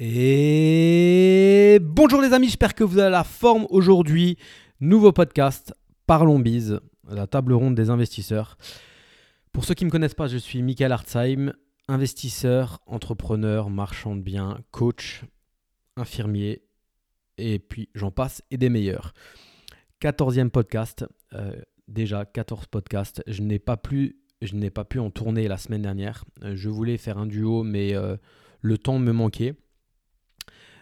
Et 0.00 1.80
bonjour 1.82 2.22
les 2.22 2.32
amis, 2.32 2.46
j'espère 2.46 2.76
que 2.76 2.84
vous 2.84 2.98
avez 2.98 3.10
la 3.10 3.24
forme 3.24 3.66
aujourd'hui. 3.68 4.38
Nouveau 4.78 5.10
podcast, 5.10 5.74
Parlons 6.06 6.38
Bise, 6.38 6.78
la 7.08 7.26
table 7.26 7.52
ronde 7.52 7.74
des 7.74 7.90
investisseurs. 7.90 8.58
Pour 9.50 9.64
ceux 9.64 9.74
qui 9.74 9.82
ne 9.82 9.88
me 9.88 9.90
connaissent 9.90 10.14
pas, 10.14 10.28
je 10.28 10.36
suis 10.36 10.62
Michael 10.62 10.92
Hartzheim, 10.92 11.52
investisseur, 11.88 12.78
entrepreneur, 12.86 13.70
marchand 13.70 14.14
de 14.14 14.20
biens, 14.20 14.60
coach, 14.70 15.24
infirmier, 15.96 16.62
et 17.36 17.58
puis 17.58 17.88
j'en 17.96 18.12
passe 18.12 18.40
et 18.52 18.56
des 18.56 18.68
meilleurs. 18.68 19.14
14e 20.00 20.50
podcast, 20.50 21.06
euh, 21.32 21.60
déjà 21.88 22.24
14 22.24 22.66
podcasts. 22.66 23.20
Je 23.26 23.42
n'ai 23.42 23.58
pas, 23.58 23.76
pu 23.76 24.14
en 25.00 25.10
tourner 25.10 25.48
la 25.48 25.56
semaine 25.56 25.82
dernière. 25.82 26.24
Euh, 26.44 26.54
je 26.54 26.68
voulais 26.68 26.98
faire 26.98 27.18
un 27.18 27.26
duo, 27.26 27.64
mais 27.64 27.96
euh, 27.96 28.16
le 28.60 28.78
temps 28.78 29.00
me 29.00 29.10
manquait. 29.10 29.56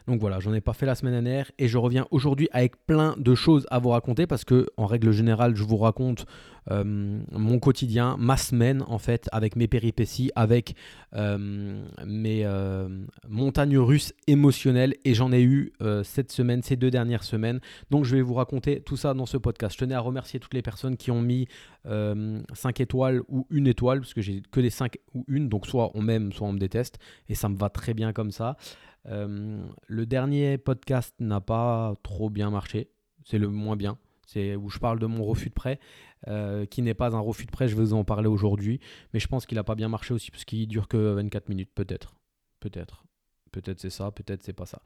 Donc 0.07 0.21
voilà, 0.21 0.39
j'en 0.39 0.55
ai 0.55 0.61
pas 0.61 0.73
fait 0.73 0.87
la 0.87 0.95
semaine 0.95 1.15
dernière 1.15 1.51
et 1.59 1.67
je 1.67 1.79
reviens 1.79 2.07
aujourd'hui 2.11 2.49
avec 2.53 2.77
plein 2.87 3.17
de 3.19 3.35
choses 3.35 3.67
à 3.71 3.81
vous 3.81 3.89
raconter 3.89 4.27
parce 4.27 4.45
que 4.45 4.69
en 4.77 4.87
règle 4.87 5.11
générale, 5.11 5.57
je 5.57 5.65
vous 5.65 5.77
raconte 5.77 6.27
euh, 6.71 6.85
mon 6.85 7.59
quotidien, 7.59 8.17
ma 8.19 8.37
semaine 8.37 8.83
en 8.87 8.99
fait, 8.99 9.29
avec 9.33 9.57
mes 9.57 9.67
péripéties, 9.69 10.31
avec 10.37 10.75
euh, 11.15 11.85
mes 12.05 12.45
euh, 12.45 12.89
montagnes 13.29 13.79
russes 13.79 14.13
émotionnelles 14.27 14.95
et 15.05 15.15
j'en 15.15 15.33
ai 15.33 15.43
eu 15.43 15.73
cette 16.05 16.31
semaine, 16.31 16.63
ces 16.63 16.77
deux 16.77 16.91
dernières 16.91 17.25
semaines. 17.25 17.61
Donc 17.91 18.05
je 18.05 18.15
vais 18.15 18.23
vous 18.23 18.35
raconter 18.35 18.81
tout 18.81 18.97
ça 18.97 19.13
dans 19.13 19.27
ce 19.27 19.37
podcast. 19.37 19.75
Je 19.75 19.85
tenais 19.85 19.95
à 19.95 20.01
remercier 20.01 20.39
toutes 20.39 20.55
les 20.55 20.63
personnes 20.63 20.97
qui 20.97 21.11
ont 21.11 21.23
mis 21.23 21.49
5 21.85 22.81
étoiles 22.81 23.23
ou 23.29 23.47
une 23.51 23.67
étoile 23.67 24.01
parce 24.01 24.15
que 24.15 24.21
j'ai 24.21 24.43
que 24.51 24.61
des 24.61 24.71
5 24.71 24.99
ou 25.15 25.25
une, 25.29 25.49
donc 25.49 25.67
soit 25.67 25.91
on 25.95 26.03
m'aime, 26.03 26.33
soit 26.33 26.47
on 26.47 26.53
me 26.53 26.59
déteste 26.59 26.99
et 27.29 27.35
ça 27.35 27.49
me 27.49 27.57
va 27.57 27.71
très 27.71 27.95
bien 27.95 28.13
comme 28.13 28.31
ça. 28.31 28.57
Euh, 29.09 29.65
le 29.87 30.07
dernier 30.07 30.59
podcast 30.59 31.15
n'a 31.21 31.41
pas 31.41 31.95
trop 32.03 32.31
bien 32.31 32.51
marché. 32.51 32.91
C'est 33.25 33.39
le 33.39 33.49
moins 33.49 33.77
bien. 33.77 33.99
C'est 34.27 34.57
où 34.57 34.69
je 34.69 34.79
parle 34.79 34.99
de 34.99 35.07
mon 35.07 35.25
refus 35.25 35.51
de 35.51 35.55
prêt, 35.55 35.79
euh, 36.27 36.67
qui 36.67 36.83
n'est 36.83 36.95
pas 36.95 37.15
un 37.15 37.21
refus 37.21 37.47
de 37.47 37.51
prêt. 37.51 37.69
Je 37.69 37.77
vais 37.77 37.83
vous 37.83 37.95
en 37.95 38.05
parler 38.05 38.29
aujourd'hui. 38.29 38.81
Mais 39.13 39.21
je 39.21 39.29
pense 39.29 39.47
qu'il 39.47 39.57
n'a 39.57 39.65
pas 39.65 39.77
bien 39.77 39.89
marché 39.89 40.13
aussi, 40.15 40.31
parce 40.31 40.45
qu'il 40.45 40.67
dure 40.67 40.89
que 40.89 40.97
24 40.97 41.49
minutes, 41.49 41.71
peut-être. 41.75 42.17
Peut-être. 42.61 43.05
Peut-être 43.53 43.81
c'est 43.81 43.91
ça, 43.91 44.11
peut-être 44.11 44.43
c'est 44.43 44.53
pas 44.53 44.67
ça. 44.67 44.83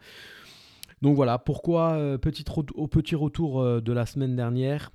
Donc 1.00 1.16
voilà, 1.16 1.38
pourquoi, 1.38 1.94
euh, 1.94 2.18
petit, 2.18 2.44
au 2.74 2.86
petit 2.86 3.14
retour 3.14 3.80
de 3.80 3.92
la 3.92 4.04
semaine 4.04 4.36
dernière, 4.36 4.90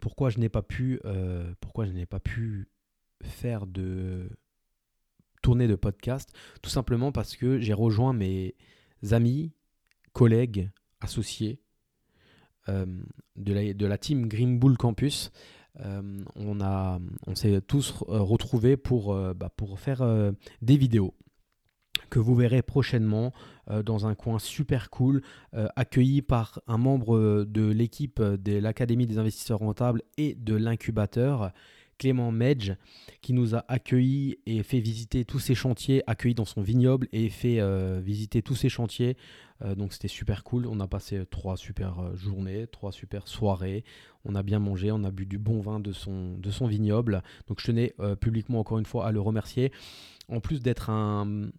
pourquoi 0.00 0.28
je 0.28 0.38
n'ai 0.38 0.50
pas 0.50 0.62
pu, 0.62 1.00
pourquoi 1.60 1.86
je 1.86 1.92
n'ai 1.92 2.06
pas 2.06 2.20
pu 2.20 2.68
faire 3.22 3.66
de 3.66 4.28
tournée 5.42 5.68
de 5.68 5.76
podcast, 5.76 6.32
tout 6.62 6.70
simplement 6.70 7.12
parce 7.12 7.36
que 7.36 7.58
j'ai 7.58 7.72
rejoint 7.72 8.12
mes 8.12 8.54
amis, 9.10 9.52
collègues, 10.12 10.70
associés 11.00 11.60
euh, 12.68 12.86
de, 13.36 13.86
la, 13.86 13.98
team 13.98 14.28
Green 14.28 14.58
Bull 14.58 14.76
Campus. 14.76 15.30
Euh, 15.80 16.22
on, 16.36 17.34
s'est 17.34 17.60
tous 17.62 17.94
retrouvés 18.06 18.76
pour, 18.76 19.14
euh, 19.14 19.32
bah, 19.32 19.50
pour 19.56 19.80
faire 19.80 20.02
des 20.60 20.76
vidéos 20.76 21.14
que 22.10 22.18
vous 22.18 22.34
verrez 22.34 22.60
prochainement 22.62 23.32
dans 23.84 24.06
un 24.06 24.16
coin 24.16 24.40
super 24.40 24.90
cool, 24.90 25.22
accueilli 25.52 26.22
par 26.22 26.60
un 26.66 26.76
membre 26.76 27.44
de 27.44 27.70
l'équipe 27.70 28.20
de 28.20 28.58
l'Académie 28.58 29.06
des 29.06 29.18
investisseurs 29.18 29.60
rentables 29.60 30.02
et 30.16 30.34
de 30.34 30.56
l'incubateur 30.56 31.52
Clément 32.00 32.32
Medge, 32.32 32.72
qui 33.20 33.34
nous 33.34 33.54
a 33.54 33.62
accueillis 33.68 34.38
et 34.46 34.62
fait 34.62 34.80
visiter 34.80 35.26
tous 35.26 35.38
ses 35.38 35.54
chantiers, 35.54 36.02
accueilli 36.06 36.34
dans 36.34 36.46
son 36.46 36.62
vignoble 36.62 37.08
et 37.12 37.28
fait 37.28 37.60
euh, 37.60 38.00
visiter 38.02 38.40
tous 38.40 38.54
ses 38.54 38.70
chantiers. 38.70 39.18
Euh, 39.62 39.74
donc 39.74 39.92
c'était 39.92 40.08
super 40.08 40.42
cool. 40.42 40.66
On 40.66 40.80
a 40.80 40.88
passé 40.88 41.20
trois 41.30 41.58
super 41.58 41.98
euh, 41.98 42.16
journées, 42.16 42.66
trois 42.66 42.90
super 42.90 43.28
soirées. 43.28 43.84
On 44.24 44.34
a 44.34 44.42
bien 44.42 44.58
mangé, 44.60 44.90
on 44.90 45.04
a 45.04 45.10
bu 45.10 45.26
du 45.26 45.36
bon 45.36 45.60
vin 45.60 45.78
de 45.78 45.92
son 45.92 46.66
vignoble. 46.66 47.22
Donc 47.48 47.60
je 47.60 47.66
tenais 47.66 47.94
publiquement 48.20 48.60
encore 48.60 48.78
une 48.78 48.86
fois 48.86 49.06
à 49.06 49.12
le 49.12 49.20
remercier. 49.20 49.70
En 50.28 50.40
plus 50.40 50.60
d'être 50.62 50.88
un, 50.88 51.50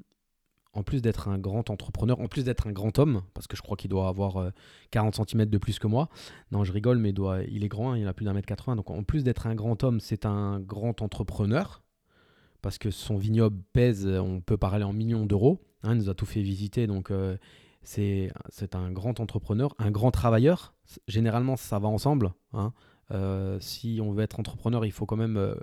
en 0.73 0.83
plus 0.83 1.01
d'être 1.01 1.27
un 1.27 1.37
grand 1.37 1.69
entrepreneur, 1.69 2.19
en 2.19 2.27
plus 2.27 2.43
d'être 2.43 2.67
un 2.67 2.71
grand 2.71 2.97
homme, 2.97 3.23
parce 3.33 3.47
que 3.47 3.57
je 3.57 3.61
crois 3.61 3.75
qu'il 3.75 3.89
doit 3.89 4.07
avoir 4.07 4.51
40 4.91 5.19
euh, 5.19 5.23
cm 5.27 5.45
de 5.45 5.57
plus 5.57 5.79
que 5.79 5.87
moi. 5.87 6.09
Non, 6.51 6.63
je 6.63 6.71
rigole, 6.71 6.97
mais 6.97 7.13
il, 7.49 7.63
est 7.63 7.67
grand, 7.67 7.91
hein, 7.91 7.97
il 7.97 8.07
a 8.07 8.13
plus 8.13 8.25
d'un 8.25 8.33
mètre 8.33 8.47
80. 8.47 8.77
Donc 8.77 8.89
en 8.89 9.03
plus 9.03 9.23
d'être 9.23 9.47
un 9.47 9.55
grand 9.55 9.83
homme, 9.83 9.99
c'est 9.99 10.25
un 10.25 10.59
grand 10.59 11.01
entrepreneur, 11.01 11.83
parce 12.61 12.77
que 12.77 12.89
son 12.89 13.17
vignoble 13.17 13.61
pèse, 13.73 14.07
on 14.07 14.39
peut 14.39 14.57
parler 14.57 14.83
en 14.83 14.93
millions 14.93 15.25
d'euros. 15.25 15.61
Hein, 15.83 15.95
il 15.95 15.97
nous 15.97 16.09
a 16.09 16.13
tout 16.13 16.25
fait 16.25 16.41
visiter, 16.41 16.87
donc 16.87 17.11
euh, 17.11 17.37
c'est 17.83 18.31
un 18.73 18.91
grand 18.91 19.19
entrepreneur, 19.19 19.75
un 19.77 19.91
grand 19.91 20.11
travailleur. 20.11 20.73
Généralement, 21.07 21.57
ça 21.57 21.79
va 21.79 21.89
ensemble. 21.89 22.33
Hein. 22.53 22.73
Euh, 23.11 23.59
si 23.59 23.99
on 24.01 24.11
veut 24.11 24.23
être 24.23 24.39
entrepreneur, 24.39 24.85
il 24.85 24.91
faut 24.91 25.05
quand 25.05 25.17
même 25.17 25.53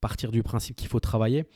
partir 0.00 0.32
du 0.32 0.42
principe 0.42 0.74
qu'il 0.74 0.88
faut 0.88 0.98
travailler 0.98 1.46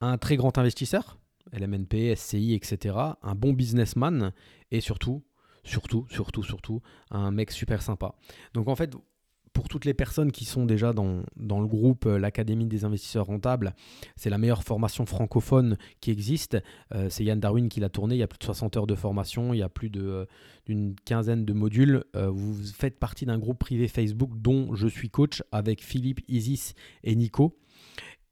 un 0.00 0.18
très 0.18 0.36
grand 0.36 0.56
investisseur, 0.58 1.18
LMNP, 1.52 2.14
SCI, 2.14 2.54
etc., 2.54 2.96
un 3.22 3.34
bon 3.34 3.52
businessman 3.52 4.32
et 4.70 4.80
surtout, 4.80 5.22
surtout, 5.64 6.06
surtout, 6.10 6.42
surtout, 6.42 6.80
un 7.10 7.30
mec 7.30 7.50
super 7.50 7.82
sympa. 7.82 8.14
Donc 8.54 8.68
en 8.68 8.76
fait, 8.76 8.94
pour 9.52 9.68
toutes 9.68 9.84
les 9.84 9.94
personnes 9.94 10.30
qui 10.30 10.44
sont 10.44 10.64
déjà 10.64 10.92
dans, 10.92 11.22
le 11.36 11.66
groupe 11.66 12.06
euh, 12.06 12.18
l'Académie 12.18 12.66
des 12.66 12.84
investisseurs 12.84 13.26
rentables, 13.26 13.74
c'est 14.16 14.30
la 14.30 14.38
meilleure 14.38 14.62
formation 14.62 15.06
francophone 15.06 15.76
qui 16.00 16.10
existe. 16.10 16.56
Euh, 16.94 17.08
c'est 17.10 17.24
Yann 17.24 17.40
Darwin 17.40 17.68
qui 17.68 17.80
l'a 17.80 17.88
tourné. 17.88 18.14
Il 18.14 18.18
y 18.18 18.22
a 18.22 18.28
plus 18.28 18.38
de 18.38 18.44
60 18.44 18.76
heures 18.76 18.86
de 18.86 18.94
formation, 18.94 19.52
il 19.52 19.58
y 19.58 19.62
a 19.62 19.68
plus 19.68 19.90
euh, 19.96 20.24
d'une 20.66 20.94
quinzaine 21.04 21.44
de 21.44 21.52
modules. 21.52 22.04
vous 22.14 22.54
faites 22.62 22.98
partie 22.98 23.26
d'un 23.26 23.38
groupe 23.38 23.58
privé 23.58 23.88
Facebook 23.88 24.30
dont 24.36 24.74
je 24.74 24.86
suis 24.86 25.10
coach 25.10 25.42
avec 25.52 25.82
Philippe, 25.82 26.20
Isis 26.28 26.74
et 27.02 27.16
Nico. 27.16 27.56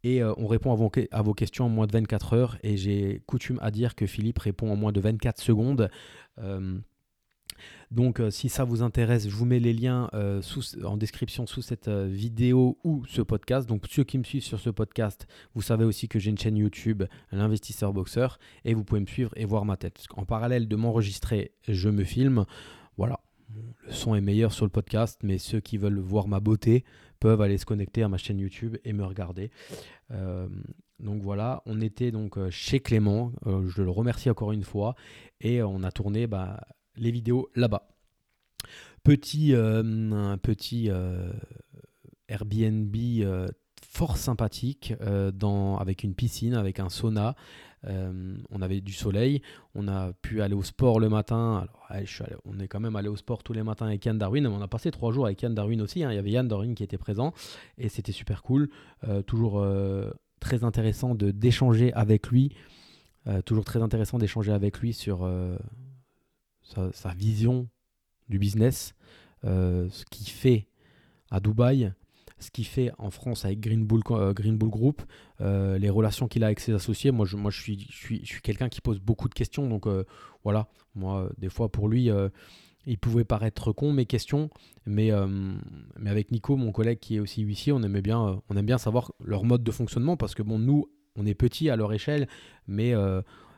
Et 0.04 0.22
euh, 0.22 0.32
on 0.36 0.46
répond 0.46 0.72
à 0.72 1.22
vos, 1.22 1.34
questions 1.34 1.66
en 1.66 1.68
moins 1.68 1.86
de 1.86 1.92
24 1.92 2.32
heures. 2.34 2.58
Et 2.62 2.76
j'ai 2.76 3.22
coutume 3.26 3.58
à 3.62 3.70
dire 3.70 3.94
que 3.94 4.06
Philippe 4.06 4.38
répond 4.38 4.70
en 4.70 4.76
moins 4.76 4.92
de 4.92 5.00
24 5.00 5.40
secondes. 5.40 5.90
Euh, 6.38 6.78
donc 7.90 8.20
euh, 8.20 8.30
si 8.30 8.48
ça 8.48 8.62
vous 8.62 8.82
intéresse, 8.82 9.28
je 9.28 9.34
vous 9.34 9.46
mets 9.46 9.58
les 9.58 9.72
liens 9.72 10.10
en 10.84 10.96
description 10.96 11.46
sous 11.46 11.62
cette 11.62 11.88
vidéo 11.88 12.78
ou 12.84 13.04
ce 13.06 13.22
podcast. 13.22 13.68
Donc 13.68 13.86
ceux 13.90 14.04
qui 14.04 14.18
me 14.18 14.24
suivent 14.24 14.44
sur 14.44 14.60
ce 14.60 14.70
podcast, 14.70 15.26
vous 15.54 15.62
savez 15.62 15.84
aussi 15.84 16.08
que 16.08 16.18
j'ai 16.18 16.30
une 16.30 16.38
chaîne 16.38 16.56
YouTube, 16.56 17.02
l'investisseur 17.32 17.92
boxeur, 17.92 18.38
et 18.64 18.74
vous 18.74 18.84
pouvez 18.84 19.00
me 19.00 19.06
suivre 19.06 19.32
et 19.36 19.44
voir 19.44 19.64
ma 19.64 19.76
tête. 19.76 20.04
En 20.14 20.24
parallèle 20.24 20.68
de 20.68 20.76
m'enregistrer, 20.76 21.52
je 21.66 21.88
me 21.88 22.04
filme. 22.04 22.44
Voilà, 22.96 23.20
le 23.54 23.92
son 23.92 24.14
est 24.14 24.20
meilleur 24.20 24.52
sur 24.52 24.66
le 24.66 24.70
podcast, 24.70 25.20
mais 25.22 25.38
ceux 25.38 25.60
qui 25.60 25.78
veulent 25.78 25.98
voir 25.98 26.28
ma 26.28 26.40
beauté 26.40 26.84
peuvent 27.20 27.40
aller 27.40 27.58
se 27.58 27.66
connecter 27.66 28.02
à 28.02 28.08
ma 28.08 28.18
chaîne 28.18 28.38
YouTube 28.38 28.76
et 28.84 28.92
me 28.92 29.04
regarder. 29.04 29.50
Euh, 30.10 30.48
donc 31.00 31.22
voilà, 31.22 31.62
on 31.66 31.80
était 31.80 32.10
donc 32.10 32.38
euh, 32.38 32.50
chez 32.50 32.80
Clément, 32.80 33.32
euh, 33.46 33.68
je 33.68 33.82
le 33.82 33.90
remercie 33.90 34.30
encore 34.30 34.52
une 34.52 34.64
fois, 34.64 34.94
et 35.40 35.62
on 35.62 35.82
a 35.82 35.92
tourné 35.92 36.26
bah, 36.26 36.60
les 36.96 37.10
vidéos 37.10 37.50
là-bas. 37.54 37.88
Petit, 39.04 39.54
petit 40.42 40.90
Airbnb 42.28 42.96
fort 43.80 44.18
sympathique 44.18 44.92
dans, 45.32 45.78
avec 45.78 46.02
une 46.02 46.14
piscine, 46.14 46.52
avec 46.52 46.78
un 46.78 46.90
sauna. 46.90 47.34
Euh, 47.86 48.36
on 48.50 48.60
avait 48.60 48.80
du 48.80 48.92
soleil, 48.92 49.42
on 49.74 49.88
a 49.88 50.12
pu 50.12 50.42
aller 50.42 50.54
au 50.54 50.62
sport 50.62 51.00
le 51.00 51.08
matin. 51.08 51.66
On 52.44 52.58
est 52.58 52.68
quand 52.68 52.80
même 52.80 52.96
allé 52.96 53.08
au 53.08 53.16
sport 53.16 53.42
tous 53.42 53.52
les 53.52 53.62
matins 53.62 53.86
avec 53.86 54.04
Yann 54.04 54.18
Darwin. 54.18 54.46
On 54.46 54.60
a 54.60 54.68
passé 54.68 54.90
trois 54.90 55.12
jours 55.12 55.26
avec 55.26 55.40
Yann 55.42 55.54
Darwin 55.54 55.80
aussi. 55.80 56.02
Hein. 56.02 56.12
Il 56.12 56.16
y 56.16 56.18
avait 56.18 56.30
Yann 56.30 56.48
Darwin 56.48 56.74
qui 56.74 56.82
était 56.82 56.98
présent 56.98 57.32
et 57.76 57.88
c'était 57.88 58.12
super 58.12 58.42
cool. 58.42 58.68
Euh, 59.06 59.22
toujours 59.22 59.60
euh, 59.60 60.10
très 60.40 60.64
intéressant 60.64 61.14
de 61.14 61.30
d'échanger 61.30 61.92
avec 61.94 62.28
lui. 62.28 62.54
toujours 63.44 63.64
très 63.64 63.82
intéressant 63.82 64.18
d'échanger 64.18 64.52
avec 64.52 64.78
lui 64.80 64.94
sur 64.94 65.28
sa, 66.62 67.12
vision 67.14 67.68
du 68.30 68.38
business, 68.38 68.94
ce 69.42 70.04
qu'il 70.06 70.28
fait 70.28 70.68
à 71.30 71.40
Dubaï, 71.40 71.92
ce 72.40 72.50
qu'il 72.50 72.66
fait 72.66 72.90
en 72.98 73.10
France 73.10 73.44
avec 73.44 73.60
Green 73.60 73.84
Bull, 73.84 74.02
euh, 74.10 74.32
Group, 74.32 75.02
euh, 75.40 75.78
les 75.78 75.90
relations 75.90 76.28
qu'il 76.28 76.44
a 76.44 76.46
avec 76.46 76.60
ses 76.60 76.72
associés. 76.72 77.10
Moi, 77.10 77.26
je, 77.26 77.36
moi, 77.36 77.50
je 77.50 77.60
suis, 77.60 77.86
je 77.90 77.96
suis, 77.96 78.20
je 78.20 78.26
suis 78.26 78.42
quelqu'un 78.42 78.68
qui 78.68 78.80
pose 78.80 79.00
beaucoup 79.00 79.28
de 79.28 79.34
questions. 79.34 79.68
Donc 79.68 79.86
euh, 79.86 80.04
voilà, 80.44 80.68
moi, 80.94 81.30
des 81.38 81.48
fois, 81.48 81.70
pour 81.70 81.88
lui, 81.88 82.10
il 82.86 82.98
pouvait 82.98 83.24
paraître 83.24 83.72
con 83.72 83.92
mes 83.92 84.06
questions. 84.06 84.50
Mais, 84.86 85.10
mais 85.98 86.10
avec 86.10 86.30
Nico, 86.30 86.56
mon 86.56 86.72
collègue 86.72 86.98
qui 87.00 87.16
est 87.16 87.20
aussi 87.20 87.42
huissier, 87.42 87.72
on, 87.72 87.82
aimait 87.82 88.02
bien, 88.02 88.40
on 88.48 88.56
aime 88.56 88.66
bien 88.66 88.78
savoir 88.78 89.12
leur 89.22 89.44
mode 89.44 89.62
de 89.62 89.70
fonctionnement 89.70 90.16
parce 90.16 90.34
que 90.34 90.42
bon, 90.42 90.58
nous, 90.58 90.88
on 91.16 91.26
est 91.26 91.34
petits 91.34 91.70
à 91.70 91.76
leur 91.76 91.92
échelle, 91.92 92.28
mais 92.66 92.94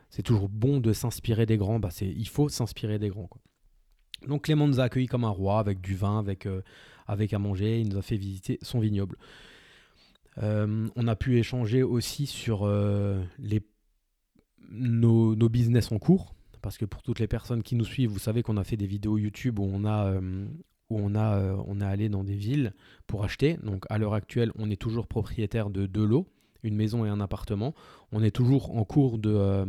c'est 0.08 0.22
toujours 0.22 0.48
bon 0.48 0.80
de 0.80 0.92
s'inspirer 0.92 1.46
des 1.46 1.58
grands. 1.58 1.78
Bah, 1.78 1.90
il 2.00 2.28
faut 2.28 2.48
s'inspirer 2.48 2.98
des 2.98 3.10
grands. 3.10 3.30
Donc 4.26 4.44
Clément 4.44 4.66
nous 4.66 4.80
a 4.80 4.84
accueillis 4.84 5.06
comme 5.06 5.24
un 5.24 5.30
roi, 5.30 5.60
avec 5.60 5.80
du 5.80 5.94
vin, 5.94 6.18
avec, 6.18 6.46
avec 7.10 7.32
à 7.32 7.38
manger. 7.38 7.80
Il 7.80 7.88
nous 7.88 7.98
a 7.98 8.02
fait 8.02 8.16
visiter 8.16 8.58
son 8.62 8.80
vignoble. 8.80 9.16
Euh, 10.42 10.88
on 10.94 11.08
a 11.08 11.16
pu 11.16 11.38
échanger 11.38 11.82
aussi 11.82 12.26
sur 12.26 12.62
euh, 12.62 13.20
nos, 14.70 15.48
business 15.48 15.92
en 15.92 15.98
cours. 15.98 16.34
Parce 16.62 16.76
que 16.76 16.84
pour 16.84 17.02
toutes 17.02 17.20
les 17.20 17.26
personnes 17.26 17.62
qui 17.62 17.74
nous 17.74 17.86
suivent, 17.86 18.10
vous 18.10 18.18
savez 18.18 18.42
qu'on 18.42 18.58
a 18.58 18.64
fait 18.64 18.76
des 18.76 18.86
vidéos 18.86 19.16
YouTube 19.16 19.58
où 19.58 19.64
on 19.64 19.86
a, 19.86 20.14
où 20.14 20.98
on 20.98 21.14
a, 21.14 21.54
on 21.66 21.80
allé 21.80 22.10
dans 22.10 22.22
des 22.22 22.34
villes 22.34 22.74
pour 23.06 23.24
acheter. 23.24 23.56
Donc 23.62 23.86
à 23.88 23.96
l'heure 23.96 24.12
actuelle, 24.12 24.52
on 24.56 24.70
est 24.70 24.76
toujours 24.76 25.06
propriétaire 25.06 25.70
de 25.70 25.86
deux 25.86 26.04
lots, 26.04 26.26
une 26.62 26.76
maison 26.76 27.06
et 27.06 27.08
un 27.08 27.18
appartement. 27.18 27.74
On 28.12 28.22
est 28.22 28.30
toujours 28.30 28.76
en 28.76 28.84
cours 28.84 29.18
de, 29.18 29.64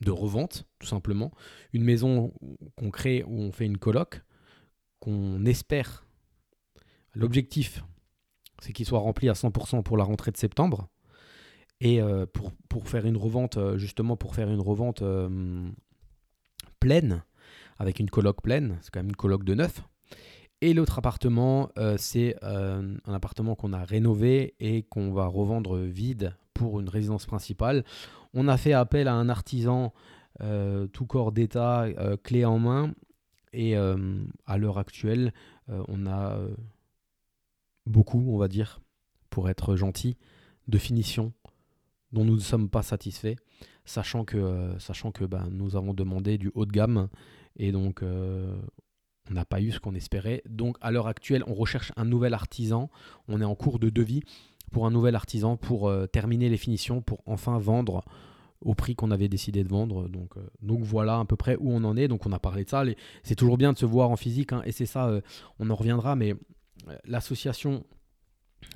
de 0.00 0.10
revente, 0.10 0.66
tout 0.78 0.86
simplement. 0.86 1.32
Une 1.72 1.84
maison 1.84 2.32
qu'on 2.76 2.90
crée 2.90 3.24
où 3.26 3.40
on 3.40 3.52
fait 3.52 3.66
une 3.66 3.78
coloc, 3.78 4.22
qu'on 4.98 5.44
espère. 5.44 6.06
L'objectif, 7.14 7.84
c'est 8.60 8.72
qu'il 8.72 8.86
soit 8.86 9.00
rempli 9.00 9.28
à 9.28 9.32
100% 9.32 9.82
pour 9.82 9.96
la 9.96 10.04
rentrée 10.04 10.30
de 10.30 10.36
septembre. 10.36 10.88
Et 11.80 12.00
euh, 12.00 12.26
pour, 12.26 12.52
pour, 12.68 12.88
faire 12.88 13.06
une 13.06 13.16
revente, 13.16 13.56
euh, 13.56 13.78
justement 13.78 14.16
pour 14.16 14.34
faire 14.34 14.50
une 14.50 14.60
revente 14.60 15.02
euh, 15.02 15.68
pleine, 16.78 17.24
avec 17.78 17.98
une 17.98 18.10
coloc 18.10 18.42
pleine, 18.42 18.78
c'est 18.82 18.90
quand 18.90 19.00
même 19.00 19.08
une 19.08 19.16
coloc 19.16 19.44
de 19.44 19.54
neuf. 19.54 19.82
Et 20.60 20.74
l'autre 20.74 20.98
appartement, 20.98 21.70
c'est 21.96 22.36
un 22.42 22.98
appartement 23.06 23.54
qu'on 23.54 23.72
a 23.72 23.82
rénové 23.82 24.54
et 24.60 24.82
qu'on 24.82 25.10
va 25.10 25.24
revendre 25.24 25.78
vide 25.78 26.36
pour 26.52 26.80
une 26.80 26.90
résidence 26.90 27.24
principale. 27.24 27.82
On 28.34 28.46
a 28.46 28.58
fait 28.58 28.74
appel 28.74 29.08
à 29.08 29.14
un 29.14 29.30
artisan 29.30 29.94
tout 30.38 31.06
corps 31.06 31.32
d'état, 31.32 31.86
clé 32.22 32.44
en 32.44 32.58
main. 32.58 32.92
Et 33.54 33.74
à 33.74 34.58
l'heure 34.58 34.76
actuelle, 34.76 35.32
on 35.66 36.06
a 36.06 36.36
beaucoup, 37.90 38.24
on 38.28 38.38
va 38.38 38.48
dire, 38.48 38.80
pour 39.28 39.48
être 39.50 39.76
gentil, 39.76 40.16
de 40.68 40.78
finition 40.78 41.32
dont 42.12 42.24
nous 42.24 42.34
ne 42.34 42.40
sommes 42.40 42.68
pas 42.68 42.82
satisfaits, 42.82 43.36
sachant 43.84 44.24
que, 44.24 44.36
euh, 44.36 45.26
ben, 45.28 45.48
nous 45.50 45.76
avons 45.76 45.94
demandé 45.94 46.38
du 46.38 46.50
haut 46.54 46.66
de 46.66 46.72
gamme 46.72 47.08
et 47.56 47.72
donc 47.72 48.02
euh, 48.02 48.56
on 49.30 49.34
n'a 49.34 49.44
pas 49.44 49.60
eu 49.60 49.70
ce 49.70 49.80
qu'on 49.80 49.94
espérait. 49.94 50.42
Donc 50.48 50.76
à 50.80 50.90
l'heure 50.90 51.06
actuelle, 51.06 51.44
on 51.46 51.54
recherche 51.54 51.92
un 51.96 52.04
nouvel 52.04 52.34
artisan. 52.34 52.90
On 53.28 53.40
est 53.40 53.44
en 53.44 53.54
cours 53.54 53.78
de 53.78 53.90
devis 53.90 54.22
pour 54.72 54.86
un 54.86 54.90
nouvel 54.90 55.14
artisan 55.14 55.56
pour 55.56 55.88
euh, 55.88 56.06
terminer 56.06 56.48
les 56.48 56.56
finitions, 56.56 57.00
pour 57.00 57.22
enfin 57.26 57.58
vendre 57.58 58.04
au 58.60 58.74
prix 58.74 58.94
qu'on 58.94 59.10
avait 59.10 59.28
décidé 59.28 59.62
de 59.64 59.68
vendre. 59.68 60.08
Donc, 60.08 60.34
donc 60.60 60.82
voilà 60.82 61.18
à 61.18 61.24
peu 61.24 61.36
près 61.36 61.56
où 61.56 61.70
on 61.72 61.82
en 61.84 61.96
est. 61.96 62.08
Donc 62.08 62.26
on 62.26 62.32
a 62.32 62.38
parlé 62.40 62.64
de 62.64 62.68
ça. 62.68 62.84
C'est 63.22 63.36
toujours 63.36 63.56
bien 63.56 63.72
de 63.72 63.78
se 63.78 63.86
voir 63.86 64.10
en 64.10 64.16
physique 64.16 64.52
hein, 64.52 64.62
et 64.66 64.72
c'est 64.72 64.86
ça, 64.86 65.20
on 65.58 65.70
en 65.70 65.74
reviendra, 65.74 66.16
mais 66.16 66.34
l'association 67.04 67.84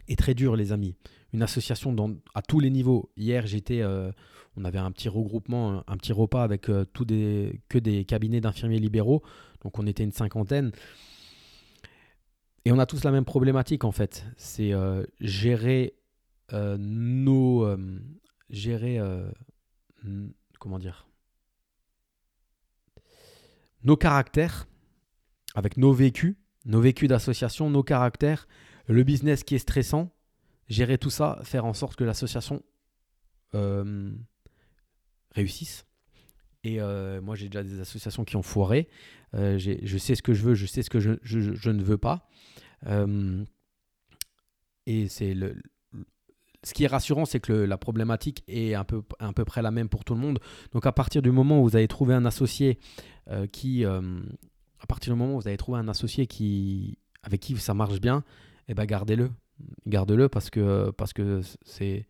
est 0.08 0.18
très 0.18 0.34
dure, 0.34 0.56
les 0.56 0.72
amis. 0.72 0.96
Une 1.32 1.42
association 1.42 1.94
à 2.34 2.42
tous 2.42 2.60
les 2.60 2.70
niveaux. 2.70 3.10
Hier, 3.16 3.46
j'étais, 3.46 3.82
euh, 3.82 4.12
on 4.56 4.64
avait 4.64 4.78
un 4.78 4.90
petit 4.92 5.08
regroupement, 5.08 5.82
un, 5.86 5.96
petit 5.96 6.12
repas 6.12 6.42
avec 6.42 6.68
euh, 6.68 6.84
des, 7.00 7.60
que 7.68 7.78
des 7.78 8.04
cabinets 8.04 8.40
d'infirmiers 8.40 8.78
libéraux. 8.78 9.22
Donc, 9.62 9.78
on 9.78 9.86
était 9.86 10.04
une 10.04 10.12
cinquantaine. 10.12 10.72
Et 12.64 12.72
on 12.72 12.78
a 12.78 12.86
tous 12.86 13.04
la 13.04 13.10
même 13.10 13.24
problématique, 13.24 13.84
en 13.84 13.92
fait. 13.92 14.24
C'est 14.36 14.72
euh, 14.72 15.04
gérer 15.20 15.94
nos. 16.52 17.76
gérer. 18.48 19.00
comment 20.60 20.78
dire? 20.78 21.08
Nos 23.82 23.96
caractères 23.96 24.66
avec 25.54 25.76
nos 25.76 25.92
vécus 25.92 26.36
nos 26.64 26.80
vécus 26.80 27.08
d'association, 27.08 27.70
nos 27.70 27.82
caractères, 27.82 28.46
le 28.86 29.02
business 29.02 29.44
qui 29.44 29.54
est 29.54 29.58
stressant, 29.58 30.14
gérer 30.68 30.98
tout 30.98 31.10
ça, 31.10 31.40
faire 31.44 31.64
en 31.64 31.74
sorte 31.74 31.96
que 31.96 32.04
l'association 32.04 32.62
euh, 33.54 34.12
réussisse. 35.32 35.86
Et 36.62 36.80
euh, 36.80 37.20
moi, 37.20 37.34
j'ai 37.36 37.48
déjà 37.48 37.62
des 37.62 37.80
associations 37.80 38.24
qui 38.24 38.36
ont 38.36 38.42
foiré. 38.42 38.88
Euh, 39.34 39.58
je 39.58 39.98
sais 39.98 40.14
ce 40.14 40.22
que 40.22 40.32
je 40.32 40.42
veux, 40.42 40.54
je 40.54 40.66
sais 40.66 40.82
ce 40.82 40.90
que 40.90 41.00
je, 41.00 41.70
ne 41.70 41.82
veux 41.82 41.98
pas. 41.98 42.28
et 44.86 45.08
c'est 45.08 45.34
le, 45.34 45.56
ce 46.62 46.72
qui 46.72 46.84
est 46.84 46.88
rassurant, 46.88 47.26
c'est 47.26 47.40
que 47.40 47.52
la 47.52 47.76
problématique 47.76 48.42
est 48.48 48.74
un 48.74 48.84
peu, 48.84 49.02
à 49.18 49.32
peu 49.34 49.44
près 49.44 49.60
la 49.60 49.70
même 49.70 49.90
pour 49.90 50.04
tout 50.04 50.14
le 50.14 50.20
monde. 50.20 50.38
Donc, 50.72 50.86
à 50.86 50.92
partir 50.92 51.20
du 51.20 51.30
moment 51.30 51.60
où 51.60 51.64
vous 51.64 51.76
avez 51.76 51.88
trouvé 51.88 52.14
un 52.14 52.24
associé 52.24 52.78
qui, 53.52 53.84
à 54.84 54.86
partir 54.86 55.14
du 55.14 55.18
moment 55.18 55.36
où 55.36 55.40
vous 55.40 55.48
avez 55.48 55.56
trouvé 55.56 55.78
un 55.78 55.88
associé 55.88 56.26
qui, 56.26 56.98
avec 57.22 57.40
qui 57.40 57.56
ça 57.56 57.72
marche 57.72 58.02
bien, 58.02 58.22
eh 58.68 58.74
ben 58.74 58.84
gardez-le. 58.84 59.30
Gardez-le 59.86 60.28
parce 60.28 60.50
que 60.50 60.90
parce 60.90 61.14
que 61.14 61.40
c'est. 61.64 62.06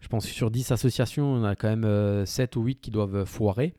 Je 0.00 0.08
pense 0.08 0.26
que 0.26 0.32
sur 0.32 0.50
10 0.50 0.72
associations, 0.72 1.24
on 1.24 1.44
a 1.44 1.56
quand 1.56 1.74
même 1.74 2.26
7 2.26 2.56
euh, 2.56 2.60
ou 2.60 2.64
8 2.64 2.80
qui 2.82 2.90
doivent 2.90 3.24
foirer. 3.24 3.72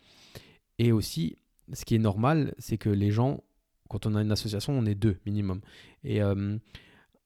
Et 0.80 0.92
aussi, 0.92 1.38
ce 1.72 1.86
qui 1.86 1.94
est 1.94 2.00
normal, 2.00 2.56
c'est 2.58 2.80
que 2.80 2.90
les 2.90 3.12
gens, 3.12 3.44
quand 3.90 4.08
on 4.08 4.16
a 4.16 4.24
une 4.24 4.32
association, 4.32 4.74
on 4.74 4.88
est 4.88 4.96
deux 4.96 5.20
minimum. 5.28 5.62
Et 6.04 6.22
à 6.22 6.30
euh, 6.30 6.58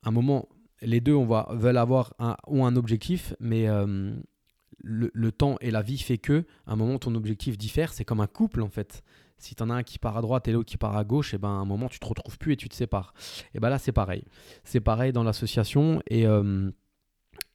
un 0.03 0.11
moment, 0.11 0.49
les 0.81 0.99
deux 0.99 1.13
on 1.13 1.25
va, 1.25 1.47
veulent 1.51 1.77
avoir 1.77 2.13
un, 2.19 2.35
ont 2.45 2.65
un 2.65 2.75
objectif, 2.75 3.33
mais 3.39 3.69
euh, 3.69 4.13
le, 4.79 5.11
le, 5.13 5.31
temps 5.31 5.55
et 5.61 5.71
la 5.71 5.81
vie 5.81 5.97
fait 5.97 6.17
que, 6.17 6.43
à 6.67 6.73
un 6.73 6.75
moment, 6.75 6.99
ton 6.99 7.15
objectif 7.15 7.57
diffère. 7.57 7.93
C'est 7.93 8.03
comme 8.03 8.19
un 8.19 8.27
couple 8.27 8.61
en 8.61 8.69
fait. 8.69 9.01
Si 9.39 9.55
tu 9.55 9.63
as 9.63 9.65
un 9.65 9.83
qui 9.83 9.99
part 9.99 10.17
à 10.17 10.21
droite 10.21 10.47
et 10.47 10.51
l'autre 10.51 10.69
qui 10.69 10.77
part 10.77 10.95
à 10.95 11.03
gauche, 11.03 11.33
et 11.33 11.37
eh 11.37 11.39
ben, 11.39 11.49
à 11.49 11.51
un 11.53 11.65
moment, 11.65 11.89
tu 11.89 11.99
te 11.99 12.05
retrouves 12.05 12.37
plus 12.37 12.53
et 12.53 12.57
tu 12.57 12.69
te 12.69 12.75
sépares. 12.75 13.13
Et 13.53 13.59
ben 13.59 13.69
là, 13.69 13.79
c'est 13.79 13.91
pareil. 13.91 14.23
C'est 14.63 14.81
pareil 14.81 15.11
dans 15.11 15.23
l'association. 15.23 16.01
Et, 16.07 16.27
euh, 16.27 16.69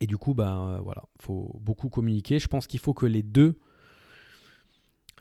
du 0.01 0.19
coup, 0.19 0.35
ben, 0.35 0.81
voilà, 0.83 1.05
faut 1.21 1.59
beaucoup 1.61 1.89
communiquer. 1.89 2.39
Je 2.39 2.49
pense 2.49 2.67
qu'il 2.67 2.81
faut 2.81 2.95
que 2.95 3.07
les 3.07 3.23
deux. 3.23 3.59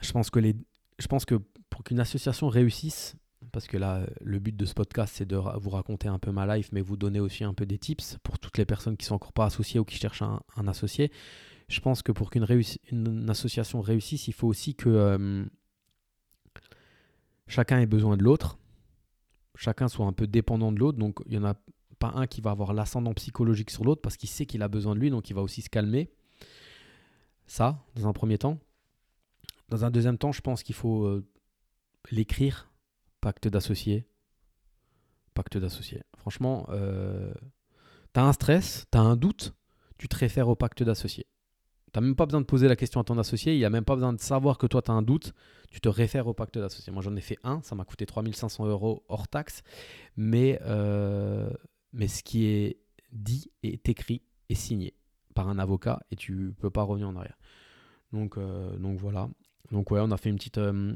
Je 0.01 0.11
pense 0.11 0.29
que, 0.29 1.35
pour 1.69 1.83
qu'une 1.83 1.99
association 1.99 2.49
réussisse, 2.49 3.15
parce 3.51 3.67
que 3.67 3.77
là, 3.77 4.05
le 4.21 4.39
but 4.39 4.55
de 4.55 4.65
ce 4.65 4.73
podcast, 4.73 5.13
c'est 5.15 5.27
de 5.27 5.35
vous 5.35 5.69
raconter 5.69 6.07
un 6.07 6.19
peu 6.19 6.31
ma 6.31 6.57
life, 6.57 6.69
mais 6.71 6.81
vous 6.81 6.97
donner 6.97 7.19
aussi 7.19 7.43
un 7.43 7.53
peu 7.53 7.65
des 7.65 7.77
tips 7.77 8.17
pour 8.23 8.39
toutes 8.39 8.57
les 8.57 8.65
personnes 8.65 8.97
qui 8.97 9.05
sont 9.05 9.15
encore 9.15 9.33
pas 9.33 9.45
associées 9.45 9.79
ou 9.79 9.85
qui 9.85 9.97
cherchent 9.97 10.23
un, 10.23 10.67
associé. 10.67 11.11
Je 11.67 11.79
pense 11.79 12.01
que 12.01 12.11
pour 12.11 12.29
qu'une 12.29 12.45
une 12.91 13.29
association 13.29 13.81
réussisse, 13.81 14.27
il 14.27 14.33
faut 14.33 14.47
aussi 14.47 14.75
que 14.75 14.89
euh, 14.89 15.45
chacun 17.47 17.79
ait 17.79 17.85
besoin 17.85 18.17
de 18.17 18.23
l'autre, 18.23 18.57
chacun 19.55 19.87
soit 19.87 20.05
un 20.05 20.13
peu 20.13 20.27
dépendant 20.27 20.71
de 20.71 20.79
l'autre, 20.79 20.97
donc 20.97 21.19
il 21.25 21.31
n'y 21.31 21.37
en 21.37 21.45
a 21.45 21.55
pas 21.99 22.11
un 22.15 22.27
qui 22.27 22.41
va 22.41 22.51
avoir 22.51 22.73
l'ascendant 22.73 23.13
psychologique 23.13 23.69
sur 23.69 23.83
l'autre 23.83 24.01
parce 24.01 24.17
qu'il 24.17 24.29
sait 24.29 24.45
qu'il 24.45 24.61
a 24.61 24.67
besoin 24.67 24.95
de 24.95 24.99
lui, 24.99 25.09
donc 25.09 25.29
il 25.29 25.33
va 25.33 25.41
aussi 25.41 25.61
se 25.61 25.69
calmer. 25.69 26.11
Ça, 27.45 27.83
dans 27.95 28.07
un 28.07 28.13
premier 28.13 28.37
temps. 28.37 28.59
Dans 29.69 29.85
un 29.85 29.91
deuxième 29.91 30.17
temps, 30.17 30.31
je 30.31 30.41
pense 30.41 30.63
qu'il 30.63 30.75
faut 30.75 31.05
euh, 31.05 31.25
l'écrire, 32.11 32.71
pacte 33.21 33.47
d'associés. 33.47 34.05
Pacte 35.33 35.57
d'associés. 35.57 36.01
Franchement, 36.17 36.65
euh, 36.69 37.33
tu 38.13 38.19
as 38.19 38.23
un 38.23 38.33
stress, 38.33 38.85
tu 38.91 38.97
as 38.97 39.01
un 39.01 39.15
doute, 39.15 39.53
tu 39.97 40.07
te 40.07 40.15
réfères 40.15 40.47
au 40.47 40.55
pacte 40.55 40.83
d'associés. 40.83 41.27
Tu 41.93 41.99
n'as 41.99 42.05
même 42.05 42.15
pas 42.15 42.25
besoin 42.25 42.41
de 42.41 42.45
poser 42.45 42.67
la 42.67 42.75
question 42.75 42.99
à 42.99 43.03
ton 43.03 43.17
associé, 43.19 43.53
il 43.53 43.59
n'y 43.59 43.65
a 43.65 43.69
même 43.69 43.85
pas 43.85 43.93
besoin 43.93 44.13
de 44.13 44.19
savoir 44.19 44.57
que 44.57 44.65
toi 44.65 44.81
tu 44.81 44.89
as 44.89 44.93
un 44.95 45.03
doute, 45.03 45.33
tu 45.69 45.79
te 45.79 45.89
réfères 45.89 46.25
au 46.25 46.33
pacte 46.33 46.57
d'associé. 46.57 46.91
Moi 46.91 47.03
j'en 47.03 47.15
ai 47.15 47.21
fait 47.21 47.37
un, 47.43 47.61
ça 47.61 47.75
m'a 47.75 47.85
coûté 47.85 48.07
3500 48.07 48.65
euros 48.65 49.03
hors 49.09 49.27
taxe, 49.27 49.61
mais, 50.17 50.59
euh, 50.63 51.51
mais 51.91 52.07
ce 52.07 52.23
qui 52.23 52.45
est 52.45 52.77
dit 53.11 53.51
est 53.61 53.87
écrit 53.87 54.23
et 54.49 54.55
signé 54.55 54.95
par 55.35 55.49
un 55.49 55.59
avocat 55.59 56.01
et 56.09 56.15
tu 56.15 56.55
peux 56.59 56.71
pas 56.71 56.81
revenir 56.81 57.09
en 57.09 57.15
arrière. 57.15 57.37
Donc, 58.11 58.37
euh, 58.37 58.75
donc 58.77 58.97
voilà. 58.99 59.29
Donc 59.71 59.91
ouais, 59.91 59.99
on 60.01 60.11
a 60.11 60.17
fait 60.17 60.29
une 60.29 60.37
petite, 60.37 60.57
euh, 60.57 60.95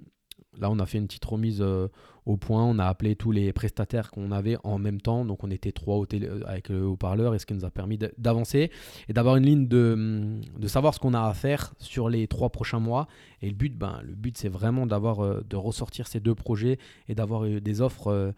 Là, 0.59 0.69
on 0.71 0.79
a 0.79 0.85
fait 0.85 0.97
une 0.97 1.07
petite 1.07 1.25
remise 1.25 1.61
euh, 1.61 1.87
au 2.25 2.37
point. 2.37 2.63
On 2.63 2.79
a 2.79 2.85
appelé 2.85 3.15
tous 3.15 3.31
les 3.31 3.53
prestataires 3.53 4.11
qu'on 4.11 4.31
avait 4.31 4.57
en 4.63 4.79
même 4.79 4.99
temps. 5.01 5.25
Donc, 5.25 5.43
on 5.43 5.51
était 5.51 5.71
trois 5.71 5.97
au 5.97 6.05
euh, 6.13 6.41
avec 6.45 6.69
le 6.69 6.85
haut-parleur 6.85 7.35
et 7.35 7.39
ce 7.39 7.45
qui 7.45 7.53
nous 7.53 7.65
a 7.65 7.69
permis 7.69 7.97
d'avancer 8.17 8.71
et 9.07 9.13
d'avoir 9.13 9.35
une 9.35 9.45
ligne 9.45 9.67
de, 9.67 9.93
hum, 9.93 10.41
de 10.57 10.67
savoir 10.67 10.93
ce 10.93 10.99
qu'on 10.99 11.13
a 11.13 11.21
à 11.21 11.33
faire 11.33 11.73
sur 11.79 12.09
les 12.09 12.27
trois 12.27 12.49
prochains 12.49 12.79
mois. 12.79 13.07
Et 13.41 13.49
le 13.49 13.55
but, 13.55 13.75
ben, 13.77 14.01
le 14.03 14.15
but 14.15 14.37
c'est 14.37 14.49
vraiment 14.49 14.87
d'avoir 14.87 15.23
euh, 15.23 15.43
de 15.47 15.55
ressortir 15.55 16.07
ces 16.07 16.19
deux 16.19 16.35
projets 16.35 16.79
et 17.07 17.15
d'avoir 17.15 17.43
des 17.43 17.81
offres 17.81 18.33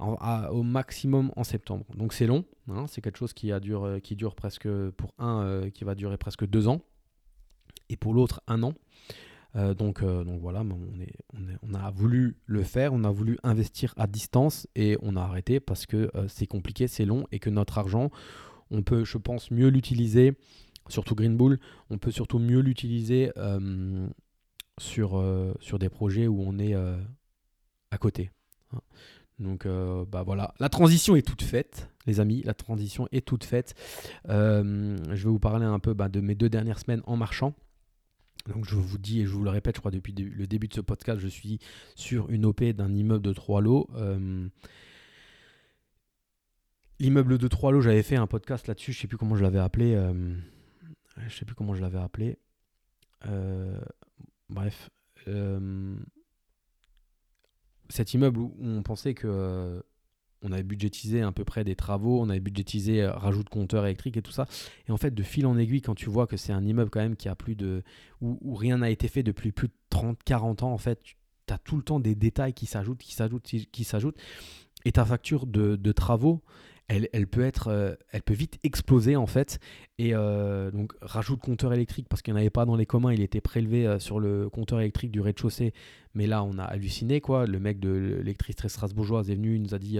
au 0.00 0.62
maximum 0.62 1.32
en 1.34 1.44
septembre. 1.44 1.84
Donc, 1.96 2.12
c'est 2.12 2.26
long. 2.26 2.44
Hein. 2.68 2.86
c'est 2.86 3.00
quelque 3.00 3.18
chose 3.18 3.32
qui 3.32 3.52
dure 3.60 4.34
presque, 4.36 4.68
pour 4.90 5.12
un, 5.18 5.70
qui 5.74 5.84
va 5.84 5.94
durer 5.94 6.16
presque 6.16 6.46
deux 6.46 6.68
ans. 6.68 6.82
Et 7.88 7.96
pour 7.96 8.14
l'autre, 8.14 8.42
un 8.46 8.62
an. 8.62 8.74
Euh, 9.56 9.74
donc, 9.74 10.02
euh, 10.02 10.24
donc 10.24 10.40
voilà, 10.40 10.62
on, 10.62 11.74
a 11.74 11.90
voulu 11.90 12.36
le 12.46 12.62
faire, 12.62 12.92
on 12.92 13.04
a 13.04 13.10
voulu 13.10 13.38
investir 13.42 13.94
à 13.96 14.06
distance 14.06 14.66
et 14.74 14.96
on 15.02 15.16
a 15.16 15.22
arrêté 15.22 15.58
parce 15.58 15.86
que 15.86 16.10
euh, 16.14 16.28
c'est 16.28 16.46
compliqué, 16.46 16.86
c'est 16.86 17.04
long 17.04 17.26
et 17.32 17.38
que 17.38 17.50
notre 17.50 17.78
argent, 17.78 18.10
on 18.70 18.82
peut, 18.82 19.04
je 19.04 19.16
pense, 19.16 19.50
mieux 19.50 19.68
l'utiliser, 19.68 20.34
surtout 20.88 21.14
Green 21.14 21.36
Bull, 21.36 21.58
on 21.90 21.98
peut 21.98 22.10
surtout 22.10 22.38
mieux 22.38 22.60
l'utiliser 22.60 23.32
sur, 24.78 25.24
sur 25.60 25.78
des 25.78 25.88
projets 25.88 26.26
où 26.26 26.42
on 26.42 26.58
est 26.58 26.74
à 26.74 27.98
côté. 27.98 28.30
Hein. 28.74 28.80
Donc 29.38 29.66
bah 29.66 30.22
voilà, 30.22 30.52
la 30.60 30.68
transition 30.68 31.16
est 31.16 31.22
toute 31.22 31.42
faite, 31.42 31.88
les 32.06 32.20
amis, 32.20 32.42
la 32.44 32.52
transition 32.52 33.08
est 33.10 33.26
toute 33.26 33.44
faite. 33.44 33.74
Je 34.26 35.14
vais 35.14 35.30
vous 35.30 35.38
parler 35.38 35.64
un 35.64 35.78
peu 35.78 35.94
bah, 35.94 36.10
de 36.10 36.20
mes 36.20 36.34
deux 36.34 36.50
dernières 36.50 36.78
semaines 36.78 37.02
en 37.06 37.16
marchant. 37.16 37.54
Donc 38.48 38.64
je 38.64 38.74
vous 38.74 38.98
dis 38.98 39.20
et 39.20 39.26
je 39.26 39.30
vous 39.30 39.42
le 39.42 39.50
répète, 39.50 39.76
je 39.76 39.80
crois 39.80 39.90
depuis 39.90 40.12
le 40.12 40.46
début 40.46 40.68
de 40.68 40.74
ce 40.74 40.80
podcast, 40.80 41.20
je 41.20 41.28
suis 41.28 41.58
sur 41.94 42.28
une 42.30 42.46
OP 42.46 42.64
d'un 42.64 42.92
immeuble 42.94 43.24
de 43.24 43.32
trois 43.32 43.60
lots. 43.60 43.88
Euh, 43.94 44.48
l'immeuble 46.98 47.38
de 47.38 47.48
trois 47.48 47.72
lots, 47.72 47.80
j'avais 47.80 48.02
fait 48.02 48.16
un 48.16 48.26
podcast 48.26 48.66
là-dessus, 48.66 48.92
je 48.92 49.00
sais 49.00 49.06
plus 49.06 49.18
comment 49.18 49.36
je 49.36 49.42
l'avais 49.42 49.60
appelé. 49.60 49.94
je 51.26 51.36
sais 51.36 51.44
plus 51.44 51.54
comment 51.54 51.74
je 51.74 51.82
l'avais 51.82 51.98
appelé. 51.98 52.38
bref 54.48 54.90
cet 57.88 58.14
immeuble 58.14 58.40
où 58.40 58.54
on 58.60 58.82
pensait 58.82 59.14
que 59.14 59.26
euh, 59.26 59.80
on 60.42 60.52
avait 60.52 60.62
budgétisé 60.62 61.22
à 61.22 61.32
peu 61.32 61.44
près 61.44 61.64
des 61.64 61.76
travaux, 61.76 62.20
on 62.20 62.28
avait 62.28 62.40
budgétisé 62.40 63.02
euh, 63.02 63.12
rajout 63.12 63.42
de 63.42 63.48
compteurs 63.48 63.84
électriques 63.84 64.16
et 64.16 64.22
tout 64.22 64.32
ça. 64.32 64.46
Et 64.88 64.92
en 64.92 64.96
fait, 64.96 65.14
de 65.14 65.22
fil 65.22 65.46
en 65.46 65.58
aiguille, 65.58 65.82
quand 65.82 65.94
tu 65.94 66.08
vois 66.08 66.26
que 66.26 66.36
c'est 66.36 66.52
un 66.52 66.64
immeuble 66.64 66.90
quand 66.90 67.00
même 67.00 67.16
qui 67.16 67.28
a 67.28 67.34
plus 67.34 67.56
de. 67.56 67.82
où, 68.20 68.54
rien 68.54 68.78
n'a 68.78 68.90
été 68.90 69.08
fait 69.08 69.22
depuis 69.22 69.52
plus 69.52 69.68
de 69.68 69.74
30, 69.90 70.18
40 70.24 70.62
ans, 70.62 70.72
en 70.72 70.78
fait, 70.78 71.00
tu 71.02 71.16
as 71.52 71.58
tout 71.58 71.76
le 71.76 71.82
temps 71.82 72.00
des 72.00 72.14
détails 72.14 72.52
qui 72.52 72.66
s'ajoutent, 72.66 72.98
qui 72.98 73.14
s'ajoutent, 73.14 73.44
qui 73.44 73.84
s'ajoutent. 73.84 74.18
Et 74.84 74.92
ta 74.92 75.04
facture 75.04 75.46
de 75.46 75.92
travaux, 75.92 76.42
elle, 76.88 77.26
peut 77.26 77.44
être, 77.44 77.68
euh, 77.68 77.94
elle 78.12 78.22
peut 78.22 78.34
vite 78.34 78.58
exploser 78.62 79.14
en 79.16 79.26
fait. 79.26 79.58
Et 79.98 80.14
euh, 80.14 80.70
donc 80.70 80.92
rajoute 81.02 81.40
compteur 81.40 81.72
électrique 81.72 82.08
parce 82.08 82.22
qu'il 82.22 82.32
n'y 82.32 82.38
en 82.38 82.40
avait 82.40 82.50
pas 82.50 82.64
dans 82.64 82.76
les 82.76 82.86
communs, 82.86 83.12
il 83.12 83.20
était 83.20 83.40
prélevé 83.40 83.86
euh, 83.86 83.98
sur 83.98 84.20
le 84.20 84.48
compteur 84.48 84.80
électrique 84.80 85.10
du 85.10 85.20
rez-de-chaussée. 85.20 85.74
Mais 86.14 86.26
là, 86.26 86.42
on 86.42 86.58
a 86.58 86.62
halluciné 86.62 87.20
quoi. 87.20 87.46
Le 87.46 87.60
mec 87.60 87.78
de 87.78 87.90
l'électricité 87.90 88.68
strasbourgeoise 88.68 89.28
est 89.30 89.34
venu, 89.34 89.56
il 89.56 89.62
nous 89.62 89.74
a 89.74 89.78
dit 89.78 89.98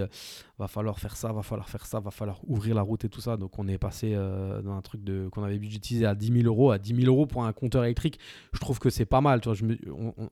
va 0.57 0.67
falloir 0.67 0.99
faire 0.99 1.15
ça, 1.15 1.31
va 1.31 1.43
falloir 1.43 1.69
faire 1.69 1.85
ça, 1.85 1.99
va 1.99 2.11
falloir 2.11 2.39
ouvrir 2.47 2.73
la 2.73 2.81
route 2.81 3.05
et 3.05 3.09
tout 3.09 3.21
ça. 3.21 3.37
Donc 3.37 3.59
on 3.59 3.67
est 3.67 3.77
passé 3.77 4.15
dans 4.15 4.73
un 4.73 4.81
truc 4.81 5.03
de 5.03 5.29
qu'on 5.29 5.43
avait 5.43 5.59
budgétisé 5.59 6.05
à 6.05 6.15
10 6.15 6.41
000 6.41 6.47
euros, 6.47 6.71
à 6.71 6.79
10 6.79 6.95
000 6.95 7.07
euros 7.07 7.27
pour 7.27 7.45
un 7.45 7.53
compteur 7.53 7.85
électrique. 7.85 8.19
Je 8.53 8.59
trouve 8.59 8.79
que 8.79 8.89
c'est 8.89 9.05
pas 9.05 9.21
mal. 9.21 9.39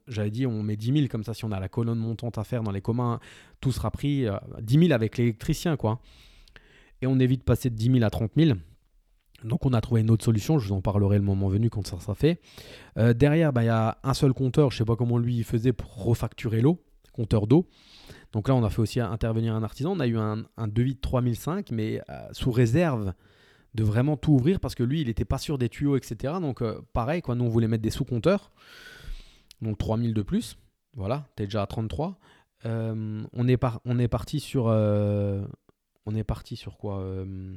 J'avais 0.08 0.32
dit 0.32 0.48
on 0.48 0.64
met 0.64 0.76
10 0.76 0.94
000 0.94 1.08
comme 1.10 1.24
ça 1.24 1.34
si 1.34 1.46
on 1.46 1.52
a 1.52 1.60
la 1.60 1.70
colonne 1.70 2.00
montante 2.00 2.38
à 2.38 2.44
faire 2.44 2.64
dans 2.64 2.72
les 2.72 2.82
communs, 2.82 3.20
tout 3.62 3.72
sera 3.72 3.92
pris. 3.92 4.26
10 4.60 4.80
000 4.80 4.92
avec 4.92 5.18
l'électricien 5.18 5.78
quoi 5.78 6.02
et 7.02 7.08
on 7.08 7.20
évite 7.20 7.42
de 7.42 7.46
passer 7.46 7.70
de 7.70 7.76
10 7.76 7.92
000 7.94 8.04
à 8.04 8.10
30 8.10 8.32
000. 8.36 8.58
Donc 9.44 9.66
on 9.66 9.74
a 9.74 9.82
trouvé 9.82 10.02
une 10.02 10.10
autre 10.10 10.26
solution, 10.26 10.58
je 10.58 10.68
vous 10.68 10.76
en 10.76 10.82
parlerai 10.82 11.18
le 11.18 11.24
moment 11.24 11.48
venu 11.48 11.70
quand 11.70 11.86
ça 11.86 12.00
sera 12.00 12.16
fait. 12.16 12.42
Euh, 12.98 13.14
derrière, 13.14 13.54
bah, 13.54 13.64
il 13.64 13.68
y 13.68 13.70
a 13.70 13.98
un 14.04 14.14
seul 14.14 14.34
compteur, 14.34 14.72
je 14.72 14.76
ne 14.76 14.78
sais 14.80 14.86
pas 14.86 14.96
comment 14.96 15.18
lui 15.18 15.44
faisait 15.44 15.74
pour 15.74 16.04
refacturer 16.04 16.62
l'eau, 16.62 16.84
compteur 17.14 17.46
d'eau. 17.46 17.68
Donc 18.32 18.48
là, 18.48 18.56
on 18.56 18.64
a 18.64 18.70
fait 18.70 18.82
aussi 18.82 19.00
intervenir 19.00 19.54
un 19.54 19.64
artisan. 19.64 19.96
On 19.96 20.00
a 20.00 20.08
eu 20.08 20.18
un, 20.18 20.46
devis 20.68 20.96
de 20.96 21.00
3005, 21.00 21.72
mais 21.72 22.02
euh, 22.10 22.28
sous 22.32 22.52
réserve 22.52 23.14
de 23.76 23.84
vraiment 23.84 24.18
tout 24.18 24.34
ouvrir 24.34 24.60
parce 24.60 24.74
que 24.74 24.84
lui, 24.84 25.02
il 25.02 25.08
n'était 25.08 25.26
pas 25.26 25.38
sûr 25.38 25.60
des 25.60 25.70
tuyaux, 25.70 25.98
etc. 25.98 26.34
Donc 26.42 26.62
euh, 26.62 26.82
pareil, 26.94 27.22
quoi, 27.22 27.36
nous 27.36 27.46
on 27.46 27.50
voulait 27.50 27.68
mettre 27.68 27.84
des 27.84 27.92
sous-compteurs, 27.92 28.52
donc 29.62 29.78
3000 29.78 30.16
de 30.16 30.22
plus. 30.24 30.58
Voilà, 30.96 31.28
tu 31.38 31.44
es 31.44 31.46
déjà 31.46 31.62
à 31.62 31.68
33. 31.68 32.18
on, 32.66 33.48
est 33.48 33.64
on 33.86 34.00
est 34.00 34.08
parti 34.08 34.40
sur 34.40 34.68
on 36.08 36.16
est 36.16 36.24
parti 36.24 36.56
sur 36.56 36.78
quoi 36.78 37.00
euh, 37.00 37.54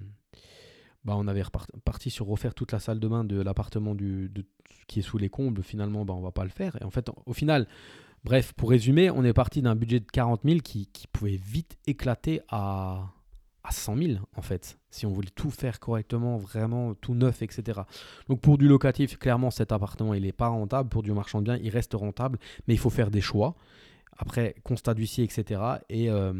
bah, 1.05 1.15
On 1.17 1.29
avait 1.29 1.45
parti 1.85 2.11
sur 2.11 2.27
refaire 2.27 2.53
toute 2.53 2.73
la 2.73 2.81
salle 2.81 2.99
de 2.99 3.09
bain 3.09 3.25
de 3.25 3.41
l'appartement 3.41 3.97
qui 4.89 4.99
est 4.99 5.03
sous 5.03 5.19
les 5.19 5.29
combles. 5.29 5.63
Finalement, 5.63 6.05
bah, 6.05 6.15
on 6.15 6.21
va 6.21 6.33
pas 6.33 6.43
le 6.43 6.51
faire. 6.51 6.77
Et 6.81 6.85
en 6.85 6.91
fait, 6.91 7.09
au 7.27 7.33
final, 7.33 7.69
bref, 8.25 8.53
pour 8.53 8.71
résumer, 8.71 9.09
on 9.09 9.25
est 9.25 9.33
parti 9.33 9.63
d'un 9.63 9.77
budget 9.77 10.01
de 10.01 10.07
40 10.07 10.41
000 10.45 10.59
qui, 10.61 10.89
pouvait 11.13 11.37
vite 11.37 11.79
éclater 11.87 12.41
à, 12.49 13.13
à 13.63 13.71
100 13.71 13.97
000 13.97 14.13
en 14.37 14.43
fait, 14.43 14.79
si 14.91 15.07
on 15.07 15.11
voulait 15.11 15.31
tout 15.33 15.51
faire 15.51 15.79
correctement, 15.79 16.37
vraiment 16.37 16.95
tout 16.95 17.15
neuf, 17.15 17.43
etc. 17.43 17.83
Donc 18.29 18.41
pour 18.41 18.59
du 18.59 18.67
locatif, 18.67 19.17
clairement 19.19 19.51
cet 19.51 19.71
appartement 19.71 20.15
il 20.15 20.23
n'est 20.23 20.33
pas 20.33 20.49
rentable, 20.49 20.89
pour 20.89 21.03
du 21.03 21.13
marchand 21.13 21.41
de 21.41 21.45
biens 21.45 21.59
il 21.63 21.69
reste 21.69 21.93
rentable, 21.93 22.39
mais 22.67 22.75
il 22.75 22.79
faut 22.79 22.91
faire 22.91 23.11
des 23.11 23.21
choix. 23.21 23.55
Après, 24.23 24.55
constat 24.65 24.93
d'huissier, 24.93 25.25
etc. 25.25 25.63
Et, 25.89 26.11
euh, 26.11 26.35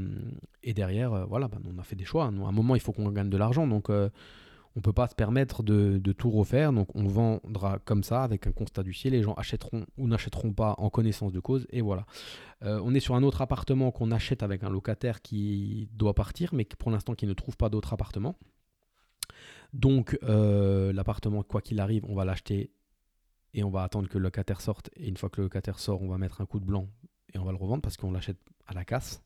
et 0.63 0.75
derrière, 0.75 1.15
euh, 1.15 1.25
voilà, 1.25 1.49
ben, 1.49 1.61
on 1.65 1.79
a 1.79 1.83
fait 1.83 1.97
des 1.97 2.05
choix. 2.05 2.25
À 2.25 2.27
un 2.27 2.53
moment, 2.53 2.75
il 2.75 2.81
faut 2.83 2.93
qu'on 2.93 3.11
gagne 3.11 3.31
de 3.31 3.39
l'argent. 3.39 3.67
Donc, 3.67 3.89
euh, 3.89 4.11
on 4.77 4.81
ne 4.81 4.83
peut 4.83 4.93
pas 4.93 5.09
se 5.09 5.15
permettre 5.15 5.63
de, 5.63 5.97
de, 5.97 6.13
tout 6.13 6.29
refaire. 6.29 6.75
Donc, 6.75 6.95
on 6.95 7.05
vendra 7.05 7.79
comme 7.79 8.03
ça, 8.03 8.23
avec 8.23 8.47
un 8.47 8.53
constat 8.53 8.83
d'huissier. 8.83 9.11
Les 9.11 9.23
gens 9.23 9.33
achèteront 9.33 9.87
ou 9.97 10.09
n'achèteront 10.09 10.53
pas 10.53 10.75
en 10.77 10.91
connaissance 10.91 11.33
de 11.33 11.41
cause. 11.41 11.67
Et 11.71 11.81
voilà. 11.81 12.05
on 12.61 12.95
est 12.95 13.01
sur 13.01 13.15
un 13.15 13.23
autre 13.23 13.41
appartement 13.41 13.91
qu'on 13.93 14.11
achète 14.11 14.43
avec 14.43 14.63
un 14.63 14.69
locataire 14.69 15.23
qui 15.23 15.89
doit 15.95 16.15
partir, 16.15 16.53
mais 16.53 16.67
pour 16.67 16.91
l'instant, 16.91 17.15
qui 17.15 17.27
ne 17.27 17.33
trouve 17.33 17.57
pas 17.57 17.71
d'autre 17.71 17.95
appartement. 17.95 18.37
Donc, 19.73 20.19
l'appartement, 20.23 21.43
quoi 21.45 21.63
qu'il 21.63 21.81
arrive, 21.81 22.05
on 22.07 22.15
va 22.15 22.27
l'acheter 22.27 22.71
et 23.55 23.65
on 23.65 23.71
va 23.71 23.85
attendre 23.85 24.09
que 24.09 24.19
le 24.19 24.25
locataire 24.25 24.61
sorte. 24.61 24.91
Et 24.97 25.09
une 25.09 25.17
fois 25.17 25.31
que 25.31 25.41
le 25.41 25.47
locataire 25.47 25.79
sort, 25.79 26.03
on 26.03 26.09
va 26.09 26.19
mettre 26.19 26.43
un 26.43 26.47
coup 26.47 26.61
de 26.61 26.67
blanc 26.67 26.87
et 27.35 27.39
on 27.39 27.45
va 27.45 27.53
le 27.53 27.59
revendre 27.59 27.83
parce 27.83 27.97
qu'on 27.97 28.13
l'achète 28.13 28.39
à 28.67 28.75
la 28.75 28.85
casse, 28.85 29.23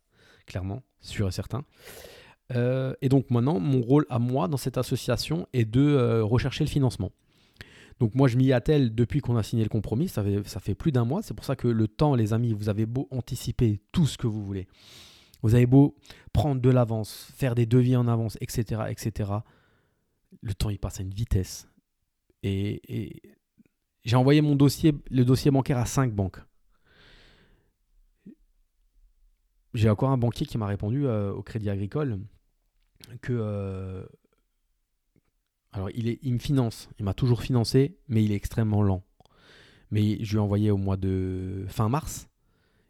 clairement, 0.46 0.82
sûr 1.00 1.28
et 1.28 1.32
certain. 1.32 1.64
Euh, 2.54 2.94
et 3.00 3.08
donc 3.08 3.30
maintenant, 3.30 3.58
mon 3.58 3.80
rôle 3.80 4.06
à 4.10 4.18
moi 4.18 4.48
dans 4.48 4.56
cette 4.56 4.78
association 4.78 5.48
est 5.52 5.64
de 5.64 5.80
euh, 5.80 6.24
rechercher 6.24 6.64
le 6.64 6.70
financement. 6.70 7.12
Donc 8.00 8.14
moi, 8.14 8.28
je 8.28 8.36
m'y 8.36 8.52
attelle 8.52 8.94
depuis 8.94 9.20
qu'on 9.20 9.36
a 9.36 9.42
signé 9.42 9.62
le 9.62 9.68
compromis, 9.68 10.08
ça 10.08 10.22
fait, 10.22 10.46
ça 10.46 10.60
fait 10.60 10.74
plus 10.74 10.92
d'un 10.92 11.04
mois. 11.04 11.22
C'est 11.22 11.34
pour 11.34 11.44
ça 11.44 11.56
que 11.56 11.68
le 11.68 11.88
temps, 11.88 12.14
les 12.14 12.32
amis, 12.32 12.52
vous 12.52 12.68
avez 12.68 12.86
beau 12.86 13.08
anticiper 13.10 13.80
tout 13.92 14.06
ce 14.06 14.18
que 14.18 14.26
vous 14.26 14.44
voulez. 14.44 14.66
Vous 15.42 15.54
avez 15.54 15.66
beau 15.66 15.94
prendre 16.32 16.60
de 16.60 16.70
l'avance, 16.70 17.30
faire 17.36 17.54
des 17.54 17.66
devis 17.66 17.96
en 17.96 18.08
avance, 18.08 18.36
etc., 18.40 18.82
etc. 18.88 19.30
Le 20.40 20.54
temps, 20.54 20.70
il 20.70 20.78
passe 20.78 21.00
à 21.00 21.02
une 21.02 21.14
vitesse. 21.14 21.68
Et, 22.42 22.80
et 22.88 23.22
j'ai 24.04 24.16
envoyé 24.16 24.40
mon 24.40 24.56
dossier, 24.56 24.92
le 25.10 25.24
dossier 25.24 25.50
bancaire 25.50 25.78
à 25.78 25.86
cinq 25.86 26.12
banques. 26.12 26.40
J'ai 29.74 29.90
encore 29.90 30.10
un 30.10 30.16
banquier 30.16 30.46
qui 30.46 30.56
m'a 30.56 30.66
répondu 30.66 31.06
euh, 31.06 31.32
au 31.32 31.42
Crédit 31.42 31.68
Agricole 31.68 32.20
que. 33.20 33.32
Euh, 33.32 34.06
alors, 35.72 35.90
il, 35.94 36.08
est, 36.08 36.20
il 36.22 36.34
me 36.34 36.38
finance, 36.38 36.88
il 37.00 37.04
m'a 37.04 37.14
toujours 37.14 37.42
financé, 37.42 37.96
mais 38.06 38.22
il 38.22 38.30
est 38.30 38.36
extrêmement 38.36 38.82
lent. 38.82 39.02
Mais 39.90 40.22
je 40.22 40.30
lui 40.30 40.36
ai 40.36 40.40
envoyé 40.40 40.70
au 40.70 40.76
mois 40.76 40.96
de 40.96 41.64
fin 41.68 41.88
mars. 41.88 42.28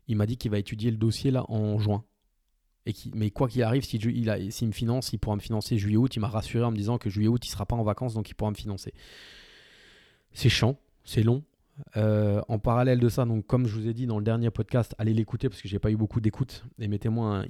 Il 0.06 0.16
m'a 0.16 0.26
dit 0.26 0.36
qu'il 0.36 0.50
va 0.50 0.58
étudier 0.58 0.90
le 0.90 0.98
dossier 0.98 1.30
là 1.30 1.50
en 1.50 1.78
juin. 1.78 2.04
Et 2.84 2.92
qui, 2.92 3.10
mais 3.14 3.30
quoi 3.30 3.48
qu'il 3.48 3.62
arrive, 3.62 3.84
s'il 3.84 4.02
si 4.52 4.66
me 4.66 4.72
finance, 4.72 5.14
il 5.14 5.18
pourra 5.18 5.36
me 5.36 5.40
financer 5.40 5.78
juillet-août. 5.78 6.14
Il 6.14 6.20
m'a 6.20 6.28
rassuré 6.28 6.62
en 6.62 6.70
me 6.70 6.76
disant 6.76 6.98
que 6.98 7.08
juillet-août, 7.08 7.46
il 7.46 7.48
ne 7.48 7.52
sera 7.52 7.64
pas 7.64 7.76
en 7.76 7.82
vacances, 7.82 8.12
donc 8.12 8.28
il 8.28 8.34
pourra 8.34 8.50
me 8.50 8.56
financer. 8.56 8.92
C'est 10.32 10.50
chiant, 10.50 10.76
c'est 11.04 11.22
long, 11.22 11.42
euh, 11.96 12.40
en 12.48 12.58
parallèle 12.58 13.00
de 13.00 13.08
ça, 13.08 13.24
donc 13.24 13.46
comme 13.46 13.66
je 13.66 13.74
vous 13.74 13.88
ai 13.88 13.94
dit 13.94 14.06
dans 14.06 14.18
le 14.18 14.24
dernier 14.24 14.50
podcast, 14.50 14.94
allez 14.98 15.12
l'écouter 15.12 15.48
parce 15.48 15.60
que 15.60 15.68
j'ai 15.68 15.78
pas 15.78 15.90
eu 15.90 15.96
beaucoup 15.96 16.20
d'écoute 16.20 16.64
et 16.78 16.86
mettez-moi 16.88 17.44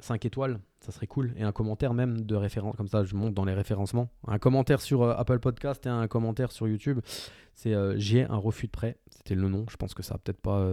5 0.00 0.24
étoiles, 0.24 0.60
ça 0.80 0.92
serait 0.92 1.06
cool 1.06 1.32
et 1.36 1.42
un 1.42 1.52
commentaire 1.52 1.94
même 1.94 2.22
de 2.22 2.34
référence 2.34 2.76
comme 2.76 2.88
ça 2.88 3.04
je 3.04 3.14
monte 3.14 3.34
dans 3.34 3.44
les 3.44 3.54
référencements. 3.54 4.10
Un 4.26 4.38
commentaire 4.38 4.80
sur 4.80 5.02
euh, 5.02 5.14
Apple 5.16 5.38
Podcast 5.38 5.86
et 5.86 5.88
un 5.88 6.08
commentaire 6.08 6.50
sur 6.50 6.66
YouTube. 6.66 7.00
C'est 7.54 7.72
euh, 7.72 7.94
j'ai 7.98 8.24
un 8.24 8.36
refus 8.36 8.66
de 8.66 8.72
prêt, 8.72 8.98
c'était 9.10 9.34
le 9.34 9.48
nom. 9.48 9.64
Je 9.70 9.76
pense 9.76 9.94
que 9.94 10.02
ça 10.02 10.18
peut-être 10.18 10.40
pas 10.40 10.72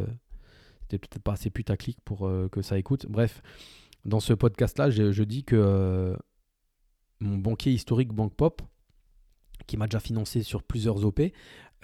peut-être 0.90 1.20
pas 1.20 1.34
assez 1.34 1.50
putaclic 1.50 2.00
pour 2.02 2.30
que 2.52 2.62
ça 2.62 2.78
écoute. 2.78 3.06
Bref, 3.08 3.42
dans 4.06 4.20
ce 4.20 4.34
podcast 4.34 4.78
là, 4.78 4.90
je, 4.90 5.12
je 5.12 5.24
dis 5.24 5.44
que 5.44 6.16
mon 7.20 7.38
banquier 7.38 7.72
historique 7.72 8.14
Banque 8.14 8.36
Pop 8.36 8.62
qui 9.68 9.78
m'a 9.78 9.88
déjà 9.88 10.00
financé 10.00 10.44
sur 10.44 10.64
plusieurs 10.64 11.06
OP, 11.06 11.22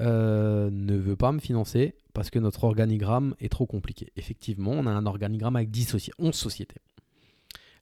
euh, 0.01 0.70
ne 0.72 0.96
veut 0.96 1.15
pas 1.15 1.32
me 1.32 1.39
financer 1.39 1.96
parce 2.13 2.29
que 2.29 2.39
notre 2.39 2.63
organigramme 2.63 3.36
est 3.39 3.50
trop 3.50 3.65
compliqué. 3.65 4.12
Effectivement, 4.15 4.72
on 4.72 4.86
a 4.86 4.91
un 4.91 5.06
organigramme 5.06 5.56
avec 5.56 5.72
10 5.72 6.12
11 6.18 6.34
sociétés. 6.34 6.82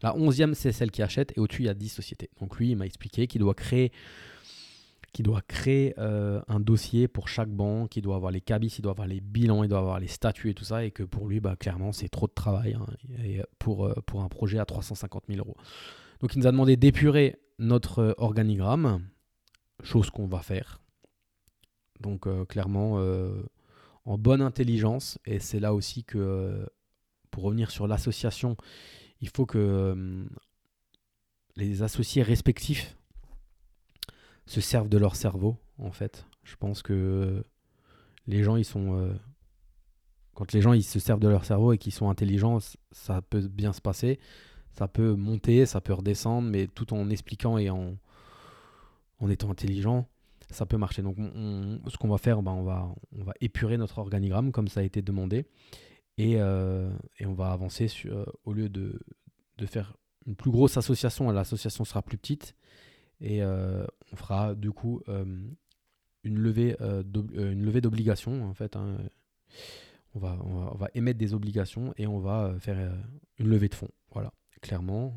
La 0.02 0.14
11e, 0.14 0.54
c'est 0.54 0.72
celle 0.72 0.92
qui 0.92 1.02
achète 1.02 1.34
et 1.36 1.40
au-dessus, 1.40 1.64
il 1.64 1.66
y 1.66 1.70
a 1.70 1.74
10 1.74 1.90
sociétés. 1.90 2.30
Donc 2.40 2.58
lui, 2.58 2.72
il 2.72 2.76
m'a 2.76 2.86
expliqué 2.86 3.28
qu'il 3.28 3.42
doit 3.42 3.56
créer, 3.56 3.92
euh, 5.98 6.42
un 6.48 6.60
dossier 6.60 7.08
pour 7.08 7.28
chaque 7.28 7.50
banque, 7.50 7.96
il 7.96 8.02
doit 8.02 8.16
avoir 8.16 8.32
les 8.32 8.42
cabis, 8.42 8.76
il 8.78 8.82
doit 8.82 8.92
avoir 8.92 9.08
les 9.08 9.22
bilans, 9.22 9.64
il 9.64 9.70
doit 9.70 9.80
avoir 9.80 10.00
les 10.00 10.08
statuts 10.08 10.52
et 10.52 10.54
tout 10.54 10.66
ça, 10.66 10.86
et 10.86 10.92
que 10.92 11.04
pour 11.04 11.28
lui, 11.28 11.40
bah, 11.40 11.56
clairement, 11.56 11.92
c'est 11.92 12.10
trop 12.10 12.28
de 12.28 12.34
travail 12.34 12.76
hein, 12.76 12.86
pour, 13.58 13.88
euh, 13.88 13.96
pour 14.06 14.22
un 14.22 14.30
projet 14.30 14.60
à 14.60 14.66
350 14.66 15.24
000 15.30 15.40
euros. 15.40 15.58
Donc 16.22 16.36
il 16.36 16.40
nous 16.40 16.48
a 16.48 16.52
demandé 16.52 16.78
d'épurer 16.78 17.38
notre 17.58 18.16
organigramme, 18.20 19.02
chose 19.84 20.10
qu'on 20.12 20.28
va 20.28 20.40
faire. 20.40 20.80
Donc 22.00 22.28
euh, 22.28 22.46
clairement, 22.46 23.00
euh, 23.00 23.42
en 24.06 24.18
bonne 24.18 24.42
intelligence, 24.42 25.20
et 25.26 25.40
c'est 25.40 25.60
là 25.60 25.74
aussi 25.74 26.04
que, 26.04 26.18
euh, 26.18 26.66
pour 27.32 27.44
revenir 27.44 27.72
sur 27.72 27.88
l'association, 27.88 28.56
il 29.22 29.30
faut 29.30 29.46
que 29.46 30.26
les 31.56 31.82
associés 31.82 32.22
respectifs 32.22 32.96
se 34.46 34.62
servent 34.62 34.90
de 34.90 34.98
leur 34.98 35.16
cerveau, 35.16 35.58
en 35.80 35.92
fait. 35.92 36.26
Je 36.44 36.56
pense 36.56 36.82
que 36.82 37.44
les 38.28 38.44
gens, 38.44 38.56
ils 38.56 38.66
sont... 38.66 39.12
quand 40.36 40.54
les 40.54 40.62
gens 40.62 40.74
ils 40.74 40.84
se 40.84 41.00
servent 41.00 41.20
de 41.20 41.28
leur 41.28 41.46
cerveau 41.46 41.74
et 41.74 41.78
qu'ils 41.80 41.94
sont 41.94 42.10
intelligents, 42.10 42.60
ça 42.92 43.22
peut 43.22 43.42
bien 43.42 43.74
se 43.74 43.82
passer. 43.82 44.20
Ça 44.72 44.88
peut 44.88 45.16
monter, 45.16 45.66
ça 45.66 45.82
peut 45.82 45.94
redescendre, 45.94 46.48
mais 46.48 46.68
tout 46.68 46.94
en 46.94 47.10
expliquant 47.10 47.58
et 47.58 47.72
en, 47.72 47.98
en 49.20 49.30
étant 49.30 49.50
intelligent, 49.50 50.08
ça 50.50 50.66
peut 50.66 50.78
marcher. 50.78 51.02
Donc, 51.02 51.18
ce 51.18 51.98
qu'on 51.98 52.08
va 52.08 52.18
faire, 52.18 52.42
ben, 52.42 52.52
on, 52.52 52.64
va, 52.64 52.94
on 53.18 53.24
va 53.24 53.34
épurer 53.42 53.78
notre 53.78 54.00
organigramme 54.00 54.52
comme 54.52 54.68
ça 54.68 54.80
a 54.80 54.84
été 54.84 55.02
demandé. 55.02 55.46
Et, 56.18 56.36
euh, 56.38 56.92
et 57.20 57.26
on 57.26 57.34
va 57.34 57.52
avancer 57.52 57.88
sur, 57.88 58.16
euh, 58.16 58.26
au 58.44 58.54
lieu 58.54 58.70
de, 58.70 59.00
de, 59.58 59.66
faire 59.66 59.96
une 60.26 60.36
plus 60.36 60.50
grosse 60.50 60.78
association, 60.78 61.30
l'association 61.32 61.86
sera 61.86 62.02
plus 62.02 62.18
petite. 62.18 62.56
Et 63.22 63.44
euh, 63.44 63.86
on 64.12 64.16
fera 64.16 64.56
du 64.56 64.72
coup 64.72 65.02
une 66.24 66.38
levée 66.40 66.76
d'obligations 67.82 68.46
en 68.46 68.54
fait. 68.54 68.76
Hein. 68.76 68.98
On, 70.16 70.20
va, 70.20 70.40
on, 70.44 70.76
va, 70.76 70.90
émettre 70.96 71.20
des 71.20 71.34
obligations 71.34 71.94
et 71.98 72.08
on 72.08 72.20
va 72.20 72.56
faire 72.60 72.92
une 73.38 73.48
levée 73.48 73.70
de 73.70 73.76
fonds. 73.76 73.92
Voilà, 74.12 74.34
clairement 74.62 75.16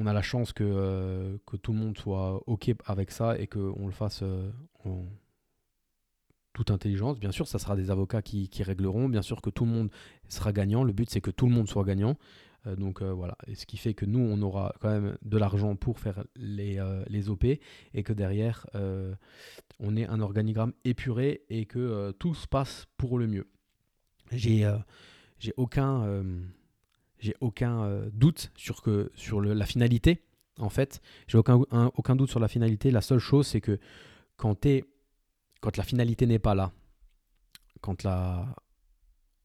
on 0.00 0.06
a 0.06 0.12
la 0.12 0.22
chance 0.22 0.52
que, 0.52 1.38
que, 1.46 1.56
tout 1.56 1.72
le 1.72 1.78
monde 1.78 1.98
soit 1.98 2.42
OK 2.48 2.70
avec 2.86 3.10
ça 3.10 3.38
et 3.38 3.46
qu'on 3.46 3.86
le 3.86 3.92
fasse 3.92 4.24
en, 4.84 5.04
toute 6.52 6.70
intelligence. 6.70 7.18
Bien 7.18 7.32
sûr, 7.32 7.46
ça 7.46 7.58
sera 7.58 7.76
des 7.76 7.90
avocats 7.90 8.22
qui, 8.22 8.48
régleront. 8.62 9.08
Bien 9.08 9.22
sûr 9.22 9.40
que 9.40 9.50
tout 9.50 9.64
le 9.64 9.70
monde 9.70 9.90
sera 10.28 10.52
gagnant. 10.52 10.84
Le 10.84 10.92
but, 10.92 11.08
c'est 11.08 11.20
que 11.20 11.30
tout 11.30 11.46
le 11.46 11.52
monde 11.52 11.68
soit 11.68 11.84
gagnant. 11.84 12.16
Euh, 12.66 12.76
donc 12.76 13.00
euh, 13.00 13.10
voilà, 13.10 13.38
et 13.46 13.54
ce 13.54 13.64
qui 13.64 13.78
fait 13.78 13.94
que 13.94 14.04
nous, 14.04 14.20
on 14.20 14.42
aura 14.42 14.74
quand 14.80 14.90
même 14.90 15.16
de 15.22 15.38
l'argent 15.38 15.76
pour 15.76 15.98
faire 15.98 16.24
les, 16.36 16.78
euh, 16.78 17.02
les, 17.08 17.30
OP 17.30 17.44
et 17.44 18.02
que 18.02 18.12
derrière, 18.12 18.66
on 19.78 19.96
ait 19.96 20.06
un 20.06 20.20
organigramme 20.20 20.72
épuré 20.84 21.42
et 21.48 21.64
que 21.64 22.10
tout 22.18 22.34
se 22.34 22.46
passe 22.46 22.86
pour 22.98 23.18
le 23.18 23.26
mieux. 23.26 23.46
J'ai 24.32 24.66
aucun, 25.56 26.22
j'ai 27.20 27.34
aucun 27.40 28.02
doute 28.12 28.50
sur, 28.56 28.82
que, 28.82 29.10
sur 29.14 29.40
la 29.40 29.66
finalité. 29.66 30.22
En 30.58 30.68
fait, 30.68 31.00
j'ai 31.26 31.38
aucun, 31.38 31.60
aucun 31.94 32.16
doute 32.16 32.30
sur 32.30 32.40
la 32.40 32.48
finalité. 32.48 32.90
La 32.90 33.00
seule 33.00 33.18
chose, 33.18 33.46
c'est 33.46 33.60
que 33.60 33.78
quand 34.36 34.66
quand 35.60 35.76
la 35.76 35.84
finalité 35.84 36.26
n'est 36.26 36.38
pas 36.38 36.54
là, 36.54 36.72
quand 37.80 38.04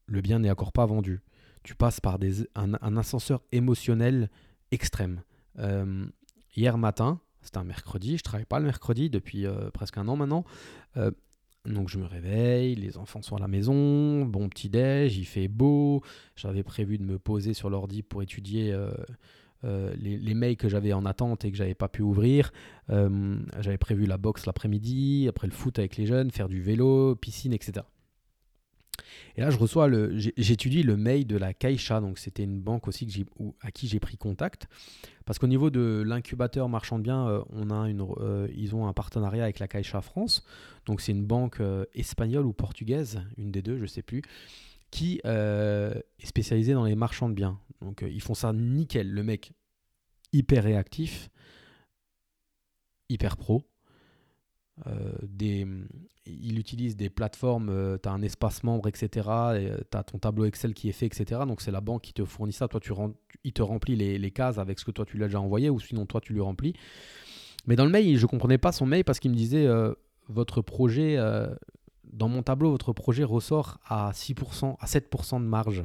le 0.06 0.20
bien 0.20 0.38
n'est 0.38 0.50
encore 0.50 0.72
pas 0.72 0.86
vendu, 0.86 1.20
tu 1.62 1.74
passes 1.74 2.00
par 2.00 2.18
des, 2.18 2.48
un, 2.54 2.96
ascenseur 2.96 3.42
émotionnel 3.52 4.30
extrême. 4.70 5.22
Euh, 5.58 6.06
hier 6.54 6.78
matin, 6.78 7.20
c'était 7.42 7.58
un 7.58 7.64
mercredi, 7.64 8.18
je 8.18 8.22
travaille 8.22 8.46
pas 8.46 8.60
le 8.60 8.66
mercredi 8.66 9.10
depuis 9.10 9.46
euh, 9.46 9.70
presque 9.70 9.98
un 9.98 10.08
an 10.08 10.16
maintenant. 10.16 10.44
Euh, 10.96 11.10
donc 11.66 11.88
je 11.88 11.98
me 11.98 12.06
réveille, 12.06 12.74
les 12.74 12.96
enfants 12.96 13.22
sont 13.22 13.36
à 13.36 13.40
la 13.40 13.48
maison, 13.48 14.24
bon 14.24 14.48
petit 14.48 14.68
déj, 14.68 15.16
il 15.18 15.24
fait 15.24 15.48
beau. 15.48 16.02
J'avais 16.36 16.62
prévu 16.62 16.98
de 16.98 17.04
me 17.04 17.18
poser 17.18 17.54
sur 17.54 17.70
l'ordi 17.70 18.02
pour 18.02 18.22
étudier 18.22 18.72
euh, 19.64 19.94
les, 19.98 20.34
mails 20.34 20.56
que 20.56 20.68
j'avais 20.68 20.92
en 20.92 21.04
attente 21.06 21.44
et 21.44 21.50
que 21.50 21.56
j'avais 21.56 21.74
pas 21.74 21.88
pu 21.88 22.02
ouvrir. 22.02 22.52
Euh, 22.90 23.38
j'avais 23.60 23.78
prévu 23.78 24.06
la 24.06 24.18
boxe 24.18 24.46
l'après-midi, 24.46 25.26
après 25.28 25.46
le 25.46 25.52
foot 25.52 25.78
avec 25.78 25.96
les 25.96 26.06
jeunes, 26.06 26.30
faire 26.30 26.48
du 26.48 26.62
vélo, 26.62 27.16
piscine, 27.16 27.52
etc. 27.52 27.84
Et 29.36 29.40
là, 29.40 29.50
je 29.50 29.58
reçois 29.58 29.88
le, 29.88 30.16
j'étudie 30.16 30.82
le 30.82 30.96
mail 30.96 31.26
de 31.26 31.36
la 31.36 31.54
Caixa, 31.54 32.00
donc 32.00 32.18
c'était 32.18 32.44
une 32.44 32.60
banque 32.60 32.88
aussi 32.88 33.06
que 33.06 33.12
à 33.60 33.70
qui 33.70 33.88
j'ai 33.88 34.00
pris 34.00 34.16
contact, 34.16 34.66
parce 35.24 35.38
qu'au 35.38 35.46
niveau 35.46 35.70
de 35.70 36.02
l'incubateur 36.06 36.68
marchand 36.68 36.98
de 36.98 37.04
biens, 37.04 37.28
euh, 37.28 37.42
on 37.50 37.70
a 37.70 37.88
une, 37.88 38.06
ils 38.54 38.74
ont 38.74 38.86
un 38.86 38.92
partenariat 38.92 39.44
avec 39.44 39.58
la 39.58 39.68
Caixa 39.68 40.00
France, 40.00 40.44
donc 40.86 41.00
c'est 41.00 41.12
une 41.12 41.24
banque 41.24 41.60
espagnole 41.94 42.46
ou 42.46 42.52
portugaise, 42.52 43.22
une 43.36 43.50
des 43.50 43.62
deux, 43.62 43.78
je 43.78 43.86
sais 43.86 44.02
plus, 44.02 44.22
qui 44.90 45.20
est 45.24 46.26
spécialisée 46.26 46.74
dans 46.74 46.84
les 46.84 46.94
marchands 46.94 47.28
de 47.28 47.34
biens. 47.34 47.58
Donc 47.80 48.02
euh, 48.02 48.08
ils 48.08 48.22
font 48.22 48.34
ça 48.34 48.52
nickel. 48.52 49.10
Le 49.10 49.22
mec, 49.22 49.52
hyper 50.32 50.64
réactif, 50.64 51.30
hyper 53.08 53.36
pro. 53.36 53.62
Euh, 54.86 55.12
il 56.26 56.58
utilise 56.58 56.96
des 56.96 57.08
plateformes, 57.08 57.68
euh, 57.70 57.98
tu 58.02 58.08
as 58.08 58.12
un 58.12 58.22
espace 58.22 58.62
membre, 58.64 58.88
etc. 58.88 59.08
Tu 59.90 59.96
as 59.96 60.02
ton 60.04 60.18
tableau 60.18 60.44
Excel 60.44 60.74
qui 60.74 60.88
est 60.88 60.92
fait, 60.92 61.06
etc. 61.06 61.42
Donc 61.46 61.60
c'est 61.60 61.70
la 61.70 61.80
banque 61.80 62.02
qui 62.02 62.12
te 62.12 62.24
fournit 62.24 62.52
ça. 62.52 62.68
Toi, 62.68 62.80
tu, 62.80 62.92
il 63.44 63.52
te 63.52 63.62
remplit 63.62 63.96
les, 63.96 64.30
cases 64.30 64.58
avec 64.58 64.78
ce 64.78 64.84
que 64.84 64.90
toi 64.90 65.04
tu 65.04 65.18
l'as 65.18 65.26
déjà 65.26 65.40
envoyé 65.40 65.70
ou 65.70 65.80
sinon 65.80 66.04
toi 66.04 66.20
tu 66.20 66.32
lui 66.32 66.40
remplis. 66.40 66.74
Mais 67.66 67.76
dans 67.76 67.84
le 67.84 67.90
mail, 67.90 68.16
je 68.16 68.22
ne 68.22 68.26
comprenais 68.26 68.58
pas 68.58 68.72
son 68.72 68.86
mail 68.86 69.04
parce 69.04 69.18
qu'il 69.18 69.30
me 69.30 69.36
disait 69.36 69.66
votre 70.28 70.62
projet, 70.62 71.16
dans 72.04 72.28
mon 72.28 72.42
tableau, 72.42 72.70
votre 72.70 72.92
projet 72.92 73.24
ressort 73.24 73.78
à 73.86 74.10
6%, 74.12 74.76
à 74.78 74.86
7% 74.86 75.40
de 75.40 75.46
marge. 75.46 75.84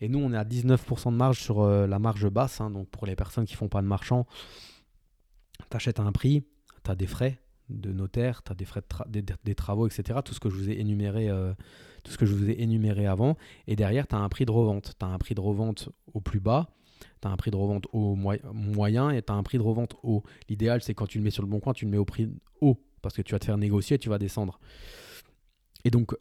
Et 0.00 0.08
nous, 0.08 0.18
on 0.18 0.32
est 0.32 0.36
à 0.36 0.44
19% 0.44 1.12
de 1.12 1.16
marge 1.16 1.40
sur 1.40 1.60
euh, 1.60 1.86
la 1.86 1.98
marge 1.98 2.28
basse. 2.28 2.60
Hein. 2.60 2.70
donc 2.70 2.88
pour 2.88 3.06
les 3.06 3.16
personnes 3.16 3.44
qui 3.44 3.54
font 3.54 3.68
pas 3.68 3.82
de 3.82 3.86
marchand, 3.86 4.26
tu 5.70 5.76
achètes 5.76 6.00
à 6.00 6.02
un 6.02 6.12
prix, 6.12 6.42
tu 6.84 6.90
as 6.90 6.94
des 6.94 7.06
frais 7.06 7.38
de 7.70 7.92
notaire, 7.92 8.42
tu 8.42 8.52
as 8.52 8.54
des 8.54 8.64
frais 8.64 8.82
de 9.08 9.22
des, 9.44 9.54
travaux, 9.54 9.86
etc. 9.86 10.20
Tout 10.24 10.34
ce 10.34 10.40
que 10.40 10.50
je 10.50 10.56
vous 10.56 10.70
ai 10.70 10.78
énuméré, 10.78 11.28
euh, 11.28 11.54
tout 12.02 12.12
ce 12.12 12.18
que 12.18 12.26
je 12.26 12.34
vous 12.34 12.50
ai 12.50 12.60
énuméré 12.60 13.06
avant. 13.06 13.36
Et 13.66 13.76
derrière, 13.76 14.06
tu 14.06 14.14
as 14.14 14.18
un 14.18 14.28
prix 14.28 14.44
de 14.44 14.50
revente. 14.50 14.94
Tu 14.98 15.04
as 15.04 15.08
un 15.08 15.18
prix 15.18 15.34
de 15.34 15.40
revente 15.40 15.88
au 16.12 16.20
plus 16.20 16.40
bas, 16.40 16.70
tu 17.20 17.28
as 17.28 17.30
un 17.30 17.36
prix 17.36 17.50
de 17.50 17.56
revente 17.56 17.86
au 17.92 18.16
moyen 18.16 19.10
et 19.10 19.22
tu 19.22 19.32
as 19.32 19.36
un 19.36 19.42
prix 19.42 19.58
de 19.58 19.62
revente 19.62 19.96
haut. 20.02 20.22
L'idéal, 20.48 20.82
c'est 20.82 20.94
quand 20.94 21.06
tu 21.06 21.18
le 21.18 21.24
mets 21.24 21.30
sur 21.30 21.42
le 21.42 21.48
bon 21.48 21.60
coin, 21.60 21.72
tu 21.72 21.84
le 21.84 21.90
mets 21.90 21.98
au 21.98 22.04
prix 22.04 22.28
haut 22.60 22.82
parce 23.02 23.14
que 23.14 23.22
tu 23.22 23.32
vas 23.32 23.38
te 23.38 23.46
faire 23.46 23.58
négocier 23.58 23.96
et 23.96 23.98
tu 23.98 24.08
vas 24.08 24.18
descendre. 24.18 24.60
Et 25.84 25.90
donc, 25.90 26.14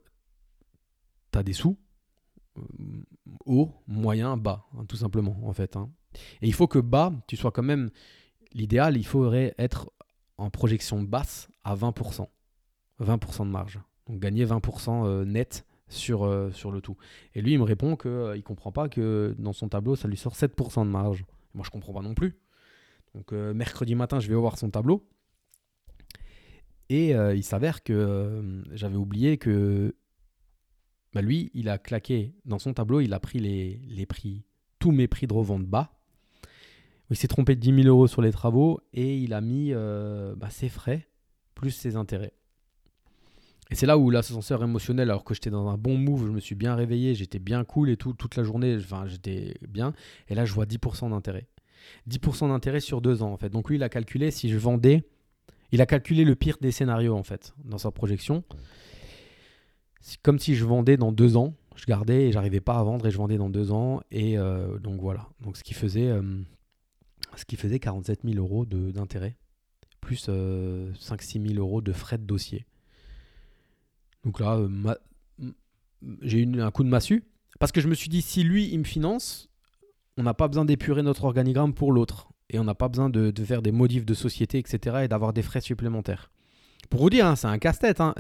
tu 1.32 1.40
as 1.40 1.44
des 1.44 1.54
sous, 1.54 1.78
haut, 3.46 3.72
moyen, 3.88 4.38
bas, 4.38 4.66
hein, 4.78 4.86
tout 4.86 4.96
simplement, 4.96 5.38
en 5.44 5.54
fait. 5.54 5.76
Hein. 5.76 5.90
Et 6.42 6.48
il 6.48 6.54
faut 6.54 6.68
que 6.68 6.80
bas, 6.80 7.14
tu 7.28 7.36
sois 7.36 7.52
quand 7.52 7.64
même. 7.64 7.90
L'idéal, 8.54 8.98
il 8.98 9.06
faudrait 9.06 9.54
être 9.60 9.92
en 10.40 10.50
projection 10.50 11.04
basse 11.04 11.50
à 11.64 11.76
20%. 11.76 12.28
20% 13.02 13.46
de 13.46 13.52
marge. 13.52 13.80
Donc 14.08 14.20
gagner 14.20 14.46
20% 14.46 15.06
euh, 15.06 15.26
net 15.26 15.66
sur, 15.88 16.26
euh, 16.26 16.52
sur 16.52 16.72
le 16.72 16.82
tout. 16.82 16.98
Et 17.36 17.42
lui, 17.42 17.54
il 17.54 17.60
me 17.60 17.64
répond 17.64 17.96
qu'il 17.96 18.12
euh, 18.12 18.36
ne 18.36 18.42
comprend 18.42 18.72
pas 18.72 18.90
que 18.90 19.36
dans 19.38 19.54
son 19.54 19.70
tableau, 19.70 19.96
ça 19.96 20.08
lui 20.08 20.18
sort 20.18 20.36
7% 20.36 20.86
de 20.86 20.90
marge. 20.90 21.26
Moi, 21.54 21.64
je 21.66 21.70
comprends 21.70 21.94
pas 21.94 22.02
non 22.02 22.14
plus. 22.14 22.38
Donc 23.16 23.32
mercredi 23.32 23.96
matin, 23.96 24.20
je 24.20 24.30
vais 24.30 24.36
voir 24.36 24.60
son 24.60 24.70
tableau. 24.70 25.10
Et 26.90 27.10
il 27.10 27.44
s'avère 27.44 27.82
que 27.82 28.64
j'avais 28.72 28.98
oublié 28.98 29.40
que 29.40 29.96
bah, 31.14 31.24
lui, 31.24 31.50
il 31.56 31.70
a 31.70 31.80
claqué 31.80 32.36
dans 32.46 32.60
son 32.60 32.72
tableau, 32.76 33.00
il 33.00 33.12
a 33.14 33.20
pris 33.20 33.40
les, 33.40 33.82
les 33.88 34.06
prix, 34.06 34.44
tous 34.78 34.92
mes 34.92 35.08
prix 35.08 35.26
de 35.26 35.34
revente 35.34 35.66
bas. 35.66 35.99
Il 37.10 37.16
s'est 37.16 37.28
trompé 37.28 37.56
de 37.56 37.60
10 37.60 37.84
000 37.84 37.88
euros 37.88 38.08
sur 38.08 38.22
les 38.22 38.32
travaux 38.32 38.80
et 38.94 39.18
il 39.18 39.34
a 39.34 39.42
mis 39.42 39.74
euh, 39.74 40.36
bah, 40.36 40.50
ses 40.50 40.70
frais 40.70 41.08
plus 41.56 41.72
ses 41.72 41.96
intérêts. 41.96 42.34
Et 43.72 43.76
c'est 43.76 43.86
là 43.86 43.98
où 43.98 44.10
l'ascenseur 44.10 44.64
émotionnel, 44.64 45.10
alors 45.10 45.24
que 45.24 45.34
j'étais 45.34 45.50
dans 45.50 45.68
un 45.68 45.78
bon 45.78 45.98
move, 45.98 46.26
je 46.26 46.32
me 46.32 46.40
suis 46.40 46.56
bien 46.56 46.74
réveillé, 46.74 47.14
j'étais 47.14 47.38
bien 47.38 47.64
cool 47.64 47.90
et 47.90 47.98
tout, 47.98 48.14
toute 48.14 48.36
la 48.36 48.44
journée, 48.44 48.78
enfin, 48.78 49.06
j'étais 49.06 49.56
bien. 49.68 49.94
Et 50.28 50.36
là, 50.36 50.46
je 50.46 50.54
vois 50.54 50.66
10% 50.66 51.12
d'intérêt. 51.12 51.48
10% 52.10 52.48
d'intérêt 52.48 52.80
sur 52.80 53.02
deux 53.02 53.22
ans, 53.22 53.32
en 53.32 53.38
fait. 53.38 53.50
Donc 53.50 53.70
lui, 53.70 53.76
il 53.76 53.84
a 53.84 53.90
calculé 53.90 54.32
si 54.32 54.50
je 54.50 54.58
vendais, 54.58 55.04
il 55.72 55.82
a 55.82 55.86
calculé 55.86 56.24
le 56.24 56.36
pire 56.36 56.58
des 56.62 56.72
scénarios, 56.72 57.16
en 57.16 57.24
fait, 57.24 57.54
dans 57.64 57.78
sa 57.78 57.92
projection 57.92 58.44
comme 60.22 60.40
si 60.40 60.56
je 60.56 60.66
vendais 60.66 60.98
dans 60.98 61.12
deux 61.12 61.38
ans. 61.38 61.54
Je 61.76 61.86
gardais 61.86 62.28
et 62.28 62.32
j'arrivais 62.32 62.60
pas 62.60 62.78
à 62.78 62.84
vendre 62.84 63.08
et 63.08 63.12
je 63.12 63.18
vendais 63.18 63.38
dans 63.38 63.50
deux 63.50 63.72
ans. 63.72 64.02
Et 64.12 64.38
euh, 64.38 64.78
donc 64.80 65.00
voilà. 65.00 65.28
Donc 65.42 65.58
ce 65.58 65.64
qui 65.64 65.74
faisait, 65.74 66.08
euh, 66.08 66.22
ce 67.36 67.46
qui 67.46 67.56
faisait 67.56 67.80
47 67.80 68.22
000 68.24 68.38
euros 68.38 68.66
d'intérêt, 68.66 69.36
plus 70.02 70.28
5-6 70.28 70.30
euh, 70.30 70.92
000 71.00 71.54
euros 71.56 71.82
de 71.82 71.92
frais 71.92 72.18
de 72.18 72.24
dossier. 72.24 72.66
Donc 74.26 74.40
là, 74.40 74.60
j'ai 76.22 76.40
eu 76.40 76.62
un 76.62 76.72
coup 76.72 76.84
de 76.84 76.90
massue. 76.90 77.24
Parce 77.60 77.72
que 77.72 77.82
je 77.82 77.88
me 77.88 77.94
suis 77.94 78.10
dit, 78.10 78.22
si 78.22 78.44
lui, 78.44 78.70
il 78.72 78.80
me 78.80 78.84
finance, 78.84 79.50
on 80.18 80.24
n'a 80.24 80.34
pas 80.34 80.48
besoin 80.48 80.66
d'épurer 80.66 81.04
notre 81.04 81.26
organigramme 81.26 81.74
pour 81.74 81.92
l'autre. 81.92 82.30
Et 82.50 82.58
on 82.58 82.64
n'a 82.64 82.76
pas 82.76 82.88
besoin 82.88 83.10
de, 83.10 83.34
faire 83.44 83.62
des 83.62 83.72
modifs 83.72 84.06
de 84.06 84.14
société, 84.14 84.58
etc. 84.58 85.02
et 85.04 85.08
d'avoir 85.08 85.34
des 85.34 85.42
frais 85.42 85.62
supplémentaires. 85.62 86.32
Pour 86.90 87.02
vous 87.02 87.10
dire, 87.10 87.28
hein, 87.28 87.36
c'est 87.36 87.48
un 87.48 87.60
casse-tête. 87.60 88.02
Hein. 88.02 88.16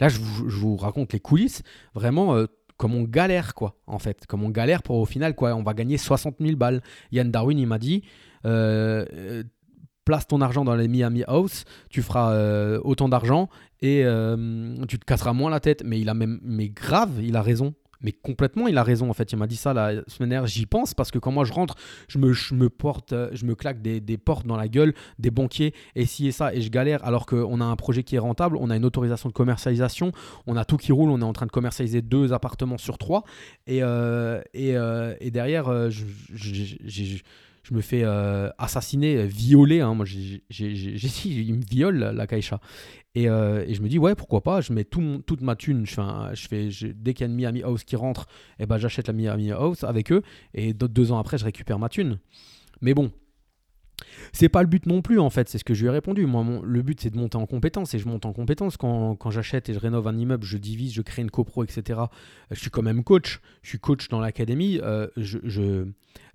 Là, 0.00 0.08
je 0.08 0.18
vous, 0.18 0.76
raconte 0.76 1.12
les 1.12 1.20
coulisses. 1.20 1.62
Vraiment, 1.94 2.34
euh, 2.34 2.46
comme 2.78 2.94
on 2.94 3.02
galère, 3.02 3.54
quoi, 3.54 3.76
en 3.86 3.98
fait. 3.98 4.26
Comme 4.26 4.42
on 4.42 4.48
galère 4.48 4.82
pour 4.82 4.96
au 4.96 5.04
final, 5.04 5.34
quoi, 5.34 5.54
on 5.54 5.62
va 5.62 5.74
gagner 5.74 5.98
60 5.98 6.36
000 6.40 6.56
balles. 6.56 6.80
Yann 7.12 7.30
Darwin, 7.30 7.58
il 7.58 7.66
m'a 7.66 7.78
dit. 7.78 8.04
Euh, 8.46 9.04
euh, 9.12 9.42
place 10.04 10.26
ton 10.26 10.40
argent 10.40 10.64
dans 10.64 10.74
les 10.74 10.88
Miami 10.88 11.22
House, 11.26 11.64
tu 11.90 12.00
feras 12.00 12.78
autant 12.78 13.10
d'argent 13.10 13.50
et 13.82 14.06
tu 14.88 14.98
te 14.98 15.04
casseras 15.04 15.34
moins 15.34 15.50
la 15.50 15.60
tête. 15.60 15.82
Mais 15.84 16.00
il 16.00 16.08
a 16.08 16.14
même, 16.14 16.40
mais 16.42 16.70
grave, 16.70 17.20
il 17.20 17.36
a 17.36 17.42
raison. 17.42 17.74
Mais 18.00 18.12
complètement, 18.12 18.68
il 18.68 18.78
a 18.78 18.82
raison 18.82 19.10
en 19.10 19.12
fait. 19.12 19.32
Il 19.32 19.38
m'a 19.38 19.46
dit 19.46 19.56
ça 19.56 19.74
la 19.74 19.92
semaine 20.06 20.30
dernière. 20.30 20.46
J'y 20.46 20.66
pense 20.66 20.94
parce 20.94 21.10
que 21.10 21.18
quand 21.18 21.32
moi 21.32 21.44
je 21.44 21.52
rentre, 21.52 21.74
je 22.08 22.18
me, 22.18 22.32
euh, 23.12 23.54
claque 23.54 23.82
des, 23.82 24.18
portes 24.18 24.46
dans 24.46 24.56
la 24.56 24.68
gueule, 24.68 24.94
des 25.18 25.30
banquiers, 25.30 25.74
et 25.94 26.06
ci 26.06 26.28
et 26.28 26.32
ça, 26.32 26.54
et 26.54 26.60
je 26.60 26.70
galère 26.70 27.04
alors 27.04 27.26
qu'on 27.26 27.60
a 27.60 27.64
un 27.64 27.76
projet 27.76 28.02
qui 28.02 28.16
est 28.16 28.20
rentable, 28.20 28.56
on 28.60 28.70
a 28.70 28.76
une 28.76 28.84
autorisation 28.84 29.28
de 29.28 29.34
commercialisation, 29.34 30.12
on 30.46 30.56
a 30.56 30.64
tout 30.64 30.76
qui 30.76 30.92
roule, 30.92 31.10
on 31.10 31.20
est 31.20 31.24
en 31.24 31.32
train 31.32 31.46
de 31.46 31.50
commercialiser 31.50 32.02
deux 32.02 32.32
appartements 32.32 32.78
sur 32.78 32.98
trois, 32.98 33.24
et, 33.66 33.82
euh, 33.82 34.40
euh, 34.56 35.14
derrière, 35.30 35.90
je 35.90 36.04
me 37.74 37.80
fais 37.80 38.02
euh, 38.04 38.50
assassiner, 38.58 39.16
euh, 39.16 39.24
violer. 39.24 39.80
Hein. 39.80 39.94
Moi, 39.94 40.04
j'ai, 40.06 40.42
il 40.50 41.54
me 41.54 41.64
viole 41.64 41.98
la 41.98 42.26
Kaisha. 42.26 42.60
Et, 43.14 43.28
euh, 43.28 43.64
et, 43.66 43.74
je 43.74 43.82
me 43.82 43.88
dis, 43.88 43.98
ouais, 43.98 44.14
pourquoi 44.14 44.42
pas, 44.42 44.60
je 44.60 44.72
mets 44.72 44.84
tout 44.84 45.22
toute 45.26 45.40
ma 45.40 45.56
thune. 45.56 45.86
Je 45.86 46.00
je 46.34 46.48
fais 46.48 46.68
dès 46.94 47.14
qu'il 47.14 47.26
y 47.26 47.28
a 47.28 47.30
une 47.30 47.36
Miami 47.36 47.62
House 47.62 47.84
qui 47.84 47.96
rentre, 47.96 48.26
eh 48.58 48.66
ben, 48.66 48.78
j'achète 48.78 49.06
la 49.08 49.12
Miami 49.12 49.50
House 49.50 49.84
avec 49.84 50.12
eux. 50.12 50.22
Et 50.54 50.72
d'autres 50.72 50.94
deux 50.94 51.12
ans 51.12 51.18
après, 51.18 51.38
je 51.38 51.44
récupère 51.44 51.78
ma 51.78 51.88
thune. 51.88 52.18
Mais 52.80 52.94
bon, 52.94 53.10
c'est 54.32 54.48
pas 54.48 54.62
le 54.62 54.68
but 54.68 54.86
non 54.86 55.02
plus, 55.02 55.18
en 55.18 55.30
fait, 55.30 55.48
c'est 55.48 55.58
ce 55.58 55.64
que 55.64 55.74
je 55.74 55.82
lui 55.82 55.88
ai 55.88 55.90
répondu. 55.90 56.26
Moi, 56.26 56.44
le 56.62 56.82
but, 56.82 57.00
c'est 57.00 57.10
de 57.10 57.16
monter 57.16 57.36
en 57.36 57.46
compétence 57.46 57.94
et 57.94 57.98
je 57.98 58.08
monte 58.08 58.26
en 58.26 58.32
compétence. 58.32 58.76
Quand, 58.76 59.30
j'achète 59.30 59.68
et 59.68 59.74
je 59.74 59.78
rénove 59.78 60.06
un 60.06 60.16
immeuble, 60.16 60.44
je 60.44 60.58
divise, 60.58 60.92
je 60.92 61.02
crée 61.02 61.22
une 61.22 61.30
copro, 61.30 61.64
etc. 61.64 62.00
Je 62.50 62.60
suis 62.60 62.70
quand 62.70 62.82
même 62.82 63.04
coach. 63.04 63.40
Je 63.62 63.70
suis 63.70 63.78
coach 63.78 64.08
dans 64.08 64.20
l'académie. 64.20 64.80
Euh, 64.82 65.08
je, 65.16 65.86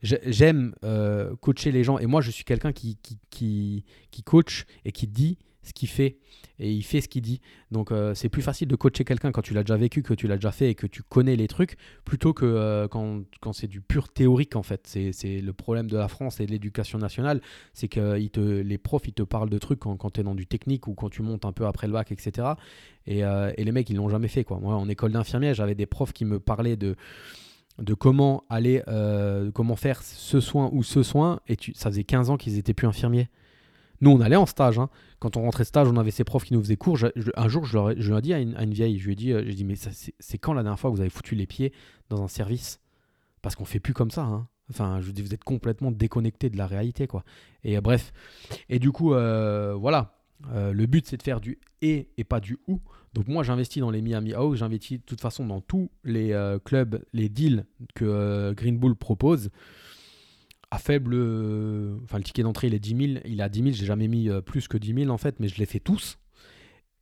j'aime 0.02 0.76
euh, 0.84 1.36
coacher 1.38 1.71
les 1.71 1.84
gens 1.84 1.97
et 1.97 2.06
moi, 2.06 2.21
je 2.21 2.32
suis 2.32 2.43
quelqu'un 2.43 2.71
qui, 2.71 2.97
qui, 3.02 3.17
qui, 3.30 3.86
qui 4.12 4.23
coach 4.23 4.65
et 4.86 4.91
qui 4.91 5.08
dit 5.08 5.38
ce 5.63 5.73
qu'il 5.73 5.89
fait 5.89 6.17
et 6.60 6.71
il 6.71 6.84
fait 6.84 7.02
ce 7.02 7.08
qu'il 7.08 7.21
dit. 7.21 7.41
Donc 7.71 7.91
euh, 7.91 8.13
c'est 8.13 8.30
plus 8.30 8.41
facile 8.41 8.67
de 8.67 8.76
coacher 8.76 9.04
quelqu'un 9.04 9.32
quand 9.32 9.41
tu 9.41 9.54
l'as 9.54 9.63
déjà 9.63 9.78
vécu, 9.78 10.04
que 10.04 10.13
tu 10.13 10.28
l'as 10.28 10.36
déjà 10.36 10.52
fait 10.52 10.69
et 10.69 10.76
que 10.76 10.88
tu 10.88 11.02
connais 11.04 11.36
les 11.36 11.47
trucs, 11.47 11.78
plutôt 12.06 12.34
que 12.34 12.45
euh, 12.45 12.88
quand, 12.88 13.23
quand 13.41 13.54
c'est 13.54 13.67
du 13.67 13.82
pur 13.82 14.10
théorique 14.10 14.56
en 14.56 14.63
fait. 14.63 14.82
C'est 14.86 15.41
le 15.41 15.54
problème 15.54 15.89
de 15.89 15.97
la 15.97 16.08
France 16.08 16.39
et 16.39 16.45
de 16.45 16.52
l'éducation 16.52 16.99
nationale, 16.99 17.41
c'est 17.73 17.88
que 17.88 18.26
te, 18.28 18.39
les 18.39 18.78
profs 18.78 19.08
ils 19.08 19.13
te 19.13 19.23
parlent 19.23 19.49
de 19.49 19.58
trucs 19.58 19.80
quand, 19.80 19.97
quand 19.97 20.12
tu 20.12 20.21
es 20.21 20.23
dans 20.23 20.36
du 20.36 20.45
technique 20.45 20.88
ou 20.88 20.93
quand 20.93 21.10
tu 21.10 21.21
montes 21.21 21.45
un 21.45 21.52
peu 21.52 21.65
après 21.65 21.88
le 21.88 21.93
bac, 21.93 22.12
etc. 22.12 22.49
Et, 23.06 23.23
euh, 23.23 23.52
et 23.58 23.63
les 23.63 23.71
mecs 23.71 23.89
ils 23.89 23.95
l'ont 23.95 24.10
jamais 24.10 24.28
fait. 24.28 24.43
Quoi. 24.43 24.60
Moi 24.60 24.76
en 24.76 24.88
école 24.89 25.12
d'infirmière 25.12 25.54
j'avais 25.54 25.76
des 25.76 25.86
profs 25.86 26.13
qui 26.13 26.26
me 26.26 26.39
parlaient 26.39 26.78
de 26.78 26.95
de 27.80 27.95
comment 27.95 28.43
aller, 28.49 28.84
comment 29.56 29.76
faire 29.76 30.04
ce 30.04 30.39
soin 30.39 30.69
ou 30.73 30.84
ce 30.84 31.02
soin, 31.02 31.39
et 31.47 31.56
tu, 31.56 31.73
ça 31.73 31.89
faisait 31.89 32.04
15 32.04 32.30
ans 32.30 32.38
qu'ils 32.38 32.60
étaient 32.60 32.76
plus 32.76 32.86
infirmiers. 32.86 33.30
Nous, 34.03 34.11
on 34.11 34.19
allait 34.19 34.35
en 34.35 34.45
stage. 34.45 34.79
Hein. 34.79 34.89
Quand 35.19 35.37
on 35.37 35.43
rentrait 35.43 35.63
stage, 35.63 35.87
on 35.87 35.95
avait 35.95 36.11
ces 36.11 36.25
profs 36.25 36.43
qui 36.43 36.53
nous 36.53 36.61
faisaient 36.61 36.75
cours. 36.75 36.97
un 37.37 37.47
jour, 37.47 37.63
je, 37.63 37.77
leur 37.77 38.17
ai, 38.17 38.21
dit 38.21 38.33
à 38.33 38.39
une, 38.39 38.73
vieille, 38.73 38.99
je 38.99 39.05
lui 39.05 39.13
ai 39.13 39.15
dit, 39.15 39.31
euh, 39.31 39.41
dit 39.41 39.63
mais 39.63 39.75
c'est 39.77 40.37
quand 40.37 40.51
la 40.51 40.61
dernière 40.61 40.77
fois 40.77 40.91
que 40.91 40.95
vous 40.97 41.01
avez 41.01 41.09
foutu 41.09 41.35
les 41.35 41.47
pieds 41.47 41.71
dans 42.09 42.21
un 42.21 42.27
service? 42.27 42.81
Parce 43.41 43.55
qu'on 43.55 43.63
fait 43.63 43.79
plus 43.79 43.93
comme 43.93 44.11
ça. 44.11 44.23
Hein. 44.23 44.49
Enfin, 44.69 44.99
je 44.99 45.09
dis, 45.11 45.21
vous 45.21 45.33
êtes 45.33 45.45
complètement 45.45 45.89
déconnecté 45.89 46.49
de 46.49 46.57
la 46.57 46.67
réalité, 46.67 47.07
quoi. 47.07 47.23
Et 47.63 47.77
euh, 47.77 47.81
bref. 47.81 48.11
Et 48.67 48.77
du 48.77 48.91
coup, 48.91 49.13
euh, 49.13 49.73
voilà. 49.73 50.19
le 50.51 50.85
but, 50.85 51.07
c'est 51.07 51.15
de 51.15 51.23
faire 51.23 51.39
du 51.39 51.57
et 51.81 52.09
et 52.17 52.25
pas 52.25 52.41
du 52.41 52.59
ou. 52.67 52.81
Donc 53.13 53.29
moi, 53.29 53.41
j'investis 53.43 53.79
dans 53.79 53.91
les 53.91 54.01
Miami 54.01 54.33
House, 54.33 54.57
j'investis 54.57 54.99
de 54.99 55.05
toute 55.05 55.21
façon 55.21 55.45
dans 55.45 55.61
tous 55.61 55.89
les 56.03 56.37
clubs, 56.65 57.01
les 57.13 57.29
deals 57.29 57.65
que 57.95 58.51
Green 58.51 58.77
Bull 58.77 58.95
propose 58.97 59.49
faible. 60.77 61.13
Euh, 61.13 61.97
enfin, 62.03 62.17
le 62.17 62.23
ticket 62.23 62.43
d'entrée, 62.43 62.67
il 62.67 62.73
est 62.73 62.79
10 62.79 63.13
000. 63.13 63.21
Il 63.25 63.39
est 63.39 63.43
à 63.43 63.49
10 63.49 63.59
000. 63.63 63.71
J'ai 63.71 63.86
jamais 63.86 64.07
mis 64.07 64.29
euh, 64.29 64.41
plus 64.41 64.67
que 64.67 64.77
10 64.77 64.93
000 64.93 65.09
en 65.09 65.17
fait, 65.17 65.39
mais 65.39 65.47
je 65.47 65.57
les 65.57 65.65
fais 65.65 65.79
tous. 65.79 66.17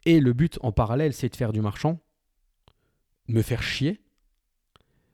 Et 0.06 0.20
le 0.20 0.34
but 0.34 0.58
en 0.62 0.72
parallèle, 0.72 1.14
c'est 1.14 1.30
de 1.30 1.36
faire 1.36 1.54
du 1.54 1.62
marchand, 1.62 2.00
me 3.28 3.42
faire 3.42 3.62
chier, 3.62 4.02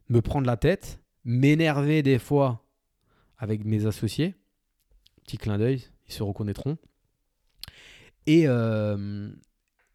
me 0.10 0.22
prendre 0.22 0.48
la 0.48 0.56
tête, 0.56 1.02
m'énerver 1.26 2.04
des 2.04 2.20
fois 2.20 2.65
avec 3.38 3.65
mes 3.65 3.86
associés. 3.86 4.36
Petit 5.24 5.38
clin 5.38 5.58
d'œil, 5.58 5.84
ils 6.08 6.13
se 6.13 6.24
reconnaîtront. 6.24 6.78
Et, 8.28 8.43
euh, 8.48 9.30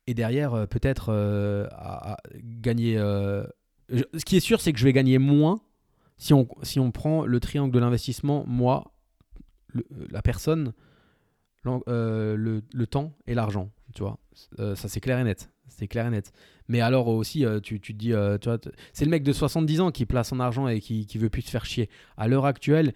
et 0.06 0.12
derrière, 0.12 0.68
peut-être 0.68 1.10
gagner. 2.36 2.96
ce 2.96 4.24
qui 4.26 4.36
est 4.36 4.40
sûr, 4.40 4.60
c'est 4.60 4.72
que 4.74 4.78
je 4.78 4.84
vais 4.84 4.92
gagner 4.92 5.16
moins 5.18 5.62
si 6.16 6.34
on, 6.34 6.48
si 6.62 6.78
on 6.80 6.90
prend 6.90 7.26
le 7.26 7.40
triangle 7.40 7.72
de 7.72 7.78
l'investissement, 7.78 8.44
moi, 8.46 8.92
la 10.10 10.22
personne, 10.22 10.72
euh, 11.66 12.36
le, 12.36 12.86
temps 12.86 13.12
et 13.26 13.34
l'argent, 13.34 13.70
tu 13.94 14.02
vois, 14.02 14.18
euh, 14.58 14.74
ça 14.74 14.88
c'est 14.88 15.00
clair 15.00 15.18
et 15.18 15.24
net. 15.24 15.50
C'est 15.68 15.86
clair 15.86 16.06
et 16.06 16.10
net. 16.10 16.32
Mais 16.68 16.80
alors 16.80 17.08
aussi, 17.08 17.44
euh, 17.46 17.60
tu, 17.60 17.80
tu, 17.80 17.94
te 17.94 17.98
dis, 17.98 18.12
tu 18.40 18.48
vois, 18.48 18.58
c'est 18.92 19.04
le 19.04 19.10
mec 19.10 19.22
de 19.22 19.32
70 19.32 19.80
ans 19.80 19.90
qui 19.90 20.04
place 20.04 20.28
son 20.28 20.40
argent 20.40 20.68
et 20.68 20.80
qui, 20.80 21.06
qui 21.06 21.18
veut 21.18 21.30
plus 21.30 21.42
te 21.42 21.50
faire 21.50 21.64
chier. 21.64 21.88
À 22.16 22.28
l'heure 22.28 22.46
actuelle, 22.46 22.94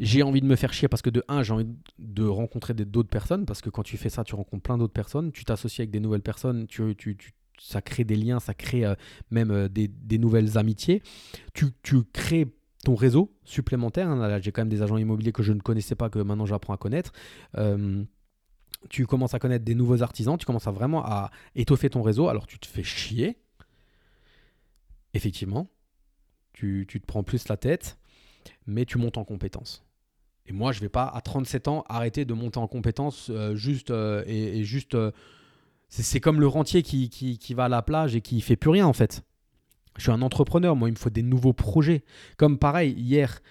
j'ai 0.00 0.22
envie 0.22 0.40
de 0.40 0.46
me 0.46 0.56
faire 0.56 0.72
chier 0.72 0.88
parce 0.88 1.02
que 1.02 1.10
de 1.10 1.22
un, 1.28 1.42
j'ai 1.42 1.52
envie 1.52 1.68
de 1.98 2.24
rencontrer 2.24 2.74
d'autres 2.74 3.08
personnes 3.08 3.46
parce 3.46 3.60
que 3.60 3.70
quand 3.70 3.84
tu 3.84 3.96
fais 3.96 4.08
ça, 4.08 4.24
tu 4.24 4.34
rencontres 4.34 4.62
plein 4.62 4.76
d'autres 4.76 4.92
personnes, 4.92 5.30
tu 5.30 5.44
t'associes 5.44 5.82
avec 5.82 5.90
des 5.90 6.00
nouvelles 6.00 6.22
personnes, 6.22 6.66
tu, 6.66 6.96
tu, 6.96 7.16
tu, 7.16 7.32
ça 7.62 7.80
crée 7.80 8.04
des 8.04 8.16
liens, 8.16 8.40
ça 8.40 8.54
crée 8.54 8.84
euh, 8.84 8.94
même 9.30 9.50
euh, 9.50 9.68
des, 9.68 10.18
nouvelles 10.18 10.58
amitiés. 10.58 11.02
Tu, 11.54 11.72
crées 12.12 12.48
ton 12.84 12.96
réseau 12.96 13.32
supplémentaire. 13.44 14.08
Hein. 14.08 14.40
J'ai 14.40 14.50
quand 14.50 14.62
même 14.62 14.68
des 14.68 14.82
agents 14.82 14.96
immobiliers 14.96 15.32
que 15.32 15.44
je 15.44 15.52
ne 15.52 15.60
connaissais 15.60 15.94
pas, 15.94 16.10
que 16.10 16.18
maintenant 16.18 16.46
j'apprends 16.46 16.74
à 16.74 16.76
connaître. 16.76 17.12
Euh, 17.56 18.02
tu 18.90 19.06
commences 19.06 19.34
à 19.34 19.38
connaître 19.38 19.64
des 19.64 19.76
nouveaux 19.76 20.02
artisans, 20.02 20.36
tu 20.36 20.44
commences 20.44 20.66
à 20.66 20.72
vraiment 20.72 21.04
à 21.04 21.30
étoffer 21.54 21.88
ton 21.88 22.02
réseau. 22.02 22.28
Alors 22.28 22.48
tu 22.48 22.58
te 22.58 22.66
fais 22.66 22.82
chier. 22.82 23.38
Effectivement, 25.14 25.70
tu, 26.52 26.86
te 26.88 27.06
prends 27.06 27.22
plus 27.22 27.46
la 27.48 27.56
tête, 27.56 27.98
mais 28.66 28.84
tu 28.86 28.98
montes 28.98 29.18
en 29.18 29.24
compétences. 29.24 29.84
Et 30.46 30.52
moi, 30.52 30.72
je 30.72 30.80
vais 30.80 30.88
pas 30.88 31.04
à 31.04 31.20
37 31.20 31.68
ans 31.68 31.84
arrêter 31.88 32.24
de 32.24 32.34
monter 32.34 32.58
en 32.58 32.66
compétences 32.66 33.30
juste 33.54 33.92
et, 34.26 34.64
juste 34.64 34.96
c'est 36.00 36.20
comme 36.20 36.40
le 36.40 36.46
rentier 36.46 36.82
qui, 36.82 37.54
va 37.54 37.64
à 37.64 37.68
la 37.68 37.82
plage 37.82 38.16
et 38.16 38.22
qui 38.22 38.40
fait 38.40 38.56
plus 38.56 38.70
rien 38.70 38.86
en 38.86 38.94
fait. 38.94 39.22
Je 39.98 40.02
suis 40.02 40.10
un 40.10 40.22
entrepreneur, 40.22 40.74
moi 40.74 40.88
il 40.88 40.92
me 40.92 40.96
faut 40.96 41.10
des 41.10 41.22
nouveaux 41.22 41.52
projets. 41.52 42.02
Comme 42.38 42.58
pareil, 42.58 42.92
hier, 42.92 43.42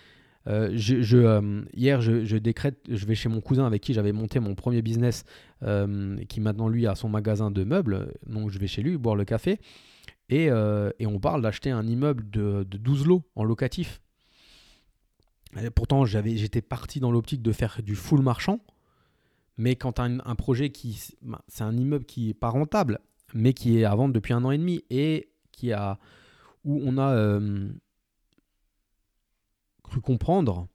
euh, 0.47 0.71
je, 0.73 1.17
euh, 1.17 1.61
hier 1.75 2.01
je, 2.01 2.37
décrète, 2.37 2.79
je 2.89 3.05
vais 3.05 3.13
chez 3.13 3.29
mon 3.29 3.41
cousin 3.41 3.67
avec 3.67 3.83
qui 3.83 3.93
j'avais 3.93 4.11
monté 4.11 4.39
mon 4.39 4.55
premier 4.55 4.81
business, 4.81 5.23
euh, 5.61 6.17
qui 6.29 6.41
maintenant 6.41 6.67
lui 6.67 6.87
a 6.87 6.95
son 6.95 7.09
magasin 7.09 7.51
de 7.51 7.63
meubles. 7.63 8.11
Donc 8.25 8.49
je 8.49 8.57
vais 8.57 8.65
chez 8.65 8.81
lui 8.81 8.97
boire 8.97 9.15
le 9.15 9.23
café 9.23 9.59
et, 10.29 10.49
on 10.51 11.19
parle 11.19 11.43
d'acheter 11.43 11.69
un 11.69 11.85
immeuble 11.85 12.27
de, 12.31 12.65
de 12.67 12.77
12 12.77 13.05
lots 13.05 13.23
en 13.35 13.43
locatif. 13.43 14.01
Et 15.61 15.69
pourtant 15.69 16.05
j'étais 16.05 16.61
parti 16.61 16.99
dans 16.99 17.11
l'optique 17.11 17.43
de 17.43 17.51
faire 17.51 17.81
du 17.83 17.93
full 17.93 18.23
marchand. 18.23 18.61
Mais 19.57 19.75
quand 19.75 19.93
tu 19.93 20.01
as 20.01 20.05
un, 20.05 20.35
projet 20.35 20.71
qui. 20.71 21.13
Ben, 21.21 21.39
c'est 21.47 21.63
un 21.63 21.75
immeuble 21.75 22.05
qui 22.05 22.27
n'est 22.27 22.33
pas 22.33 22.49
rentable, 22.49 22.99
mais 23.33 23.53
qui 23.53 23.79
est 23.79 23.85
à 23.85 23.93
vendre 23.95 24.13
depuis 24.13 24.33
un 24.33 24.43
an 24.43 24.51
et 24.51 24.57
demi 24.57 24.83
et 24.89 25.29
qui 25.51 25.71
a, 25.71 25.99
où 26.63 26.81
on 26.83 26.97
a 26.97 27.11
euh, 27.11 27.69
cru 29.83 30.01
comprendre. 30.01 30.67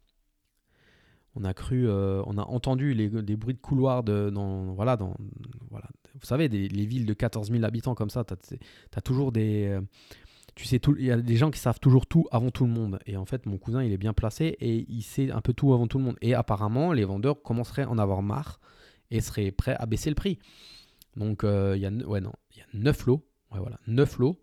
On 1.39 1.45
a 1.45 1.53
cru, 1.53 1.87
euh, 1.87 2.23
on 2.27 2.39
a 2.39 2.43
entendu 2.43 2.95
les, 2.95 3.09
bruits 3.09 3.55
de 3.55 3.61
couloirs 3.61 4.03
de, 4.03 4.31
dans, 4.31 4.73
voilà, 4.73 4.97
dans, 4.97 5.15
voilà. 5.71 5.87
Vous 6.19 6.25
savez, 6.25 6.49
les 6.49 6.87
villes 6.87 7.05
de 7.05 7.13
14 7.13 7.51
000 7.51 7.63
habitants 7.63 7.95
comme 7.95 8.09
ça, 8.09 8.25
tu 8.25 8.35
as, 8.97 9.01
toujours 9.03 9.33
des, 9.33 9.67
euh, 9.67 9.83
tu 10.57 10.65
sais 10.65 10.81
il 10.99 11.05
y 11.05 11.13
a 11.13 11.19
des 11.19 11.37
gens 11.37 11.51
qui 11.51 11.61
savent 11.61 11.79
toujours 11.79 12.07
tout 12.07 12.27
avant 12.33 12.51
tout 12.51 12.65
le 12.65 12.73
monde. 12.73 12.99
Et 13.07 13.17
en 13.17 13.27
fait, 13.27 13.45
mon 13.47 13.59
cousin, 13.59 13.85
il 13.85 13.93
est 13.93 13.99
bien 13.99 14.15
placé 14.15 14.57
et 14.59 14.87
il 14.89 15.03
sait 15.03 15.31
un 15.31 15.43
peu 15.43 15.53
tout 15.53 15.73
avant 15.75 15.87
tout 15.87 15.99
le 15.99 16.05
monde. 16.05 16.17
Et 16.23 16.35
apparemment, 16.35 16.93
les 16.93 17.05
vendeurs 17.05 17.43
commenceraient 17.43 17.83
à 17.83 17.91
en 17.91 17.99
avoir 17.99 18.23
marre 18.23 18.59
et 19.11 19.21
serait 19.21 19.51
prêt 19.51 19.77
à 19.79 19.85
baisser 19.85 20.09
le 20.09 20.17
prix. 20.17 20.39
Donc 21.15 21.45
euh, 21.45 21.75
il 21.77 21.83
y 21.83 21.87
a 21.87 21.91
non, 21.91 22.33
il 22.55 22.59
y 22.59 22.61
a 22.63 22.67
9 22.73 23.07
lots, 23.07 23.27
ouais, 23.53 23.61
voilà, 23.61 23.79
9 23.87 24.19
lots. 24.19 24.41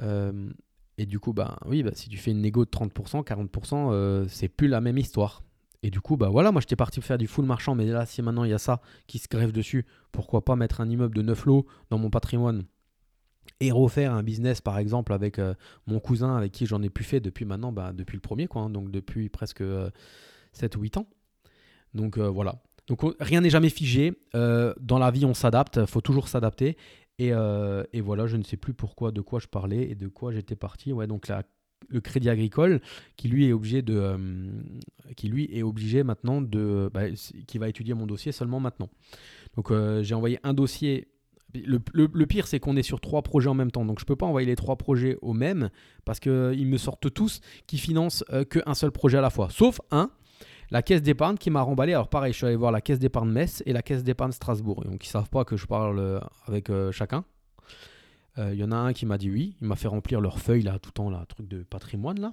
Euh, 0.00 0.50
et 0.98 1.06
du 1.06 1.20
coup, 1.20 1.32
bah 1.32 1.58
oui, 1.64 1.82
bah, 1.84 1.92
si 1.94 2.08
tu 2.08 2.16
fais 2.16 2.32
une 2.32 2.40
négo 2.40 2.64
de 2.64 2.70
30%, 2.70 3.24
40%, 3.24 3.92
euh, 3.92 4.26
c'est 4.28 4.48
plus 4.48 4.68
la 4.68 4.80
même 4.80 4.98
histoire. 4.98 5.42
Et 5.82 5.90
du 5.90 6.00
coup, 6.00 6.16
bah 6.16 6.28
voilà, 6.28 6.52
moi 6.52 6.60
j'étais 6.60 6.76
parti 6.76 7.00
faire 7.00 7.18
du 7.18 7.28
full 7.28 7.46
marchand, 7.46 7.74
mais 7.74 7.86
là, 7.86 8.04
si 8.04 8.20
maintenant 8.20 8.44
il 8.44 8.50
y 8.50 8.54
a 8.54 8.58
ça 8.58 8.80
qui 9.06 9.18
se 9.18 9.28
grève 9.28 9.52
dessus, 9.52 9.86
pourquoi 10.12 10.44
pas 10.44 10.56
mettre 10.56 10.80
un 10.80 10.90
immeuble 10.90 11.14
de 11.14 11.22
9 11.22 11.46
lots 11.46 11.66
dans 11.88 11.98
mon 11.98 12.10
patrimoine? 12.10 12.64
Et 13.60 13.70
refaire 13.72 14.12
un 14.14 14.22
business 14.22 14.60
par 14.60 14.78
exemple 14.78 15.12
avec 15.12 15.40
mon 15.86 16.00
cousin 16.00 16.36
avec 16.36 16.52
qui 16.52 16.66
j'en 16.66 16.82
ai 16.82 16.90
plus 16.90 17.04
fait 17.04 17.20
depuis 17.20 17.44
maintenant, 17.44 17.72
bah, 17.72 17.92
depuis 17.92 18.16
le 18.16 18.20
premier, 18.20 18.46
quoi, 18.46 18.62
hein, 18.62 18.70
donc 18.70 18.90
depuis 18.90 19.28
presque 19.28 19.62
7 20.52 20.76
ou 20.76 20.80
8 20.80 20.96
ans. 20.96 21.06
Donc 21.94 22.18
voilà, 22.18 22.62
donc 22.90 23.02
rien 23.20 23.40
n'est 23.40 23.50
jamais 23.50 23.68
figé. 23.68 24.14
Euh, 24.34 24.74
dans 24.80 24.98
la 24.98 25.12
vie, 25.12 25.24
on 25.24 25.32
s'adapte. 25.32 25.76
Il 25.76 25.86
faut 25.86 26.00
toujours 26.00 26.26
s'adapter. 26.26 26.76
Euh, 27.20 27.84
et, 27.92 28.00
voilà, 28.00 28.26
je 28.26 28.36
ne 28.36 28.42
sais 28.42 28.56
plus 28.56 28.74
pourquoi, 28.74 29.12
de 29.12 29.20
quoi 29.20 29.38
je 29.38 29.46
parlais 29.46 29.88
et 29.90 29.94
de 29.94 30.08
quoi 30.08 30.32
j'étais 30.32 30.56
parti. 30.56 30.92
Ouais, 30.92 31.06
donc 31.06 31.30
le 31.88 32.00
Crédit 32.00 32.28
Agricole, 32.28 32.80
qui 33.16 33.28
lui 33.28 33.46
est 33.46 33.52
obligé 33.52 33.82
de, 33.82 33.94
euh, 33.94 34.18
qui 35.16 35.28
lui 35.28 35.48
est 35.56 35.62
obligé 35.62 36.02
maintenant 36.02 36.40
de, 36.40 36.90
bah, 36.92 37.02
qui 37.46 37.58
va 37.58 37.68
étudier 37.68 37.94
mon 37.94 38.06
dossier 38.06 38.32
seulement 38.32 38.58
maintenant. 38.58 38.90
Donc 39.54 39.72
j'ai 40.02 40.14
envoyé 40.16 40.40
un 40.42 40.52
dossier 40.52 41.06
Le, 41.54 42.24
pire, 42.26 42.46
c'est 42.46 42.60
qu'on 42.60 42.76
est 42.76 42.82
sur 42.82 43.00
trois 43.00 43.22
projets 43.22 43.48
en 43.48 43.54
même 43.54 43.70
temps. 43.70 43.84
Donc, 43.84 43.98
je 43.98 44.04
ne 44.04 44.06
peux 44.06 44.16
pas 44.16 44.26
envoyer 44.26 44.46
les 44.46 44.56
trois 44.56 44.76
projets 44.76 45.16
au 45.22 45.32
même 45.32 45.70
parce 46.04 46.20
qu'ils 46.20 46.66
me 46.66 46.76
sortent 46.76 47.12
tous 47.12 47.40
qui 47.66 47.78
financent 47.78 48.24
qu'un 48.50 48.74
seul 48.74 48.90
projet 48.90 49.18
à 49.18 49.20
la 49.20 49.30
fois. 49.30 49.48
Sauf 49.50 49.80
un, 49.90 50.10
la 50.70 50.82
caisse 50.82 51.02
d'épargne 51.02 51.36
qui 51.36 51.50
m'a 51.50 51.62
remballé. 51.62 51.92
Alors, 51.92 52.08
pareil, 52.08 52.32
je 52.32 52.38
suis 52.38 52.46
allé 52.46 52.56
voir 52.56 52.72
la 52.72 52.80
caisse 52.80 52.98
d'épargne 52.98 53.30
Metz 53.30 53.62
et 53.66 53.72
la 53.72 53.82
caisse 53.82 54.04
d'épargne 54.04 54.32
Strasbourg. 54.32 54.84
Donc, 54.84 55.04
ils 55.04 55.08
ne 55.08 55.12
savent 55.12 55.30
pas 55.30 55.44
que 55.44 55.56
je 55.56 55.66
parle 55.66 56.20
avec 56.46 56.70
chacun. 56.92 57.24
Il 58.38 58.54
y 58.54 58.64
en 58.64 58.72
a 58.72 58.76
un 58.76 58.92
qui 58.92 59.06
m'a 59.06 59.18
dit 59.18 59.30
oui. 59.30 59.56
Il 59.60 59.66
m'a 59.66 59.76
fait 59.76 59.88
remplir 59.88 60.20
leur 60.20 60.38
feuille, 60.38 60.62
là, 60.62 60.78
tout 60.78 60.90
le 60.90 60.94
temps, 60.94 61.10
là, 61.10 61.24
truc 61.26 61.48
de 61.48 61.62
patrimoine, 61.62 62.20
là. 62.20 62.32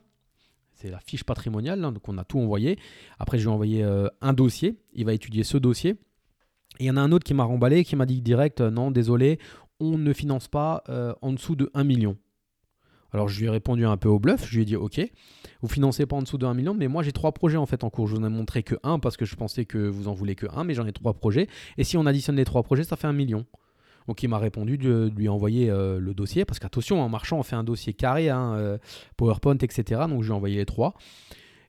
C'est 0.78 0.92
la 0.92 1.00
fiche 1.00 1.24
patrimoniale, 1.24 1.82
donc 1.82 2.08
on 2.08 2.20
a 2.20 2.24
tout 2.24 2.38
envoyé. 2.38 2.78
Après, 3.18 3.40
je 3.40 3.46
lui 3.46 3.50
ai 3.50 3.54
envoyé 3.54 3.84
euh, 3.84 4.10
un 4.22 4.34
dossier. 4.34 4.78
Il 4.94 5.06
va 5.06 5.14
étudier 5.14 5.44
ce 5.44 5.58
dossier. 5.58 5.96
Et 6.80 6.84
il 6.84 6.88
y 6.88 6.92
en 6.92 6.98
a 6.98 7.02
un 7.02 7.12
autre 7.12 7.24
qui 7.24 7.34
m'a 7.34 7.44
remballé, 7.44 7.84
qui 7.84 7.96
m'a 7.96 8.06
dit 8.06 8.22
direct, 8.22 8.62
euh, 8.62 8.70
non, 8.70 8.92
désolé, 8.92 9.40
on 9.80 9.98
ne 9.98 10.14
finance 10.14 10.48
pas 10.48 10.84
euh, 10.90 11.14
en 11.22 11.34
dessous 11.34 11.56
de 11.56 11.70
1 11.74 11.84
million. 11.84 12.18
Alors 13.14 13.30
je 13.30 13.40
lui 13.40 13.48
ai 13.48 13.50
répondu 13.50 13.86
un 13.86 13.96
peu 13.96 14.10
au 14.10 14.20
bluff, 14.20 14.46
je 14.48 14.56
lui 14.56 14.64
ai 14.64 14.66
dit 14.66 14.76
ok, 14.76 15.00
vous 15.62 15.70
financez 15.70 16.06
pas 16.06 16.18
en 16.18 16.22
dessous 16.22 16.38
de 16.38 16.46
1 16.46 16.54
million, 16.54 16.74
mais 16.74 16.88
moi 16.88 17.04
j'ai 17.04 17.14
trois 17.14 17.32
projets 17.32 17.58
en 17.58 17.66
fait 17.66 17.84
en 17.84 17.90
cours. 17.90 18.08
Je 18.08 18.16
vous 18.16 18.22
en 18.22 18.26
ai 18.26 18.30
montré 18.30 18.64
que 18.64 18.76
un 18.84 19.00
parce 19.00 19.16
que 19.16 19.26
je 19.26 19.36
pensais 19.36 19.66
que 19.66 19.78
vous 19.78 20.08
en 20.08 20.14
voulez 20.14 20.36
que 20.36 20.46
un, 20.54 20.66
mais 20.66 20.74
j'en 20.74 20.86
ai 20.86 20.92
trois 20.92 21.14
projets. 21.14 21.48
Et 21.78 21.84
si 21.84 21.96
on 21.96 22.06
additionne 22.06 22.36
les 22.36 22.46
trois 22.46 22.64
projets, 22.64 22.84
ça 22.84 22.98
fait 22.98 23.08
un 23.08 23.14
million. 23.14 23.46
Donc 24.08 24.24
il 24.24 24.28
m'a 24.28 24.38
répondu 24.38 24.78
de, 24.78 25.12
lui 25.16 25.30
envoyer 25.30 25.70
euh, 25.70 26.00
le 26.00 26.14
dossier, 26.14 26.46
parce 26.46 26.60
qu'attention, 26.60 27.02
en 27.02 27.10
marchand, 27.10 27.40
on 27.40 27.44
fait 27.44 27.56
un 27.56 27.64
dossier 27.64 27.94
carré, 27.94 28.30
hein, 28.30 28.78
PowerPoint, 29.16 29.58
etc. 29.58 30.02
Donc 30.10 30.22
je 30.22 30.28
lui 30.28 30.34
ai 30.34 30.36
envoyé 30.36 30.58
les 30.58 30.66
trois. 30.66 30.94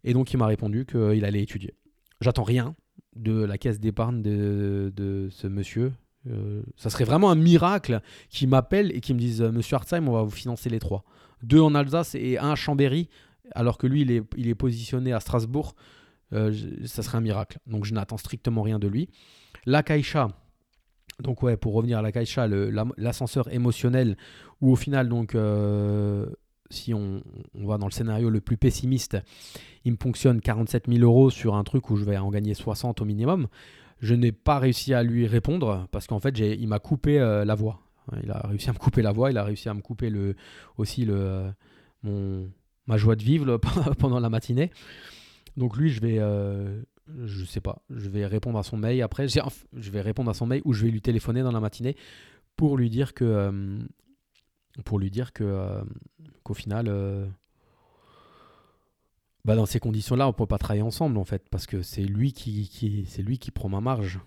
Et 0.04 0.12
donc 0.12 0.32
il 0.32 0.38
m'a 0.38 0.46
répondu 0.46 0.86
qu'il 0.86 1.24
allait 1.24 1.42
étudier. 1.42 1.74
J'attends 2.20 2.44
rien 2.44 2.74
de 3.16 3.44
la 3.44 3.58
caisse 3.58 3.80
d'épargne 3.80 4.22
de, 4.22 5.28
ce 5.30 5.46
monsieur. 5.46 5.92
Euh, 6.28 6.62
ça 6.76 6.90
serait 6.90 7.04
vraiment 7.04 7.30
un 7.30 7.36
miracle 7.36 8.00
qu'il 8.28 8.48
m'appelle 8.48 8.94
et 8.94 9.00
qu'il 9.00 9.14
me 9.14 9.20
dise 9.20 9.40
Monsieur 9.42 9.76
Hartzheim, 9.76 10.08
on 10.08 10.12
va 10.12 10.22
vous 10.22 10.30
financer 10.30 10.68
les 10.68 10.78
trois. 10.78 11.04
Deux 11.42 11.60
en 11.60 11.74
Alsace 11.74 12.14
et 12.14 12.38
un 12.38 12.52
à 12.52 12.54
Chambéry, 12.54 13.08
alors 13.52 13.78
que 13.78 13.86
lui, 13.86 14.02
il 14.02 14.10
est, 14.10 14.22
il 14.36 14.48
est 14.48 14.54
positionné 14.54 15.12
à 15.12 15.20
Strasbourg. 15.20 15.74
ça 16.32 17.02
serait 17.02 17.18
un 17.18 17.22
miracle. 17.22 17.58
Donc 17.66 17.84
je 17.84 17.94
n'attends 17.94 18.18
strictement 18.18 18.62
rien 18.62 18.78
de 18.78 18.88
lui. 18.88 19.08
La 19.64 19.82
Caixa, 19.82 20.28
donc 21.22 21.42
ouais, 21.42 21.56
pour 21.56 21.74
revenir 21.74 21.98
à 21.98 22.02
la 22.02 22.12
Caixa, 22.12 22.46
l'ascenseur 22.96 23.52
émotionnel, 23.52 24.16
où 24.60 24.72
au 24.72 24.76
final, 24.76 25.08
donc, 25.08 25.34
euh, 25.34 26.26
si 26.70 26.94
on, 26.94 27.22
va 27.54 27.78
dans 27.78 27.86
le 27.86 27.92
scénario 27.92 28.30
le 28.30 28.40
plus 28.40 28.56
pessimiste, 28.56 29.18
il 29.84 29.92
me 29.92 29.96
fonctionne 29.96 30.40
47 30.40 30.86
000 30.88 31.00
euros 31.02 31.30
sur 31.30 31.54
un 31.54 31.64
truc 31.64 31.90
où 31.90 31.96
je 31.96 32.04
vais 32.04 32.16
en 32.18 32.30
gagner 32.30 32.54
60 32.54 33.00
au 33.00 33.04
minimum. 33.04 33.48
Je 34.00 34.14
n'ai 34.14 34.32
pas 34.32 34.58
réussi 34.58 34.94
à 34.94 35.02
lui 35.02 35.26
répondre 35.26 35.88
parce 35.90 36.06
qu'en 36.06 36.20
fait, 36.20 36.38
il 36.38 36.68
m'a 36.68 36.78
coupé 36.78 37.18
euh, 37.18 37.44
la 37.44 37.54
voix. 37.54 37.80
Il 38.22 38.30
a 38.30 38.40
réussi 38.46 38.70
à 38.70 38.72
me 38.72 38.78
couper 38.78 39.02
la 39.02 39.12
voix, 39.12 39.30
il 39.30 39.36
a 39.36 39.44
réussi 39.44 39.68
à 39.68 39.74
me 39.74 39.82
couper 39.82 40.08
le, 40.08 40.34
aussi 40.78 41.04
le, 41.04 41.50
euh, 42.06 42.46
ma 42.86 42.96
joie 42.96 43.16
de 43.16 43.22
vivre 43.22 43.58
pendant 43.98 44.20
la 44.20 44.30
matinée. 44.30 44.70
Donc 45.56 45.76
lui, 45.76 45.90
je 45.90 46.00
vais, 46.00 46.18
je 47.24 47.44
sais 47.44 47.60
pas. 47.60 47.82
Je 47.90 48.08
vais 48.08 48.24
répondre 48.26 48.58
à 48.58 48.62
son 48.62 48.76
mail 48.76 49.02
après. 49.02 49.26
Je 49.28 49.90
vais 49.90 50.00
répondre 50.00 50.30
à 50.30 50.34
son 50.34 50.46
mail 50.46 50.62
ou 50.64 50.72
je 50.72 50.84
vais 50.84 50.90
lui 50.90 51.02
téléphoner 51.02 51.42
dans 51.42 51.52
la 51.52 51.60
matinée 51.60 51.96
pour 52.58 52.76
lui 52.76 52.90
dire 52.90 53.14
que 53.14 53.24
euh, 53.24 53.78
pour 54.84 54.98
lui 54.98 55.10
dire 55.10 55.32
que 55.32 55.44
euh, 55.44 55.82
qu'au 56.42 56.54
final 56.54 56.86
euh, 56.88 57.26
bah 59.44 59.56
dans 59.56 59.66
ces 59.66 59.80
conditions-là, 59.80 60.28
on 60.28 60.32
peut 60.32 60.46
pas 60.46 60.58
travailler 60.58 60.82
ensemble 60.82 61.18
en 61.18 61.24
fait 61.24 61.48
parce 61.48 61.66
que 61.66 61.82
c'est 61.82 62.04
lui 62.04 62.32
qui, 62.32 63.06
c'est 63.08 63.22
lui 63.22 63.38
qui 63.38 63.50
prend 63.50 63.68
ma 63.68 63.80
marge 63.80 64.20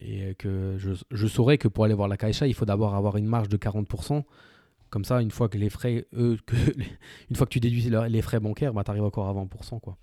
et 0.00 0.34
que 0.34 0.76
je, 0.78 0.92
je, 1.10 1.26
saurais 1.26 1.58
que 1.58 1.68
pour 1.68 1.84
aller 1.84 1.94
voir 1.94 2.08
la 2.08 2.16
Caixa, 2.16 2.46
il 2.46 2.54
faut 2.54 2.64
d'abord 2.64 2.94
avoir 2.94 3.16
une 3.16 3.26
marge 3.26 3.48
de 3.48 3.56
40%. 3.56 4.24
Comme 4.90 5.04
ça, 5.04 5.20
une 5.20 5.30
fois 5.30 5.48
que 5.48 5.58
les 5.58 5.70
frais, 5.70 6.06
eux, 6.14 6.38
une 7.30 7.36
fois 7.36 7.46
que 7.46 7.52
tu 7.52 7.60
déduis 7.60 7.90
les 8.08 8.22
frais 8.22 8.40
bancaires, 8.40 8.72
bah, 8.72 8.84
tu 8.84 8.90
encore 8.92 9.28
à 9.28 9.34
20%. 9.34 9.80
Quoi. 9.80 9.96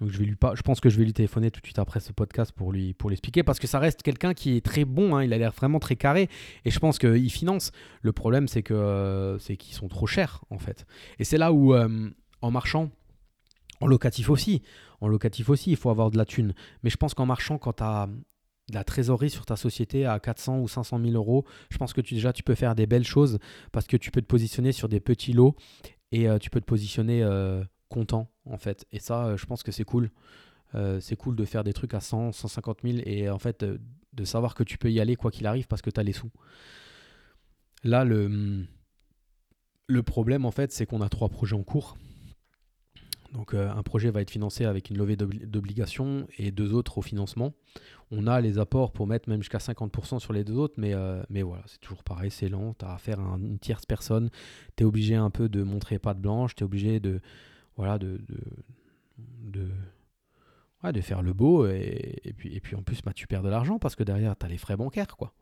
Donc 0.00 0.10
je 0.10 0.18
vais 0.18 0.24
lui 0.24 0.36
pas, 0.36 0.54
je 0.54 0.62
pense 0.62 0.80
que 0.80 0.90
je 0.90 0.98
vais 0.98 1.04
lui 1.04 1.12
téléphoner 1.12 1.50
tout 1.50 1.60
de 1.60 1.66
suite 1.66 1.78
après 1.78 2.00
ce 2.00 2.12
podcast 2.12 2.52
pour 2.52 2.70
lui 2.70 2.92
pour 2.92 3.08
l'expliquer 3.08 3.42
parce 3.42 3.58
que 3.58 3.66
ça 3.66 3.78
reste 3.78 4.02
quelqu'un 4.02 4.34
qui 4.34 4.56
est 4.56 4.64
très 4.64 4.84
bon, 4.84 5.16
hein, 5.16 5.24
il 5.24 5.32
a 5.32 5.38
l'air 5.38 5.52
vraiment 5.52 5.78
très 5.78 5.96
carré 5.96 6.28
et 6.64 6.70
je 6.70 6.78
pense 6.78 6.98
qu'il 6.98 7.30
finance. 7.30 7.72
Le 8.02 8.12
problème 8.12 8.46
c'est 8.46 8.62
que 8.62 8.74
euh, 8.74 9.38
c'est 9.38 9.56
qu'ils 9.56 9.74
sont 9.74 9.88
trop 9.88 10.06
chers 10.06 10.44
en 10.50 10.58
fait. 10.58 10.86
Et 11.18 11.24
c'est 11.24 11.38
là 11.38 11.52
où 11.52 11.74
euh, 11.74 12.10
en 12.42 12.50
marchant, 12.50 12.90
en 13.80 13.86
locatif 13.86 14.30
aussi, 14.30 14.62
en 15.00 15.08
locatif 15.08 15.48
aussi, 15.48 15.70
il 15.70 15.76
faut 15.76 15.90
avoir 15.90 16.10
de 16.10 16.16
la 16.16 16.24
thune. 16.24 16.54
Mais 16.82 16.90
je 16.90 16.96
pense 16.96 17.14
qu'en 17.14 17.26
marchant, 17.26 17.58
quand 17.58 17.74
tu 17.74 17.82
as 17.82 18.08
de 18.68 18.74
la 18.74 18.84
trésorerie 18.84 19.30
sur 19.30 19.46
ta 19.46 19.56
société 19.56 20.06
à 20.06 20.18
400 20.18 20.58
ou 20.58 20.68
500 20.68 21.00
000 21.00 21.12
euros, 21.14 21.44
je 21.70 21.78
pense 21.78 21.92
que 21.92 22.00
tu, 22.00 22.14
déjà 22.14 22.32
tu 22.32 22.42
peux 22.42 22.54
faire 22.54 22.74
des 22.74 22.86
belles 22.86 23.04
choses 23.04 23.38
parce 23.72 23.86
que 23.86 23.96
tu 23.96 24.10
peux 24.10 24.20
te 24.20 24.26
positionner 24.26 24.72
sur 24.72 24.88
des 24.88 25.00
petits 25.00 25.32
lots 25.32 25.54
et 26.12 26.28
euh, 26.28 26.38
tu 26.38 26.50
peux 26.50 26.60
te 26.60 26.66
positionner 26.66 27.22
content 27.88 28.28
en 28.44 28.58
fait. 28.58 28.86
Et 28.92 28.98
ça, 28.98 29.26
euh, 29.26 29.36
je 29.36 29.46
pense 29.46 29.62
que 29.62 29.72
c'est 29.72 29.84
cool. 29.84 30.10
Euh, 30.74 31.00
c'est 31.00 31.16
cool 31.16 31.36
de 31.36 31.44
faire 31.44 31.64
des 31.64 31.72
trucs 31.72 31.94
à 31.94 32.00
100, 32.00 32.32
150 32.32 32.78
000 32.82 32.98
et 33.04 33.30
en 33.30 33.38
fait 33.38 33.62
euh, 33.62 33.78
de 34.12 34.24
savoir 34.24 34.54
que 34.54 34.64
tu 34.64 34.78
peux 34.78 34.90
y 34.90 35.00
aller 35.00 35.16
quoi 35.16 35.30
qu'il 35.30 35.46
arrive 35.46 35.66
parce 35.66 35.82
que 35.82 35.90
tu 35.90 36.00
as 36.00 36.02
les 36.02 36.12
sous. 36.12 36.30
Là, 37.84 38.04
le, 38.04 38.64
le 39.86 40.02
problème 40.02 40.44
en 40.44 40.50
fait, 40.50 40.72
c'est 40.72 40.86
qu'on 40.86 41.00
a 41.00 41.08
trois 41.08 41.28
projets 41.28 41.54
en 41.56 41.62
cours. 41.62 41.96
Donc 43.32 43.52
un 43.52 43.82
projet 43.82 44.10
va 44.10 44.22
être 44.22 44.30
financé 44.30 44.64
avec 44.64 44.88
une 44.88 44.96
levée 44.96 45.16
d'obligations 45.16 46.26
et 46.38 46.52
deux 46.52 46.72
autres 46.72 46.96
au 46.96 47.02
financement. 47.02 47.52
On 48.10 48.26
a 48.26 48.40
les 48.40 48.58
apports 48.58 48.92
pour 48.92 49.06
mettre 49.06 49.28
même 49.28 49.42
jusqu'à 49.42 49.58
50% 49.58 50.20
sur 50.20 50.32
les 50.32 50.42
deux 50.42 50.54
autres, 50.54 50.74
mais, 50.78 50.94
mais 51.28 51.42
voilà, 51.42 51.62
c'est 51.66 51.80
toujours 51.80 52.02
pareil, 52.02 52.30
c'est 52.30 52.48
lent, 52.48 52.72
tu 52.78 52.86
as 52.86 52.94
affaire 52.94 53.20
à 53.20 53.36
une 53.36 53.58
tierce 53.58 53.84
personne, 53.84 54.30
tu 54.76 54.84
es 54.84 54.86
obligé 54.86 55.16
un 55.16 55.28
peu 55.28 55.50
de 55.50 55.62
montrer 55.62 55.98
patte 55.98 56.18
blanche, 56.18 56.54
tu 56.54 56.62
es 56.62 56.64
obligé 56.64 56.98
de, 56.98 57.20
voilà, 57.76 57.98
de, 57.98 58.20
de, 59.48 59.68
de, 60.92 61.00
faire 61.00 61.22
le 61.22 61.32
beau. 61.32 61.66
Et, 61.66 62.34
puis, 62.36 62.74
en 62.74 62.82
plus, 62.82 63.02
bah, 63.02 63.12
tu 63.12 63.26
perds 63.26 63.42
de 63.42 63.48
l'argent 63.48 63.78
parce 63.78 63.96
que 63.96 64.02
derrière, 64.02 64.36
tu 64.36 64.46
as 64.46 64.48
les 64.48 64.58
frais 64.58 64.76
bancaires. 64.76 65.16
quoi. 65.16 65.32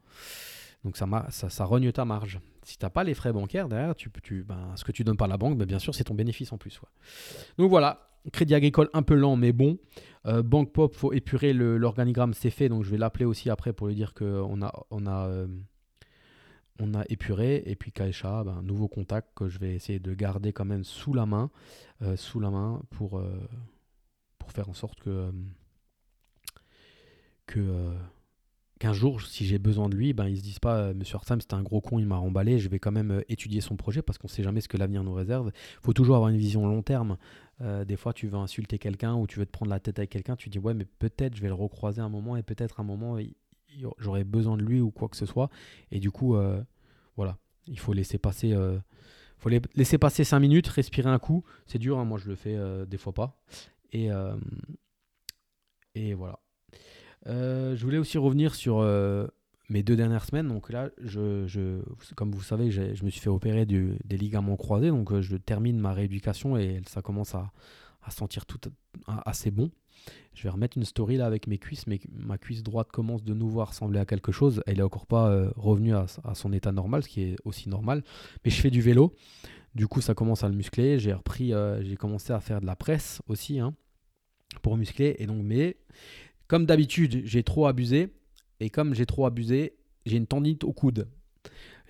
Donc 0.85 0.97
ça, 0.97 1.07
ça, 1.31 1.49
ça 1.49 1.65
rogne 1.65 1.91
ta 1.93 2.05
marge. 2.05 2.41
Si 2.63 2.79
tu 2.79 2.85
n'as 2.85 2.91
pas 2.91 3.05
les 3.05 3.15
frais 3.15 3.33
bancaires 3.33 3.69
derrière, 3.69 3.95
tu, 3.95 4.11
tu, 4.23 4.43
ben, 4.43 4.73
ce 4.77 4.85
que 4.85 4.93
tu 4.93 5.05
donnes 5.05 5.17
par 5.17 5.29
la 5.29 5.39
banque, 5.39 5.57
ben, 5.57 5.67
bien 5.67 5.79
sûr, 5.79 5.95
c'est 5.95 6.05
ton 6.05 6.15
bénéfice 6.15 6.53
en 6.53 6.59
plus. 6.59 6.81
Donc 7.57 7.71
voilà, 7.71 8.09
Crédit 8.33 8.55
Agricole 8.55 8.91
un 8.93 9.03
peu 9.03 9.15
lent, 9.15 9.37
mais 9.37 9.53
bon. 9.53 9.79
Euh, 10.27 10.43
Banque 10.43 10.73
Pop, 10.73 10.95
faut 10.95 11.13
épurer 11.13 11.53
l'organigramme, 11.53 12.35
c'est 12.35 12.51
fait. 12.51 12.69
Donc 12.69 12.85
je 12.85 12.91
vais 12.91 12.99
l'appeler 12.99 13.25
aussi 13.25 13.51
après 13.51 13.73
pour 13.73 13.87
lui 13.87 13.95
dire 13.95 14.15
qu'on 14.15 14.63
a, 14.63 14.73
on 14.91 15.07
a 15.07 15.27
euh, 15.29 15.47
on 16.81 16.95
a 16.95 17.05
épuré. 17.09 17.63
Et 17.67 17.77
puis 17.77 17.93
Kaisha, 17.93 18.45
ben, 18.45 18.63
nouveau 18.63 18.89
contact 18.89 19.29
que 19.35 19.49
je 19.49 19.59
vais 19.59 19.75
essayer 19.75 19.99
de 19.99 20.15
garder 20.15 20.53
quand 20.53 20.65
même 20.65 20.85
sous 20.85 21.15
la 21.15 21.27
main, 21.27 21.51
euh, 22.03 22.17
sous 22.17 22.41
la 22.41 22.51
main 22.51 22.83
pour, 22.91 23.19
euh, 23.19 23.49
pour 24.39 24.53
faire 24.53 24.69
en 24.69 24.75
sorte 24.75 25.01
que, 25.01 25.11
euh, 25.11 25.33
que 27.47 27.93
qu'un 28.81 28.93
jour, 28.93 29.23
si 29.23 29.47
j'ai 29.47 29.59
besoin 29.59 29.89
de 29.89 29.95
lui, 29.95 30.13
ben, 30.13 30.27
ils 30.27 30.39
se 30.39 30.43
disent 30.43 30.59
pas, 30.59 30.93
Monsieur 30.93 31.17
Arsam, 31.17 31.41
c'était 31.41 31.55
un 31.55 31.63
gros 31.63 31.81
con, 31.81 32.01
il 32.01 32.07
m'a 32.07 32.17
remballé, 32.17 32.59
je 32.59 32.69
vais 32.69 32.81
quand 32.81 32.91
même 32.91 33.23
étudier 33.29 33.61
son 33.61 33.77
projet 33.77 34.03
parce 34.03 34.19
qu'on 34.19 34.27
ne 34.27 34.33
sait 34.33 34.43
jamais 34.43 34.61
ce 34.61 34.69
que 34.69 34.77
l'avenir 34.77 35.05
nous 35.05 35.15
réserve. 35.15 35.53
Il 35.55 35.85
faut 35.85 35.93
toujours 35.93 36.17
avoir 36.17 36.29
une 36.29 36.37
vision 36.37 36.67
long 36.67 36.83
terme. 36.83 37.17
des 37.61 37.97
fois, 37.97 38.13
tu 38.13 38.27
veux 38.27 38.37
insulter 38.37 38.79
quelqu'un 38.79 39.15
ou 39.15 39.29
tu 39.29 39.39
veux 39.39 39.47
te 39.47 39.53
prendre 39.53 39.71
la 39.71 39.79
tête 39.79 40.01
avec 40.01 40.11
quelqu'un, 40.11 40.35
tu 40.35 40.51
dis, 40.51 40.59
ouais, 40.59 40.75
mais 40.75 40.85
peut-être 40.85 41.37
je 41.37 41.41
vais 41.41 41.49
le 41.49 41.55
recroiser 41.55 42.01
un 42.01 42.09
moment 42.09 42.37
et 42.37 42.43
peut-être 42.43 42.81
un 42.81 42.85
moment, 42.85 43.17
j'aurais 43.99 44.25
besoin 44.25 44.57
de 44.57 44.63
lui 44.63 44.81
ou 44.81 44.91
quoi 44.91 45.09
que 45.09 45.17
ce 45.17 45.27
soit. 45.27 45.51
Et 45.91 46.01
du 46.01 46.11
coup, 46.11 46.37
euh, 46.37 46.63
voilà, 47.17 47.39
il 47.67 47.79
faut 47.79 47.93
laisser 47.93 48.19
passer. 48.19 48.53
Euh, 48.53 48.79
faut 49.39 49.51
laisser 49.75 49.99
passer 49.99 50.25
5 50.25 50.39
minutes, 50.41 50.69
respirer 50.69 51.11
un 51.11 51.19
coup. 51.19 51.45
C'est 51.67 51.79
dur, 51.79 51.99
hein, 51.99 52.05
moi 52.05 52.19
je 52.19 52.29
le 52.29 52.35
fais 52.35 52.57
euh, 52.57 52.87
des 52.87 52.97
fois 52.97 53.13
pas. 53.13 53.37
Et, 53.93 54.09
et 55.95 56.15
voilà. 56.15 56.41
je 57.27 57.81
voulais 57.81 57.99
aussi 57.99 58.19
revenir 58.19 58.57
sur 58.57 58.81
mes 59.69 59.83
deux 59.85 59.95
dernières 59.95 60.25
semaines. 60.25 60.49
Donc 60.49 60.71
là, 60.71 60.91
je, 61.01 61.47
je 61.47 61.81
comme 62.17 62.33
vous 62.33 62.43
savez, 62.43 62.73
je 62.73 63.05
me 63.05 63.11
suis 63.11 63.21
fait 63.21 63.29
opérer 63.29 63.67
du, 63.67 63.97
des 64.05 64.17
ligaments 64.17 64.57
croisés. 64.57 64.89
Donc 64.89 65.21
je 65.21 65.37
termine 65.37 65.79
ma 65.79 65.93
rééducation 65.93 66.57
et 66.57 66.83
ça 66.89 67.03
commence 67.03 67.37
à, 67.37 67.53
à 68.03 68.11
sentir 68.11 68.47
tout 68.47 68.61
assez 69.07 69.53
bon. 69.53 69.71
Je 70.35 70.43
vais 70.43 70.49
remettre 70.49 70.77
une 70.77 70.85
story 70.85 71.17
là 71.17 71.27
avec 71.27 71.47
mes 71.47 71.59
cuisses, 71.59 71.87
mais 71.87 72.01
ma 72.11 72.39
cuisse 72.39 72.63
droite 72.63 72.89
commence 72.91 73.23
de 73.23 73.35
nouveau 73.35 73.61
à 73.61 73.67
ressembler 73.67 74.01
à 74.01 74.05
quelque 74.05 74.33
chose. 74.33 74.63
Elle 74.67 74.79
n'est 74.79 74.83
encore 74.83 75.07
pas 75.07 75.29
euh, 75.31 75.51
revenue 75.57 75.95
à, 75.95 76.07
son 76.35 76.53
état 76.53 76.73
normal, 76.73 77.05
ce 77.05 77.09
qui 77.09 77.23
est 77.23 77.37
aussi 77.45 77.69
normal. 77.69 78.03
Mais 78.45 78.51
je 78.51 78.61
fais 78.61 78.71
du 78.71 78.81
vélo, 78.81 79.15
du 79.75 79.87
coup 79.87 80.01
ça 80.01 80.15
commence 80.15 80.43
à 80.43 80.49
le 80.49 80.55
muscler. 80.55 80.99
J'ai 80.99 81.13
repris, 81.13 81.55
euh, 81.55 81.83
j'ai 81.85 81.97
commencé 81.97 82.33
à 82.33 82.41
faire 82.41 82.61
de 82.61 82.67
la 82.67 82.75
presse 82.75 83.23
aussi 83.29 83.61
hein, 83.61 83.75
pour 84.63 84.77
muscler. 84.77 85.15
Et 85.19 85.27
donc, 85.27 85.43
mais 85.43 85.77
comme 86.49 86.67
d'habitude, 86.67 87.23
j'ai 87.25 87.43
trop 87.45 87.67
abusé. 87.67 88.09
Et 88.61 88.71
comme 88.71 88.95
j'ai 88.95 89.07
trop 89.07 89.27
abusé, 89.27 89.77
j'ai 90.05 90.17
une 90.17 90.27
tendite 90.27 90.65
au 90.65 90.73
coude. 90.73 91.09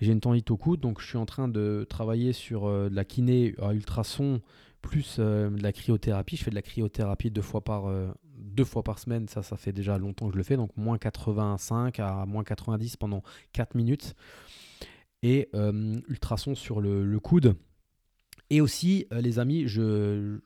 J'ai 0.01 0.11
une 0.11 0.19
tendite 0.19 0.51
au 0.51 0.57
coude, 0.57 0.81
donc 0.81 0.99
je 0.99 1.07
suis 1.07 1.17
en 1.17 1.25
train 1.25 1.47
de 1.47 1.85
travailler 1.89 2.33
sur 2.33 2.65
euh, 2.65 2.89
de 2.89 2.95
la 2.95 3.05
kiné 3.05 3.55
à 3.61 3.73
ultrasons 3.73 4.41
plus 4.85 5.19
de 5.19 5.61
la 5.61 5.73
cryothérapie. 5.73 6.37
Je 6.37 6.43
fais 6.43 6.51
de 6.51 6.55
la 6.55 6.61
cryothérapie 6.61 7.31
deux 7.31 7.41
fois 7.41 7.61
par, 7.61 7.89
deux 8.37 8.63
fois 8.63 8.83
par 8.83 8.99
semaine, 8.99 9.27
ça, 9.27 9.41
ça 9.43 9.57
fait 9.57 9.73
déjà 9.73 9.97
longtemps 9.97 10.27
que 10.27 10.33
je 10.33 10.37
le 10.37 10.43
fais, 10.43 10.57
donc 10.57 10.71
moins 10.77 10.97
85 10.97 11.99
à 11.99 12.25
moins 12.25 12.43
90 12.43 12.97
pendant 12.97 13.23
4 13.53 13.75
minutes. 13.75 14.15
Et 15.23 15.49
euh, 15.55 15.99
ultrasons 16.07 16.55
sur 16.55 16.81
le, 16.81 17.19
coude. 17.19 17.55
Et 18.49 18.61
aussi, 18.61 19.07
euh, 19.11 19.21
les 19.21 19.39
amis, 19.39 19.67
j'avais 19.67 20.39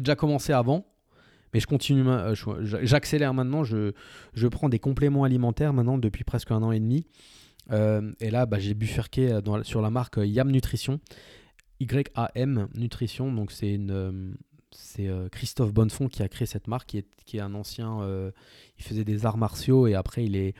déjà 0.00 0.14
commencé 0.14 0.52
avant, 0.52 0.86
mais 1.52 1.60
je 1.60 1.66
continue, 1.66 2.06
euh, 2.06 2.34
j'accélère 2.62 3.34
maintenant. 3.34 3.64
Je, 3.64 3.92
je 4.34 4.46
prends 4.46 4.68
des 4.68 4.78
compléments 4.78 5.24
alimentaires 5.24 5.72
maintenant 5.72 5.98
depuis 5.98 6.22
presque 6.24 6.52
un 6.52 6.62
an 6.62 6.72
et 6.72 6.80
demi. 6.80 7.06
et 7.70 8.30
là, 8.30 8.46
bah, 8.46 8.58
j'ai 8.58 8.74
bifurqué 8.74 9.40
dans, 9.42 9.62
sur 9.64 9.82
la 9.82 9.90
marque 9.90 10.18
Yam 10.22 10.50
Nutrition. 10.50 11.00
YAM 11.80 12.68
Nutrition, 12.74 13.32
donc 13.32 13.50
c'est 13.50 13.74
une, 13.74 14.36
c'est 14.72 15.08
euh, 15.08 15.28
Christophe 15.28 15.72
Bonnefond 15.72 16.08
qui 16.08 16.22
a 16.22 16.28
créé 16.28 16.46
cette 16.46 16.68
marque, 16.68 16.90
qui 16.90 16.98
est, 16.98 17.06
qui 17.24 17.38
est 17.38 17.40
un 17.40 17.54
ancien. 17.54 18.02
Euh, 18.02 18.30
il 18.78 18.84
faisait 18.84 19.04
des 19.04 19.26
arts 19.26 19.36
martiaux 19.36 19.86
et 19.86 19.94
après 19.94 20.24
il, 20.24 20.36
est, 20.36 20.54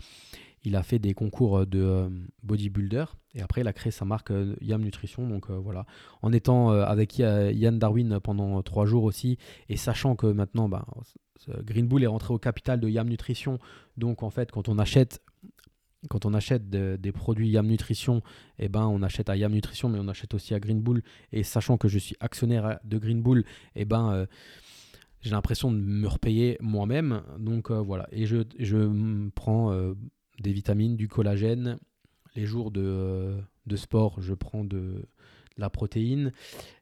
il 0.65 0.77
a 0.77 0.83
fait 0.83 0.99
des 0.99 1.15
concours 1.15 1.67
de 1.67 1.81
euh, 1.81 2.09
bodybuilder. 2.43 3.05
Et 3.35 3.43
après 3.43 3.61
il 3.61 3.69
a 3.69 3.73
créé 3.73 3.93
sa 3.93 4.05
marque 4.05 4.33
Yam 4.61 4.83
Nutrition. 4.83 5.29
Donc 5.29 5.51
voilà. 5.51 5.87
En 6.23 6.33
étant 6.33 6.71
avec 6.71 7.19
Yann 7.19 7.79
Darwin 7.79 8.19
pendant 8.19 8.61
trois 8.63 8.87
jours 8.87 9.05
aussi 9.05 9.39
et 9.69 9.77
sachant 9.77 10.17
que 10.17 10.27
maintenant 10.27 10.69
bah, 10.69 10.85
Green 11.63 11.87
Bull 11.87 12.03
est 12.03 12.09
rentré 12.09 12.35
au 12.35 12.39
capital 12.39 12.81
de 12.81 12.89
Yam 12.89 13.09
Nutrition. 13.09 13.61
Donc 13.97 14.25
en 14.25 14.31
fait, 14.31 14.51
quand 14.51 14.69
on 14.69 14.81
achète 14.81 15.21
quand 16.09 16.25
on 16.25 16.35
achète 16.35 16.71
des 16.71 17.13
produits 17.13 17.51
Yam 17.51 17.67
Nutrition, 17.67 18.23
eh 18.59 18.69
ben, 18.69 18.87
on 18.87 19.03
achète 19.03 19.29
à 19.29 19.37
Yam 19.37 19.53
Nutrition, 19.53 19.89
mais 19.89 19.99
on 20.01 20.09
achète 20.09 20.35
aussi 20.35 20.55
à 20.55 20.61
Green 20.61 20.81
Bull. 20.81 21.03
Et 21.33 21.43
sachant 21.43 21.77
que 21.77 21.89
je 21.89 21.99
suis 21.99 22.17
actionnaire 22.21 22.81
de 22.85 22.99
Green 22.99 23.23
Bull, 23.23 23.45
eh 23.75 23.85
ben, 23.85 24.13
euh, 24.13 24.27
j'ai 25.21 25.31
l'impression 25.31 25.71
de 25.71 25.77
me 25.77 26.09
repayer 26.09 26.57
moi-même. 26.61 27.23
Donc 27.39 27.71
euh, 27.71 27.81
voilà. 27.81 28.09
Et 28.13 28.27
je, 28.27 28.39
je 28.59 29.29
prends 29.31 29.73
euh, 29.73 29.95
des 30.41 30.53
vitamines, 30.53 30.97
du 30.97 31.09
collagène. 31.09 31.79
Les 32.35 32.47
jours 32.47 32.71
de, 32.71 33.37
de 33.67 33.77
sport, 33.77 34.21
je 34.23 34.33
prends 34.35 34.65
de, 34.65 34.79
de 34.79 35.07
la 35.59 35.69
protéine, 35.69 36.33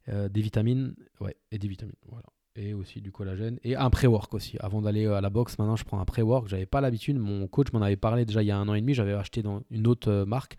des 0.06 0.42
vitamines, 0.42 0.94
ouais, 1.20 1.36
et 1.50 1.58
des 1.58 1.68
vitamines. 1.68 1.96
Voilà 2.06 2.26
et 2.58 2.74
aussi 2.74 3.00
du 3.00 3.12
collagène 3.12 3.58
et 3.62 3.76
un 3.76 3.90
pré-work 3.90 4.34
aussi. 4.34 4.56
Avant 4.60 4.82
d'aller 4.82 5.06
euh, 5.06 5.16
à 5.16 5.20
la 5.20 5.30
boxe, 5.30 5.58
maintenant 5.58 5.76
je 5.76 5.84
prends 5.84 6.00
un 6.00 6.04
pré-work. 6.04 6.48
J'avais 6.48 6.66
pas 6.66 6.80
l'habitude. 6.80 7.18
Mon 7.18 7.46
coach 7.46 7.72
m'en 7.72 7.80
avait 7.80 7.96
parlé 7.96 8.24
déjà 8.24 8.42
il 8.42 8.46
y 8.46 8.50
a 8.50 8.58
un 8.58 8.68
an 8.68 8.74
et 8.74 8.80
demi. 8.80 8.94
J'avais 8.94 9.12
acheté 9.12 9.42
dans 9.42 9.62
une 9.70 9.86
autre 9.86 10.10
euh, 10.10 10.24
marque. 10.24 10.56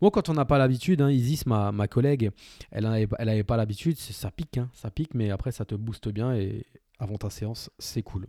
Bon, 0.00 0.10
quand 0.10 0.28
on 0.28 0.34
n'a 0.34 0.44
pas 0.44 0.58
l'habitude, 0.58 1.00
hein, 1.00 1.10
Isis, 1.10 1.46
ma, 1.46 1.72
ma 1.72 1.88
collègue, 1.88 2.30
elle 2.70 2.84
n'avait 2.84 3.08
elle 3.18 3.28
avait 3.28 3.44
pas 3.44 3.56
l'habitude. 3.56 3.96
Ça 3.96 4.30
pique, 4.30 4.58
hein, 4.58 4.70
ça 4.72 4.90
pique, 4.90 5.14
mais 5.14 5.30
après 5.30 5.52
ça 5.52 5.64
te 5.64 5.74
booste 5.74 6.08
bien 6.08 6.34
et 6.34 6.66
avant 6.98 7.16
ta 7.16 7.30
séance, 7.30 7.70
c'est 7.78 8.02
cool. 8.02 8.26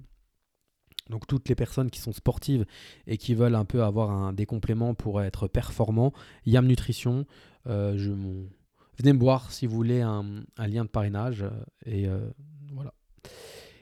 Donc 1.10 1.28
toutes 1.28 1.50
les 1.50 1.56
personnes 1.56 1.92
qui 1.92 2.00
sont 2.00 2.14
sportives 2.14 2.66
et 3.06 3.18
qui 3.18 3.36
veulent 3.36 3.56
un 3.56 3.66
peu 3.66 3.84
avoir 3.84 4.10
un, 4.10 4.34
des 4.34 4.48
compléments 4.48 4.96
pour 4.96 5.22
être 5.22 5.48
performants, 5.48 6.14
Yam 6.48 6.66
Nutrition, 6.66 7.26
euh, 7.68 7.96
venez 8.98 9.14
me 9.14 9.20
voir 9.20 9.52
si 9.52 9.68
vous 9.68 9.76
voulez 9.76 10.02
un, 10.02 10.44
lien 10.58 10.84
de 10.84 10.90
parrainage 10.90 11.46
et. 11.86 12.08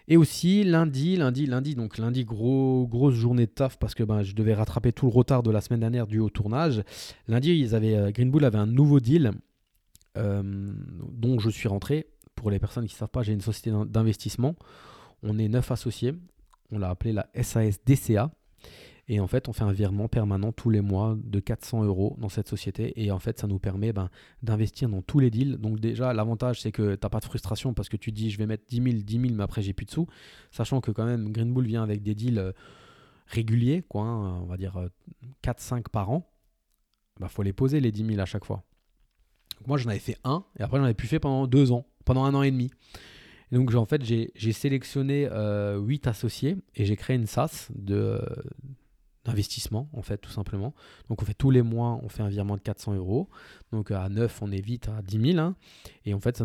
Et 0.08 0.17
aussi 0.17 0.63
lundi, 0.63 1.15
lundi, 1.15 1.45
lundi, 1.45 1.75
donc 1.75 1.97
lundi, 1.97 2.25
gros, 2.25 2.86
grosse 2.88 3.15
journée 3.15 3.45
de 3.45 3.51
taf 3.51 3.77
parce 3.77 3.95
que 3.95 4.03
ben, 4.03 4.21
je 4.21 4.36
devais 4.36 4.53
rattraper 4.53 4.91
tout 4.91 5.06
le 5.06 5.12
retard 5.13 5.43
de 5.43 5.51
la 5.51 5.62
semaine 5.62 5.79
dernière 5.79 6.08
dû 6.08 6.19
au 6.19 6.29
tournage. 6.29 6.84
Lundi, 7.27 7.58
ils 7.58 7.73
avaient, 7.73 7.95
euh, 7.95 8.12
Green 8.12 8.32
avait 8.43 8.58
un 8.58 8.65
nouveau 8.65 8.99
deal 8.99 9.32
euh, 10.17 10.43
dont 11.12 11.39
je 11.39 11.49
suis 11.49 11.69
rentré. 11.69 12.08
Pour 12.36 12.51
les 12.51 12.60
personnes 12.60 12.86
qui 12.86 12.95
ne 12.95 12.97
savent 12.97 13.10
pas, 13.10 13.23
j'ai 13.23 13.32
une 13.32 13.41
société 13.41 13.71
d'investissement. 13.88 14.56
On 15.21 15.39
est 15.39 15.47
neuf 15.47 15.71
associés. 15.71 16.13
On 16.71 16.79
l'a 16.79 16.89
appelé 16.89 17.13
la 17.13 17.27
SAS 17.41 17.79
DCA. 17.86 18.32
Et 19.10 19.20
en 19.20 19.28
fait, 19.28 19.50
on 19.50 19.54
fait 19.54 19.63
un 19.63 19.74
virement 19.74 20.08
permanent 20.08 20.54
tous 20.54 20.70
les 20.70 20.80
mois 20.80 21.18
de 21.22 21.39
400 21.39 21.84
euros 21.84 22.16
dans 22.20 22.30
cette 22.30 22.48
société. 22.48 22.94
Et 23.04 23.12
en 23.12 23.20
fait, 23.20 23.38
ça 23.38 23.48
nous 23.48 23.60
permet 23.60 23.92
ben, 23.92 24.10
d'investir 24.44 24.88
dans 24.88 25.02
tous 25.02 25.20
les 25.20 25.30
deals. 25.30 25.58
Donc 25.58 25.80
déjà, 25.80 26.13
l'avantage, 26.13 26.62
c'est 26.62 26.72
que 26.72 26.96
tu 26.96 27.00
n'as 27.04 27.10
pas 27.10 27.20
de 27.20 27.26
frustration 27.26 27.74
parce 27.74 27.89
que 27.89 27.98
tu 27.98 28.13
dis, 28.13 28.32
je 28.32 28.38
vais 28.38 28.46
mettre 28.46 28.63
10 28.68 28.76
000, 28.82 28.88
10 29.04 29.20
000, 29.20 29.34
mais 29.36 29.44
après, 29.44 29.62
j'ai 29.62 29.74
plus 29.74 29.86
de 29.86 29.92
sous. 29.92 30.08
Sachant 30.52 30.80
que 30.80 30.92
quand 30.92 31.06
même, 31.06 31.32
Green 31.32 31.52
Bull 31.54 31.66
vient 31.66 31.84
avec 31.84 32.02
des 32.02 32.16
deals 32.16 32.39
euh, 32.39 32.52
réguliers, 33.28 33.82
quoi, 33.82 34.04
hein, 34.04 34.39
on 34.42 34.46
va 34.46 34.56
dire 34.56 34.80
4-5 35.44 35.80
euh, 35.80 35.82
par 35.92 36.10
an. 36.10 36.30
Il 37.18 37.22
bah, 37.22 37.28
faut 37.28 37.44
les 37.44 37.54
poser, 37.54 37.82
les 37.82 37.92
10 37.92 38.06
000 38.06 38.22
à 38.22 38.26
chaque 38.26 38.46
fois. 38.46 38.63
moi, 39.68 39.78
j'en 39.78 39.89
avais 39.89 40.00
fait 40.00 40.18
un, 40.24 40.46
et 40.58 40.63
après, 40.63 40.78
j'en 40.78 40.86
avais 40.86 40.94
plus 40.94 41.10
fait 41.10 41.20
pendant 41.20 41.46
deux 41.46 41.74
ans, 41.74 41.86
pendant 42.06 42.24
un 42.24 42.34
an 42.36 42.42
et 42.42 42.52
demi. 42.52 42.72
donc, 43.52 43.74
en 43.76 43.86
fait, 43.86 44.02
j'ai 44.06 44.54
sélectionné 44.54 45.24
8 45.24 45.28
euh, 45.30 46.10
associés 46.10 46.56
et 46.76 46.86
j'ai 46.86 46.96
créé 46.96 47.18
une 47.18 47.28
SAS 47.28 47.70
de, 47.76 48.22
d'investissement, 49.26 49.90
en 49.94 50.02
fait, 50.02 50.18
tout 50.18 50.32
simplement. 50.32 50.74
Donc, 51.10 51.22
on 51.22 51.26
fait 51.26 51.34
tous 51.34 51.52
les 51.52 51.62
mois, 51.62 52.00
on 52.04 52.10
fait 52.10 52.24
un 52.24 52.30
virement 52.30 52.56
de 52.56 52.62
400 52.62 52.96
euros. 52.96 53.30
Donc, 53.72 53.92
à 53.92 54.10
9, 54.10 54.42
on 54.42 54.52
est 54.52 54.62
vite 54.62 54.90
à 54.90 55.02
10 55.02 55.34
000. 55.34 55.40
Hein. 55.40 55.56
Et 56.06 56.14
en 56.14 56.20
fait, 56.20 56.38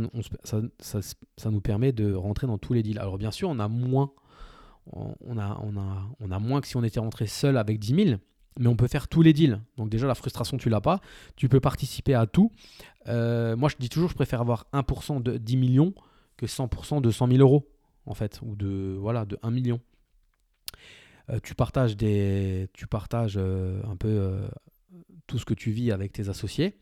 ça, 0.45 0.61
ça, 0.79 1.01
ça, 1.37 1.51
nous 1.51 1.61
permet 1.61 1.93
de 1.93 2.15
rentrer 2.15 2.47
dans 2.47 2.59
tous 2.59 2.75
les 2.75 2.83
deals. 2.83 2.99
Alors, 2.99 3.19
bien 3.19 3.31
sûr, 3.31 3.49
on 3.49 3.59
a 3.59 3.69
moins. 3.69 4.13
On 4.93 5.37
a, 5.37 5.61
on, 5.63 5.77
a, 5.77 6.07
on 6.19 6.31
a 6.31 6.39
moins 6.39 6.63
que 6.63 6.67
si 6.67 6.77
on 6.77 6.83
était 6.83 7.01
rentré 7.01 7.27
seul 7.27 7.59
avec 7.59 7.79
10 7.79 8.05
000 8.07 8.19
mais 8.59 8.67
on 8.67 8.77
peut 8.77 8.89
faire 8.89 9.09
tous 9.09 9.23
les 9.23 9.33
deals. 9.33 9.61
Donc 9.77 9.89
déjà, 9.89 10.07
la 10.07 10.15
frustration, 10.15 10.57
tu 10.57 10.69
l'as 10.69 10.81
pas. 10.81 11.01
Tu 11.37 11.49
peux 11.49 11.61
participer 11.61 12.15
à 12.15 12.27
tout. 12.27 12.51
Euh, 13.07 13.57
moi, 13.57 13.69
je 13.69 13.77
dis 13.79 13.89
toujours, 13.89 14.11
je 14.11 14.15
préfère 14.15 14.41
avoir 14.41 14.67
1% 14.73 15.23
de 15.23 15.39
10 15.39 15.57
millions 15.57 15.95
que 16.37 16.47
100% 16.47 17.01
de 17.01 17.11
100 17.11 17.29
000 17.29 17.39
euros, 17.41 17.69
en 18.07 18.15
fait, 18.15 18.41
ou 18.43 18.57
de, 18.57 18.97
voilà, 18.99 19.25
de 19.25 19.39
1 19.43 19.51
million. 19.51 19.81
Euh, 21.31 21.39
tu 21.43 21.55
partages, 21.55 21.97
des, 21.97 22.69
tu 22.73 22.87
partages 22.87 23.37
euh, 23.37 23.83
un 23.85 23.97
peu 23.97 24.09
euh, 24.09 24.49
tout 25.27 25.39
ce 25.39 25.45
que 25.45 25.55
tu 25.55 25.71
vis 25.71 25.93
avec 25.93 26.13
tes 26.13 26.29
associés. 26.29 26.77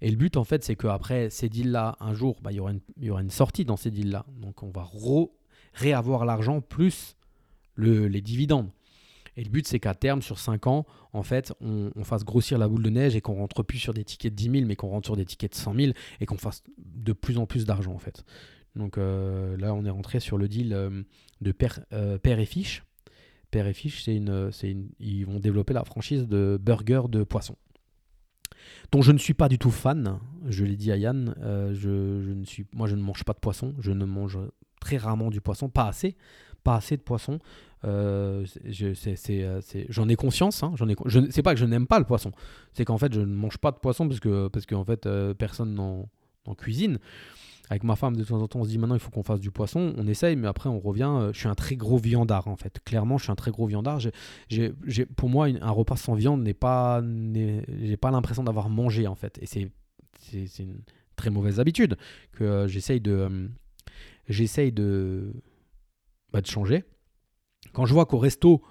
Et 0.00 0.10
le 0.10 0.16
but, 0.16 0.36
en 0.36 0.44
fait, 0.44 0.64
c'est 0.64 0.76
qu'après 0.76 1.28
ces 1.30 1.48
deals-là, 1.48 1.96
un 2.00 2.14
jour, 2.14 2.38
bah, 2.42 2.52
il 2.52 2.56
y, 2.56 2.60
aura 2.60 2.70
une, 2.70 2.80
y 2.98 3.10
aura 3.10 3.20
une 3.20 3.30
sortie 3.30 3.64
dans 3.64 3.76
ces 3.76 3.90
deals-là. 3.90 4.24
Donc, 4.40 4.62
on 4.62 4.70
va 4.70 4.88
réavoir 5.74 6.24
l'argent 6.24 6.60
plus 6.60 7.16
le, 7.74 8.06
les 8.06 8.22
dividendes. 8.22 8.70
Et 9.36 9.44
le 9.44 9.50
but, 9.50 9.66
c'est 9.66 9.78
qu'à 9.78 9.94
terme, 9.94 10.22
sur 10.22 10.38
5 10.38 10.66
ans, 10.66 10.86
en 11.12 11.22
fait, 11.22 11.52
on, 11.60 11.92
fasse 12.04 12.24
grossir 12.24 12.58
la 12.58 12.66
boule 12.66 12.82
de 12.82 12.90
neige 12.90 13.14
et 13.14 13.20
qu'on 13.20 13.34
rentre 13.34 13.62
plus 13.62 13.78
sur 13.78 13.94
des 13.94 14.04
tickets 14.04 14.32
de 14.32 14.36
10 14.36 14.50
000, 14.50 14.66
mais 14.66 14.76
qu'on 14.76 14.88
rentre 14.88 15.06
sur 15.06 15.16
des 15.16 15.24
tickets 15.24 15.52
de 15.52 15.56
100 15.56 15.74
000 15.74 15.92
et 16.20 16.26
qu'on 16.26 16.38
fasse 16.38 16.62
de 16.78 17.12
plus 17.12 17.38
en 17.38 17.46
plus 17.46 17.64
d'argent, 17.64 17.92
en 17.92 17.98
fait. 17.98 18.24
Donc 18.76 18.96
là, 18.96 19.74
on 19.74 19.84
est 19.84 19.90
rentré 19.90 20.20
sur 20.20 20.38
le 20.38 20.48
deal 20.48 21.04
de 21.40 21.52
père, 21.52 21.80
père 22.22 22.38
et 22.38 22.44
fiche. 22.46 22.84
Père 23.50 23.66
et 23.66 23.72
Fiche, 23.72 24.02
c'est 24.04 24.14
une, 24.14 24.50
une, 24.62 24.88
ils 24.98 25.24
vont 25.24 25.38
développer 25.38 25.74
la 25.74 25.84
franchise 25.84 26.26
de 26.26 26.58
burgers 26.60 27.08
de 27.08 27.24
poisson. 27.24 27.56
Dont 28.92 29.02
je 29.02 29.12
ne 29.12 29.18
suis 29.18 29.34
pas 29.34 29.48
du 29.48 29.58
tout 29.58 29.70
fan, 29.70 30.18
je 30.46 30.64
l'ai 30.64 30.76
dit 30.76 30.92
à 30.92 30.96
Yann, 30.96 31.34
euh, 31.42 31.72
je, 31.74 32.22
je, 32.22 32.32
ne 32.32 32.44
suis, 32.44 32.66
moi 32.72 32.86
je 32.86 32.96
ne 32.96 33.02
mange 33.02 33.24
pas 33.24 33.32
de 33.32 33.38
poisson, 33.38 33.74
je 33.78 33.92
ne 33.92 34.04
mange 34.04 34.38
très 34.80 34.96
rarement 34.96 35.30
du 35.30 35.40
poisson, 35.40 35.68
pas 35.68 35.86
assez, 35.86 36.16
pas 36.64 36.76
assez 36.76 36.96
de 36.96 37.02
poisson. 37.02 37.38
Euh, 37.84 38.44
euh 38.66 39.60
j'en 39.88 40.08
ai 40.08 40.16
conscience, 40.16 40.62
hein, 40.62 40.72
j'en 40.76 40.88
ai, 40.88 40.96
je, 41.06 41.20
c'est 41.30 41.42
pas 41.42 41.54
que 41.54 41.60
je 41.60 41.64
n'aime 41.64 41.86
pas 41.86 41.98
le 41.98 42.04
poisson, 42.04 42.32
c'est 42.72 42.84
qu'en 42.84 42.98
fait 42.98 43.12
je 43.12 43.20
ne 43.20 43.34
mange 43.34 43.58
pas 43.58 43.70
de 43.70 43.78
poisson 43.78 44.06
parce 44.06 44.20
que, 44.20 44.48
parce 44.48 44.66
qu'en 44.66 44.84
fait 44.84 45.08
personne 45.38 45.74
n'en 45.74 46.08
cuisine 46.58 46.98
avec 47.70 47.84
ma 47.84 47.94
femme, 47.94 48.16
de 48.16 48.24
temps 48.24 48.42
en 48.42 48.48
temps, 48.48 48.58
on 48.58 48.64
se 48.64 48.68
dit 48.68 48.78
maintenant 48.78 48.96
il 48.96 49.00
faut 49.00 49.12
qu'on 49.12 49.22
fasse 49.22 49.38
du 49.38 49.52
poisson. 49.52 49.94
On 49.96 50.08
essaye, 50.08 50.34
mais 50.34 50.48
après 50.48 50.68
on 50.68 50.80
revient. 50.80 51.08
Euh, 51.08 51.32
je 51.32 51.38
suis 51.38 51.48
un 51.48 51.54
très 51.54 51.76
gros 51.76 51.98
viandard 51.98 52.48
en 52.48 52.56
fait. 52.56 52.80
Clairement, 52.84 53.16
je 53.16 53.22
suis 53.22 53.32
un 53.32 53.36
très 53.36 53.52
gros 53.52 53.66
viandard. 53.66 54.00
J'ai, 54.48 54.72
pour 55.16 55.28
moi, 55.28 55.46
un 55.46 55.70
repas 55.70 55.96
sans 55.96 56.14
viande 56.14 56.42
n'est 56.42 56.52
pas. 56.52 57.00
J'ai 57.32 57.96
pas 57.96 58.10
l'impression 58.10 58.42
d'avoir 58.42 58.68
mangé 58.70 59.06
en 59.06 59.14
fait. 59.14 59.38
Et 59.40 59.46
c'est, 59.46 59.70
une 60.58 60.80
très 61.14 61.30
mauvaise 61.30 61.60
habitude 61.60 61.96
que 62.32 62.42
euh, 62.42 62.66
j'essaye 62.66 63.00
de. 63.00 63.12
Euh, 63.12 63.48
j'essaye 64.28 64.72
de, 64.72 65.32
bah, 66.32 66.40
de 66.40 66.46
changer. 66.48 66.82
Quand 67.72 67.86
je 67.86 67.94
vois 67.94 68.04
qu'au 68.04 68.18
resto, 68.18 68.62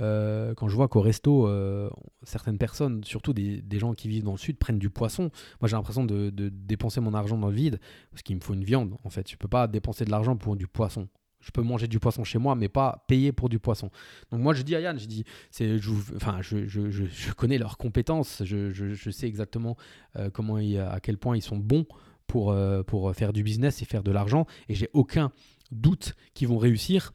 euh, 0.00 0.54
quand 0.54 0.68
je 0.68 0.74
vois 0.74 0.88
qu'au 0.88 1.00
resto, 1.00 1.46
euh, 1.46 1.90
certaines 2.22 2.58
personnes, 2.58 3.04
surtout 3.04 3.32
des, 3.32 3.62
gens 3.78 3.94
qui 3.94 4.08
vivent 4.08 4.24
dans 4.24 4.32
le 4.32 4.38
sud, 4.38 4.58
prennent 4.58 4.78
du 4.78 4.90
poisson, 4.90 5.30
moi 5.60 5.68
j'ai 5.68 5.76
l'impression 5.76 6.04
de, 6.04 6.30
dépenser 6.30 7.00
mon 7.00 7.14
argent 7.14 7.36
dans 7.36 7.48
le 7.48 7.54
vide, 7.54 7.80
parce 8.10 8.22
qu'il 8.22 8.36
me 8.36 8.40
faut 8.40 8.54
une 8.54 8.64
viande 8.64 8.96
en 9.04 9.10
fait. 9.10 9.30
Je 9.30 9.36
peux 9.36 9.48
pas 9.48 9.66
dépenser 9.66 10.04
de 10.04 10.10
l'argent 10.10 10.36
pour 10.36 10.56
du 10.56 10.66
poisson. 10.66 11.08
Je 11.40 11.50
peux 11.50 11.62
manger 11.62 11.88
du 11.88 11.98
poisson 11.98 12.22
chez 12.22 12.38
moi, 12.38 12.54
mais 12.54 12.68
pas 12.68 13.04
payer 13.08 13.32
pour 13.32 13.48
du 13.48 13.58
poisson. 13.58 13.90
Donc 14.30 14.40
moi 14.40 14.54
je 14.54 14.62
dis 14.62 14.76
à 14.76 14.80
Yann, 14.80 14.98
je 14.98 15.06
dis, 15.06 15.24
c'est, 15.50 15.76
enfin, 16.14 16.38
je, 16.40 17.32
connais 17.32 17.58
leurs 17.58 17.78
compétences, 17.78 18.42
je, 18.44 19.10
sais 19.10 19.26
exactement 19.26 19.76
euh, 20.16 20.30
comment 20.30 20.56
à 20.56 21.00
quel 21.00 21.18
point 21.18 21.36
ils 21.36 21.42
sont 21.42 21.56
bons 21.56 21.86
pour, 22.28 22.56
pour 22.86 23.14
faire 23.14 23.32
du 23.32 23.42
business 23.42 23.82
et 23.82 23.84
faire 23.84 24.02
de 24.02 24.12
l'argent, 24.12 24.46
et 24.68 24.74
j'ai 24.74 24.88
aucun 24.94 25.32
doute 25.70 26.14
qu'ils 26.32 26.48
vont 26.48 26.58
réussir. 26.58 27.12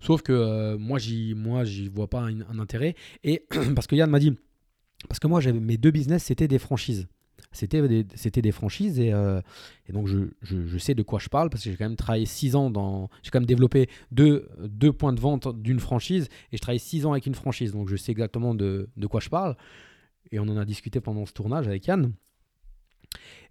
Sauf 0.00 0.22
que 0.22 0.32
euh, 0.32 0.78
moi, 0.78 0.98
j'y, 0.98 1.34
moi, 1.34 1.64
j'y 1.64 1.88
vois 1.88 2.08
pas 2.08 2.20
un, 2.20 2.58
intérêt. 2.58 2.94
Et 3.22 3.46
parce 3.74 3.86
que 3.86 3.94
Yann 3.94 4.10
m'a 4.10 4.18
dit, 4.18 4.34
parce 5.08 5.18
que 5.18 5.26
moi, 5.26 5.40
mes 5.40 5.76
deux 5.76 5.90
business, 5.90 6.24
c'était 6.24 6.48
des 6.48 6.58
franchises. 6.58 7.06
c'était 7.52 7.86
des, 7.86 8.06
c'était 8.14 8.42
des 8.42 8.52
franchises 8.52 8.98
et, 8.98 9.12
euh, 9.12 9.40
et 9.88 9.92
donc 9.92 10.06
je, 10.06 10.30
je, 10.42 10.78
sais 10.78 10.94
de 10.94 11.02
quoi 11.02 11.18
je 11.18 11.28
parle 11.28 11.50
parce 11.50 11.64
que 11.64 11.70
j'ai 11.70 11.76
quand 11.76 11.84
même 11.84 11.96
travaillé 11.96 12.26
6 12.26 12.56
ans 12.56 12.70
dans. 12.70 13.08
J'ai 13.22 13.30
quand 13.30 13.40
même 13.40 13.46
développé 13.46 13.88
deux, 14.10 14.48
deux 14.62 14.92
points 14.92 15.12
de 15.12 15.20
vente 15.20 15.60
d'une 15.60 15.80
franchise 15.80 16.28
et 16.52 16.56
je 16.56 16.62
travaille 16.62 16.78
6 16.80 17.06
ans 17.06 17.12
avec 17.12 17.26
une 17.26 17.34
franchise 17.34 17.72
donc 17.72 17.88
je 17.88 17.96
sais 17.96 18.12
exactement 18.12 18.54
de, 18.54 18.88
de 18.96 19.06
quoi 19.06 19.20
je 19.20 19.28
parle. 19.28 19.56
Et 20.32 20.38
on 20.38 20.44
en 20.44 20.56
a 20.56 20.64
discuté 20.64 21.00
pendant 21.00 21.26
ce 21.26 21.32
tournage 21.32 21.66
avec 21.66 21.86
Yann. 21.86 22.12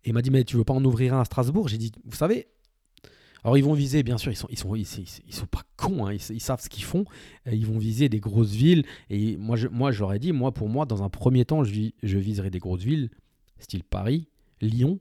Et 0.06 0.10
il 0.10 0.14
m'a 0.14 0.22
dit 0.22 0.32
Mais 0.32 0.44
tu 0.44 0.56
veux 0.56 0.64
pas 0.64 0.74
en 0.74 0.84
ouvrir 0.86 1.14
un 1.14 1.22
à 1.22 1.26
Strasbourg? 1.26 1.68
J'ai 1.68 1.78
dit 1.78 1.92
Vous 2.06 2.16
savez, 2.16 2.48
alors 3.44 3.58
ils 3.58 3.64
vont 3.64 3.74
viser, 3.74 4.04
bien 4.04 4.18
sûr, 4.18 4.32
ils 4.32 4.36
sont, 4.36 4.48
ils 4.50 4.58
sont, 4.58 4.76
ils, 4.76 4.86
sont 5.34 5.46
pas 5.46 5.64
cons, 5.78 6.06
hein, 6.06 6.14
ils, 6.14 6.42
savent 6.42 6.62
ce 6.62 6.70
qu'ils 6.70 6.84
font. 6.84 7.06
Ils 7.50 7.66
vont 7.66 7.78
viser 7.78 8.10
des 8.10 8.20
grosses 8.20 8.52
villes. 8.52 8.86
Et 9.10 9.38
moi, 9.38 9.56
je, 9.56 9.68
moi, 9.68 9.92
j'aurais 9.92 10.20
dit, 10.20 10.34
moi, 10.34 10.54
pour 10.54 10.68
moi, 10.68 10.86
dans 10.86 11.04
un 11.04 11.10
premier 11.10 11.46
temps, 11.46 11.64
je, 11.64 11.90
je 12.04 12.18
viserai 12.18 12.50
des 12.50 12.60
grosses 12.60 12.84
villes, 12.84 13.10
style 13.60 13.84
Paris, 13.84 14.28
Lyon, 14.62 15.00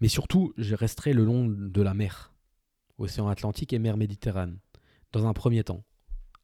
mais 0.00 0.08
surtout, 0.08 0.52
je 0.56 0.74
resterai 0.74 1.12
le 1.12 1.24
long 1.24 1.48
de 1.48 1.82
la 1.82 1.94
mer, 1.94 2.32
océan 2.98 3.28
Atlantique 3.28 3.72
et 3.72 3.78
mer 3.80 3.96
Méditerranée, 3.96 4.58
dans 5.12 5.26
un 5.26 5.32
premier 5.32 5.64
temps, 5.64 5.82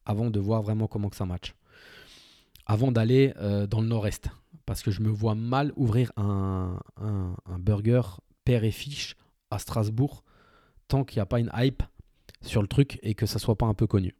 avant 0.05 0.31
de 0.31 0.41
voir 0.41 0.63
vraiment 0.63 0.89
comment 0.89 1.09
que 1.09 1.17
ça 1.17 1.27
match. 1.27 1.55
Avant 2.67 2.91
d'aller 2.91 3.33
euh, 3.37 3.69
dans 3.69 3.81
le 3.81 3.87
nord-est, 3.87 4.29
parce 4.65 4.83
que 4.83 4.91
je 4.91 5.01
me 5.01 5.09
vois 5.09 5.37
mal 5.37 5.73
ouvrir 5.77 6.11
un, 6.17 6.81
un 6.97 7.59
burger 7.61 8.03
père 8.45 8.65
et 8.65 8.73
fiche 8.73 9.15
à 9.53 9.61
Strasbourg 9.61 10.25
tant 10.89 11.05
qu'il 11.05 11.19
n'y 11.19 11.23
a 11.23 11.27
pas 11.27 11.41
une 11.41 11.51
hype 11.55 11.83
sur 12.43 12.63
le 12.63 12.69
truc 12.69 12.99
et 13.03 13.15
que 13.15 13.27
ça 13.27 13.39
soit 13.39 13.57
pas 13.57 13.67
un 13.67 13.75
peu 13.75 13.87
connu. 13.87 14.15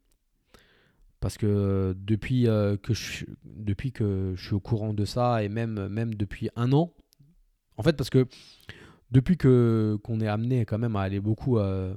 Parce 1.19 1.37
que 1.37 1.95
depuis, 1.97 2.47
euh, 2.47 2.77
que, 2.77 2.93
je, 2.93 3.25
depuis 3.43 3.91
que 3.91 4.33
je 4.35 4.45
suis 4.45 4.53
au 4.53 4.59
courant 4.59 4.93
de 4.93 5.05
ça, 5.05 5.43
et 5.43 5.49
même, 5.49 5.87
même 5.87 6.13
depuis 6.13 6.49
un 6.55 6.71
an, 6.73 6.93
en 7.77 7.83
fait, 7.83 7.95
parce 7.97 8.09
que 8.09 8.27
depuis 9.09 9.37
que 9.37 9.97
qu'on 10.03 10.19
est 10.19 10.27
amené 10.27 10.65
quand 10.65 10.77
même 10.77 10.95
à 10.95 11.01
aller 11.01 11.19
beaucoup 11.19 11.57
euh, 11.57 11.95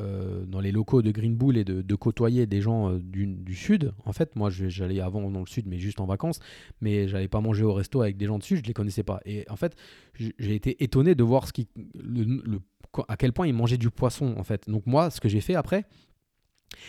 euh, 0.00 0.44
dans 0.44 0.60
les 0.60 0.72
locaux 0.72 1.00
de 1.00 1.10
Green 1.10 1.36
Bull 1.36 1.56
et 1.56 1.64
de, 1.64 1.94
côtoyer 1.94 2.46
des 2.46 2.60
gens 2.60 2.92
du, 2.98 3.26
du, 3.26 3.54
sud, 3.54 3.94
en 4.04 4.12
fait, 4.12 4.36
moi 4.36 4.50
j'allais 4.50 5.00
avant 5.00 5.30
dans 5.30 5.40
le 5.40 5.46
sud, 5.46 5.66
mais 5.66 5.78
juste 5.78 6.00
en 6.00 6.06
vacances, 6.06 6.40
mais 6.80 7.08
j'allais 7.08 7.28
pas 7.28 7.40
manger 7.40 7.64
au 7.64 7.72
resto 7.72 8.02
avec 8.02 8.18
des 8.18 8.26
gens 8.26 8.38
du 8.38 8.44
sud, 8.44 8.58
je 8.58 8.64
les 8.64 8.74
connaissais 8.74 9.04
pas. 9.04 9.20
Et 9.24 9.46
en 9.48 9.56
fait, 9.56 9.74
j'ai 10.14 10.54
été 10.54 10.82
étonné 10.82 11.14
de 11.14 11.22
voir 11.22 11.46
ce 11.46 11.52
qui, 11.54 11.68
à 13.08 13.16
quel 13.16 13.32
point 13.32 13.46
ils 13.46 13.54
mangeaient 13.54 13.78
du 13.78 13.90
poisson, 13.90 14.34
en 14.38 14.44
fait. 14.44 14.68
Donc 14.68 14.86
moi, 14.86 15.10
ce 15.10 15.20
que 15.20 15.28
j'ai 15.28 15.40
fait 15.40 15.54
après, 15.54 15.84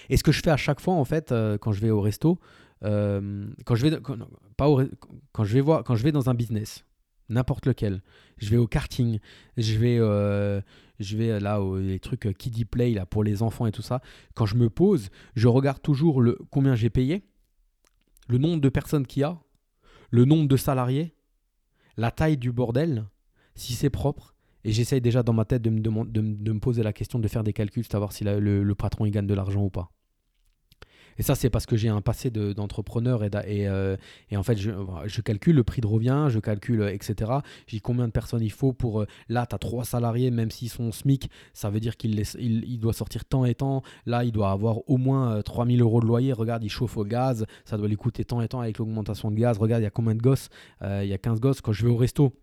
et 0.10 0.18
ce 0.18 0.24
que 0.24 0.32
je 0.32 0.41
fais 0.41 0.49
à 0.49 0.58
chaque 0.58 0.80
fois, 0.80 0.93
en 0.93 1.05
fait, 1.05 1.32
euh, 1.32 1.58
quand 1.58 1.72
je 1.72 1.82
vais 1.82 1.89
au 1.89 2.01
resto, 2.01 2.39
euh, 2.84 3.47
quand 3.66 3.76
je 3.76 3.88
vais, 3.88 3.99
je 3.99 5.53
vais 5.53 5.62
voir, 5.62 5.84
quand 5.84 5.95
je 5.95 6.03
vais 6.03 6.12
dans 6.12 6.30
un 6.30 6.34
business, 6.34 6.86
n'importe 7.30 7.66
lequel. 7.66 8.01
Je 8.38 8.49
vais 8.49 8.58
au 8.58 8.68
karting, 8.68 9.20
je 9.58 9.78
vais, 9.78 9.97
euh, 9.99 10.62
là 10.99 11.62
aux 11.62 11.80
les 11.80 11.99
trucs 11.99 12.36
kiddie 12.38 12.66
play 12.66 12.95
pour 13.10 13.24
les 13.24 13.41
enfants 13.41 13.66
et 13.66 13.72
tout 13.72 13.82
ça. 13.82 14.01
Quand 14.36 14.45
je 14.45 14.55
me 14.55 14.70
pose, 14.70 15.10
je 15.36 15.47
regarde 15.47 15.82
toujours 15.82 16.22
le 16.22 16.38
combien 16.51 16.76
j'ai 16.76 16.89
payé, 16.89 17.24
le 18.28 18.38
nombre 18.38 18.62
de 18.62 18.70
personnes 18.70 19.05
qu'il 19.05 19.22
y 19.22 19.24
a, 19.24 19.39
le 20.10 20.26
nombre 20.26 20.47
de 20.47 20.58
salariés, 20.58 21.16
la 21.97 22.12
taille 22.12 22.38
du 22.38 22.51
bordel, 22.51 23.05
si 23.55 23.74
c'est 23.74 23.89
propre. 23.89 24.36
Et 24.64 24.72
j'essaye 24.72 25.01
déjà 25.01 25.24
dans 25.24 25.34
ma 25.34 25.45
tête 25.45 25.62
de 25.62 25.70
me, 25.70 25.80
de, 25.80 26.22
de, 26.22 26.51
me, 26.51 26.60
poser 26.60 26.84
la 26.84 26.93
question 26.93 27.20
de 27.20 27.28
faire 27.28 27.43
des 27.43 27.53
calculs, 27.53 27.86
savoir 27.86 28.12
si 28.12 28.24
le, 28.24 28.39
le 28.39 28.76
patron 28.76 29.05
il 29.05 29.12
gagne 29.12 29.28
de 29.28 29.34
l'argent 29.34 29.64
ou 29.64 29.70
pas. 29.70 29.91
Et 31.18 31.24
ça, 31.24 31.36
c'est 31.36 31.49
parce 31.49 31.66
que 31.66 31.76
j'ai 31.76 31.89
un 31.89 32.01
passé 32.01 32.30
d'entrepreneur 32.30 33.22
euh, 33.24 33.97
et, 34.30 34.38
en 34.38 34.43
fait, 34.43 34.58
je, 34.58 35.22
calcule 35.22 35.55
le 35.55 35.64
prix 35.64 35.82
de 35.82 35.88
revient, 35.88 36.28
je 36.30 36.39
calcule, 36.39 36.84
etc. 36.84 37.32
J'ai 37.66 37.80
combien 37.80 38.08
de 38.08 38.12
personnes 38.12 38.41
il 38.41 38.51
faut 38.51 38.74
pour. 38.74 39.01
Euh, 39.01 39.08
là, 39.28 39.45
tu 39.45 39.55
as 39.55 39.58
trois 39.58 39.84
salariés, 39.84 40.32
même 40.32 40.51
s'ils 40.51 40.70
sont 40.70 40.91
SMIC, 40.91 41.30
ça 41.53 41.70
veut 41.70 41.80
dire 41.80 41.97
qu'il 41.97 42.20
il, 42.39 42.64
il 42.66 42.80
doit 42.80 42.93
sortir 42.93 43.26
tant 43.26 43.45
et 43.45 43.55
tant. 43.55 43.82
Là, 44.05 44.24
il 44.24 44.32
doit 44.32 44.51
avoir 44.51 44.88
au 44.89 44.97
moins 44.97 45.41
3000 45.41 45.82
euros 45.82 46.01
de 46.01 46.05
loyer. 46.05 46.34
Regarde, 46.34 46.64
il 46.64 46.70
chauffe 46.70 46.97
au 46.97 47.05
gaz, 47.05 47.45
ça 47.66 47.78
doit 47.78 47.88
lui 47.88 47.97
coûter 47.97 48.24
tant 48.24 48.41
et 48.41 48.47
tant 48.47 48.62
avec 48.62 48.78
l'augmentation 48.78 49.32
de 49.32 49.36
gaz. 49.36 49.58
Regarde, 49.58 49.82
il 49.82 49.86
y 49.86 49.88
a 49.88 49.91
combien 49.91 50.16
de 50.16 50.22
gosses 50.22 50.49
euh, 50.84 51.01
Il 51.03 51.10
y 51.10 51.14
a 51.14 51.18
15 51.18 51.39
gosses. 51.39 51.62
Quand 51.62 51.74
je 51.74 51.86
vais 51.86 51.91
au 51.91 51.97
resto, 51.97 52.34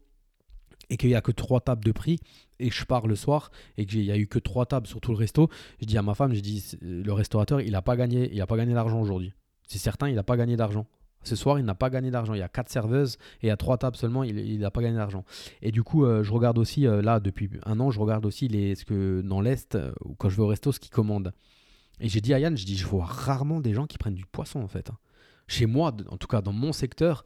et 0.91 0.97
qu'il 0.97 1.09
n'y 1.09 1.15
a 1.15 1.21
que 1.21 1.33
trois 1.33 1.61
tables 1.61 1.85
de 1.85 1.93
prix 1.93 2.19
et 2.59 2.71
je 2.71 2.85
pars 2.85 3.07
le 3.07 3.17
soir 3.17 3.51
et 3.77 3.87
qu'il 3.87 4.01
n'y 4.01 4.11
a 4.11 4.17
eu 4.17 4.27
que 4.27 4.39
trois 4.39 4.67
tables 4.67 4.87
sur 4.87 5.01
tout 5.01 5.13
le 5.13 5.19
resto, 5.19 5.49
je 5.81 5.87
dis 5.87 5.99
à 5.99 6.03
ma 6.03 6.15
femme, 6.15 6.35
je 6.35 6.41
dis 6.41 6.77
le 6.81 7.13
restaurateur, 7.13 7.61
il 7.61 7.73
n'a 7.73 7.83
pas 7.83 7.97
gagné, 7.97 8.31
il 8.33 8.41
a 8.41 8.47
pas 8.47 8.57
gagné 8.57 8.75
d'argent 8.75 9.01
aujourd'hui. 9.01 9.33
C'est 9.67 9.79
certain, 9.79 10.09
il 10.09 10.15
n'a 10.15 10.23
pas 10.23 10.37
gagné 10.37 10.57
d'argent. 10.57 10.87
Ce 11.25 11.37
soir, 11.37 11.59
il 11.59 11.65
n'a 11.65 11.75
pas 11.75 11.89
gagné 11.89 12.11
d'argent. 12.11 12.35
Il 12.35 12.41
y 12.41 12.43
a 12.43 12.49
quatre 12.49 12.69
serveuses 12.69 13.17
et 13.43 13.51
a 13.51 13.57
trois 13.57 13.79
tables 13.79 13.97
seulement, 13.97 14.25
il 14.25 14.59
n'a 14.59 14.71
pas 14.71 14.83
gagné 14.83 14.97
d'argent. 14.97 15.25
Et 15.63 15.73
du 15.73 15.83
coup, 15.83 16.05
euh, 16.05 16.23
je 16.23 16.31
regarde 16.33 16.59
aussi, 16.59 16.87
euh, 16.87 17.01
là, 17.01 17.19
depuis 17.19 17.49
un 17.65 17.81
an, 17.81 17.91
je 17.91 17.99
regarde 17.99 18.27
aussi 18.27 18.47
les, 18.47 18.75
ce 18.75 18.85
que 18.85 19.23
dans 19.23 19.41
l'Est, 19.41 19.75
euh, 19.75 19.93
quand 20.19 20.29
je 20.29 20.37
vais 20.37 20.43
au 20.43 20.49
resto, 20.49 20.71
ce 20.71 20.81
qu'ils 20.81 20.91
commandent. 20.91 21.33
Et 22.01 22.09
j'ai 22.09 22.21
dit 22.21 22.35
à 22.35 22.39
Yann, 22.39 22.57
je 22.57 22.67
dis, 22.67 22.77
je 22.77 22.87
vois 22.87 23.07
rarement 23.07 23.61
des 23.61 23.73
gens 23.73 23.87
qui 23.87 23.97
prennent 23.97 24.15
du 24.15 24.27
poisson, 24.27 24.61
en 24.61 24.69
fait. 24.69 24.91
Chez 25.47 25.67
moi, 25.67 25.95
en 26.09 26.17
tout 26.19 26.27
cas 26.27 26.43
dans 26.43 26.53
mon 26.53 26.73
secteur, 26.73 27.25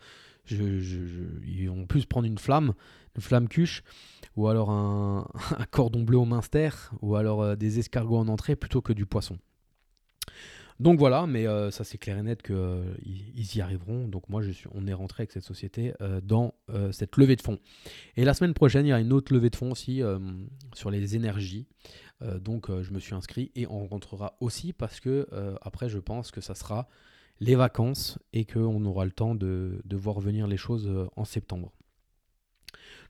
je, 0.48 0.80
je, 0.80 1.06
je, 1.06 1.22
ils 1.46 1.68
vont 1.68 1.86
plus 1.86 2.06
prendre 2.06 2.26
une 2.26 2.38
flamme, 2.38 2.74
une 3.16 3.22
flamme 3.22 3.48
cuche, 3.48 3.82
ou 4.36 4.48
alors 4.48 4.70
un, 4.70 5.26
cordon 5.70 6.02
bleu 6.02 6.18
au 6.18 6.24
minster, 6.24 6.70
ou 7.02 7.16
alors 7.16 7.42
euh, 7.42 7.56
des 7.56 7.78
escargots 7.78 8.18
en 8.18 8.28
entrée 8.28 8.56
plutôt 8.56 8.80
que 8.80 8.92
du 8.92 9.06
poisson. 9.06 9.38
Donc 10.80 11.00
voilà, 11.00 11.26
mais 11.26 11.48
euh, 11.48 11.72
ça 11.72 11.82
c'est 11.82 11.98
clair 11.98 12.18
et 12.18 12.22
net 12.22 12.40
qu'ils 12.40 12.54
euh, 12.54 12.94
y 13.34 13.60
arriveront. 13.60 14.06
Donc 14.06 14.28
moi, 14.28 14.42
je 14.42 14.52
suis, 14.52 14.68
on 14.72 14.86
est 14.86 14.92
rentré 14.92 15.22
avec 15.22 15.32
cette 15.32 15.42
société 15.42 15.92
dans 16.22 16.54
cette 16.92 17.16
levée 17.16 17.34
de 17.34 17.42
fonds. 17.42 17.58
Et 18.16 18.24
la 18.24 18.32
semaine 18.32 18.54
prochaine, 18.54 18.86
il 18.86 18.90
y 18.90 18.92
a 18.92 19.00
une 19.00 19.12
autre 19.12 19.32
levée 19.32 19.50
de 19.50 19.56
fonds 19.56 19.72
aussi 19.72 20.02
sur 20.74 20.92
les 20.92 21.16
énergies. 21.16 21.66
Donc 22.20 22.70
je 22.70 22.92
me 22.92 23.00
suis 23.00 23.14
inscrit 23.14 23.50
et 23.56 23.66
on 23.66 23.88
rentrera 23.88 24.36
aussi 24.40 24.72
parce 24.72 25.00
que 25.00 25.26
après, 25.62 25.88
je 25.88 25.98
pense 25.98 26.30
que 26.30 26.40
ça 26.40 26.54
sera 26.54 26.88
les 27.40 27.54
vacances 27.54 28.18
et 28.32 28.44
qu'on 28.44 28.84
aura 28.84 29.04
le 29.04 29.12
temps 29.12 29.34
de, 29.34 29.80
voir 29.92 30.20
venir 30.20 30.46
les 30.46 30.56
choses 30.56 30.90
en 31.16 31.24
septembre. 31.24 31.72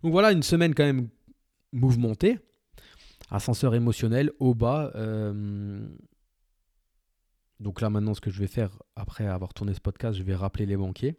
Donc 0.03 0.13
voilà, 0.13 0.33
une 0.33 0.43
semaine 0.43 0.75
quand 0.75 0.85
même 0.85 1.09
mouvementée, 1.73 2.39
ascenseur 3.31 3.75
émotionnel 3.75 4.31
au 4.39 4.55
bas. 4.55 4.93
Euh, 4.95 5.87
donc 7.61 7.81
là 7.81 7.91
maintenant, 7.91 8.15
ce 8.15 8.21
que 8.21 8.31
je 8.31 8.39
vais 8.39 8.47
faire 8.47 8.79
après 8.97 9.27
avoir 9.27 9.55
tourné 9.55 9.75
ce 9.75 9.81
podcast, 9.81 10.17
je 10.17 10.23
vais 10.23 10.35
rappeler 10.35 10.67
les 10.67 10.77
banquiers. 10.77 11.17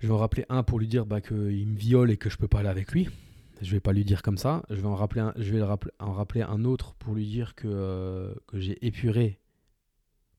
Je 0.00 0.06
vais 0.06 0.12
en 0.12 0.18
rappeler 0.18 0.44
un 0.48 0.62
pour 0.62 0.78
lui 0.78 0.86
dire 0.86 1.06
bah, 1.06 1.20
qu'il 1.20 1.66
me 1.66 1.76
viole 1.76 2.10
et 2.12 2.16
que 2.16 2.30
je 2.30 2.36
peux 2.36 2.46
pas 2.46 2.60
aller 2.60 2.68
avec 2.68 2.92
lui. 2.92 3.08
Je 3.60 3.72
vais 3.72 3.80
pas 3.80 3.92
lui 3.92 4.04
dire 4.04 4.22
comme 4.22 4.38
ça. 4.38 4.62
Je 4.70 4.76
vais 4.76 4.86
en 4.86 4.94
rappeler 4.94 6.42
un, 6.42 6.64
autre 6.64 6.94
pour 6.94 7.14
lui 7.14 7.26
dire 7.26 7.56
que, 7.56 7.66
euh, 7.66 8.32
que 8.46 8.60
j'ai 8.60 8.86
épuré 8.86 9.40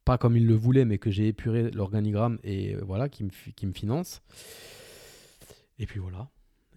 pas 0.09 0.17
comme 0.17 0.35
il 0.35 0.47
le 0.47 0.55
voulait, 0.55 0.85
mais 0.85 0.97
que 0.97 1.11
j'ai 1.11 1.27
épuré 1.27 1.69
l'organigramme 1.69 2.39
et 2.43 2.73
euh, 2.73 2.81
voilà, 2.83 3.09
qui 3.09 3.23
me, 3.23 3.73
finance. 3.73 4.23
Et 5.77 5.85
puis 5.85 5.99
voilà. 5.99 6.31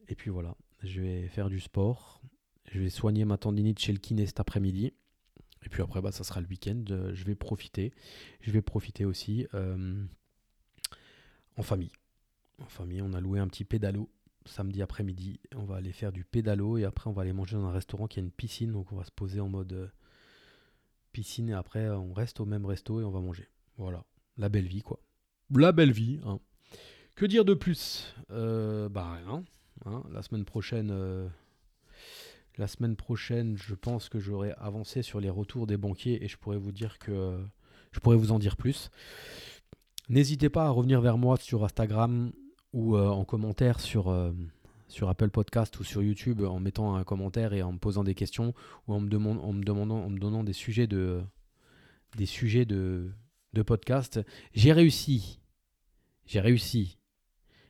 Et 0.08 0.14
puis 0.14 0.28
voilà. 0.28 0.54
Je 0.82 1.00
vais 1.00 1.28
faire 1.28 1.48
du 1.48 1.58
sport. 1.58 2.20
Je 2.70 2.78
vais 2.78 2.90
soigner 2.90 3.24
ma 3.24 3.38
tendinite 3.38 3.78
chez 3.78 3.94
le 3.94 4.00
kiné 4.00 4.26
cet 4.26 4.38
après-midi. 4.38 4.92
Et 5.64 5.70
puis 5.70 5.80
après, 5.80 6.02
bah, 6.02 6.12
ça 6.12 6.24
sera 6.24 6.42
le 6.42 6.46
week-end. 6.46 6.84
Euh, 6.90 7.14
je 7.14 7.24
vais 7.24 7.34
profiter. 7.34 7.94
Je 8.42 8.50
vais 8.50 8.60
profiter 8.60 9.06
aussi 9.06 9.46
euh, 9.54 10.04
en 11.56 11.62
famille. 11.62 11.92
En 12.58 12.68
famille, 12.68 13.00
on 13.00 13.14
a 13.14 13.20
loué 13.22 13.38
un 13.38 13.48
petit 13.48 13.64
pédalo 13.64 14.10
samedi 14.44 14.82
après-midi. 14.82 15.40
On 15.56 15.64
va 15.64 15.76
aller 15.76 15.92
faire 15.92 16.12
du 16.12 16.22
pédalo 16.22 16.76
et 16.76 16.84
après, 16.84 17.08
on 17.08 17.14
va 17.14 17.22
aller 17.22 17.32
manger 17.32 17.56
dans 17.56 17.64
un 17.64 17.72
restaurant 17.72 18.08
qui 18.08 18.20
a 18.20 18.22
une 18.22 18.30
piscine. 18.30 18.72
Donc, 18.72 18.92
on 18.92 18.96
va 18.96 19.04
se 19.04 19.10
poser 19.10 19.40
en 19.40 19.48
mode 19.48 19.90
piscine 21.12 21.50
et 21.50 21.54
après, 21.54 21.88
on 21.88 22.12
reste 22.12 22.40
au 22.40 22.44
même 22.44 22.66
resto 22.66 23.00
et 23.00 23.04
on 23.04 23.10
va 23.10 23.20
manger. 23.20 23.48
Voilà. 23.76 24.04
La 24.36 24.48
belle 24.48 24.66
vie, 24.66 24.82
quoi. 24.82 24.98
La 25.54 25.72
belle 25.72 25.92
vie. 25.92 26.20
Hein. 26.24 26.40
Que 27.14 27.26
dire 27.26 27.44
de 27.44 27.54
plus? 27.54 28.14
Euh, 28.30 28.88
Bah 28.88 29.12
rien. 29.12 29.44
Hein. 29.84 30.02
La 30.12 30.22
semaine 30.22 30.44
prochaine, 30.44 30.90
euh, 30.90 31.28
la 32.56 32.66
semaine 32.66 32.96
prochaine, 32.96 33.56
je 33.56 33.74
pense 33.74 34.08
que 34.08 34.18
j'aurai 34.18 34.52
avancé 34.58 35.02
sur 35.02 35.20
les 35.20 35.30
retours 35.30 35.66
des 35.66 35.76
banquiers 35.76 36.24
et 36.24 36.28
je 36.28 36.36
pourrais 36.36 36.58
vous 36.58 36.72
dire 36.72 36.98
que 36.98 37.38
je 37.92 38.00
pourrais 38.00 38.16
vous 38.16 38.32
en 38.32 38.38
dire 38.38 38.56
plus. 38.56 38.90
N'hésitez 40.08 40.48
pas 40.48 40.66
à 40.66 40.70
revenir 40.70 41.00
vers 41.00 41.18
moi 41.18 41.36
sur 41.36 41.64
Instagram 41.64 42.32
ou 42.72 42.96
euh, 42.96 43.08
en 43.08 43.24
commentaire 43.24 43.80
sur 43.80 44.10
sur 44.92 45.08
Apple 45.08 45.30
Podcast 45.30 45.78
ou 45.80 45.84
sur 45.84 46.02
YouTube 46.02 46.42
en 46.42 46.60
mettant 46.60 46.94
un 46.94 47.04
commentaire 47.04 47.52
et 47.52 47.62
en 47.62 47.72
me 47.72 47.78
posant 47.78 48.04
des 48.04 48.14
questions 48.14 48.54
ou 48.86 48.94
en 48.94 49.00
me, 49.00 49.08
demande, 49.08 49.38
en 49.40 49.52
me 49.52 49.62
demandant 49.62 50.04
en 50.04 50.10
me 50.10 50.18
donnant 50.18 50.44
des 50.44 50.52
sujets 50.52 50.86
de 50.86 51.20
des 52.16 52.26
sujets 52.26 52.66
de, 52.66 53.10
de 53.54 53.62
podcast. 53.62 54.20
J'ai 54.52 54.72
réussi. 54.72 55.40
J'ai 56.26 56.40
réussi 56.40 56.98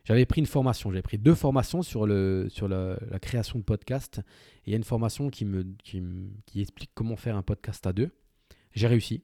j'avais 0.05 0.25
pris 0.25 0.41
une 0.41 0.47
formation, 0.47 0.91
j'avais 0.91 1.01
pris 1.01 1.17
deux 1.17 1.33
formations 1.33 1.81
sur, 1.81 2.05
le, 2.05 2.47
sur 2.49 2.67
la, 2.67 2.97
création 3.21 3.59
de 3.59 3.63
podcast. 3.63 4.19
Et 4.65 4.69
il 4.69 4.71
y 4.71 4.73
a 4.73 4.77
une 4.77 4.83
formation 4.83 5.29
qui, 5.29 5.45
me, 5.45 5.63
qui, 5.83 6.03
qui 6.45 6.61
explique 6.61 6.91
comment 6.93 7.15
faire 7.15 7.37
un 7.37 7.41
podcast 7.41 7.87
à 7.87 7.93
deux. 7.93 8.11
J'ai 8.73 8.87
réussi. 8.87 9.23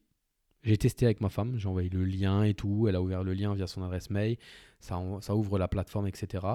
J'ai 0.64 0.78
testé 0.78 1.06
avec 1.06 1.22
ma 1.22 1.30
femme, 1.30 1.58
j'ai 1.58 1.68
envoyé 1.68 1.90
le 1.90 2.06
lien 2.06 2.44
et 2.44 2.54
tout. 2.54 2.88
Elle 2.88 2.96
a 2.96 3.02
ouvert 3.02 3.24
le 3.24 3.34
lien 3.34 3.54
via 3.56 3.68
son 3.68 3.84
adresse 3.84 4.10
mail. 4.10 4.38
Ça, 4.80 5.02
ça 5.22 5.36
ouvre 5.36 5.60
la 5.60 5.68
plateforme, 5.68 6.08
etc. 6.08 6.46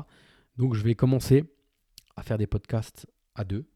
Donc 0.57 0.75
je 0.75 0.83
vais 0.83 0.95
commencer 0.95 1.45
à 2.17 2.23
faire 2.23 2.39
des 2.39 2.47
podcasts 2.47 3.07
à 3.35 3.45
deux 3.45 3.67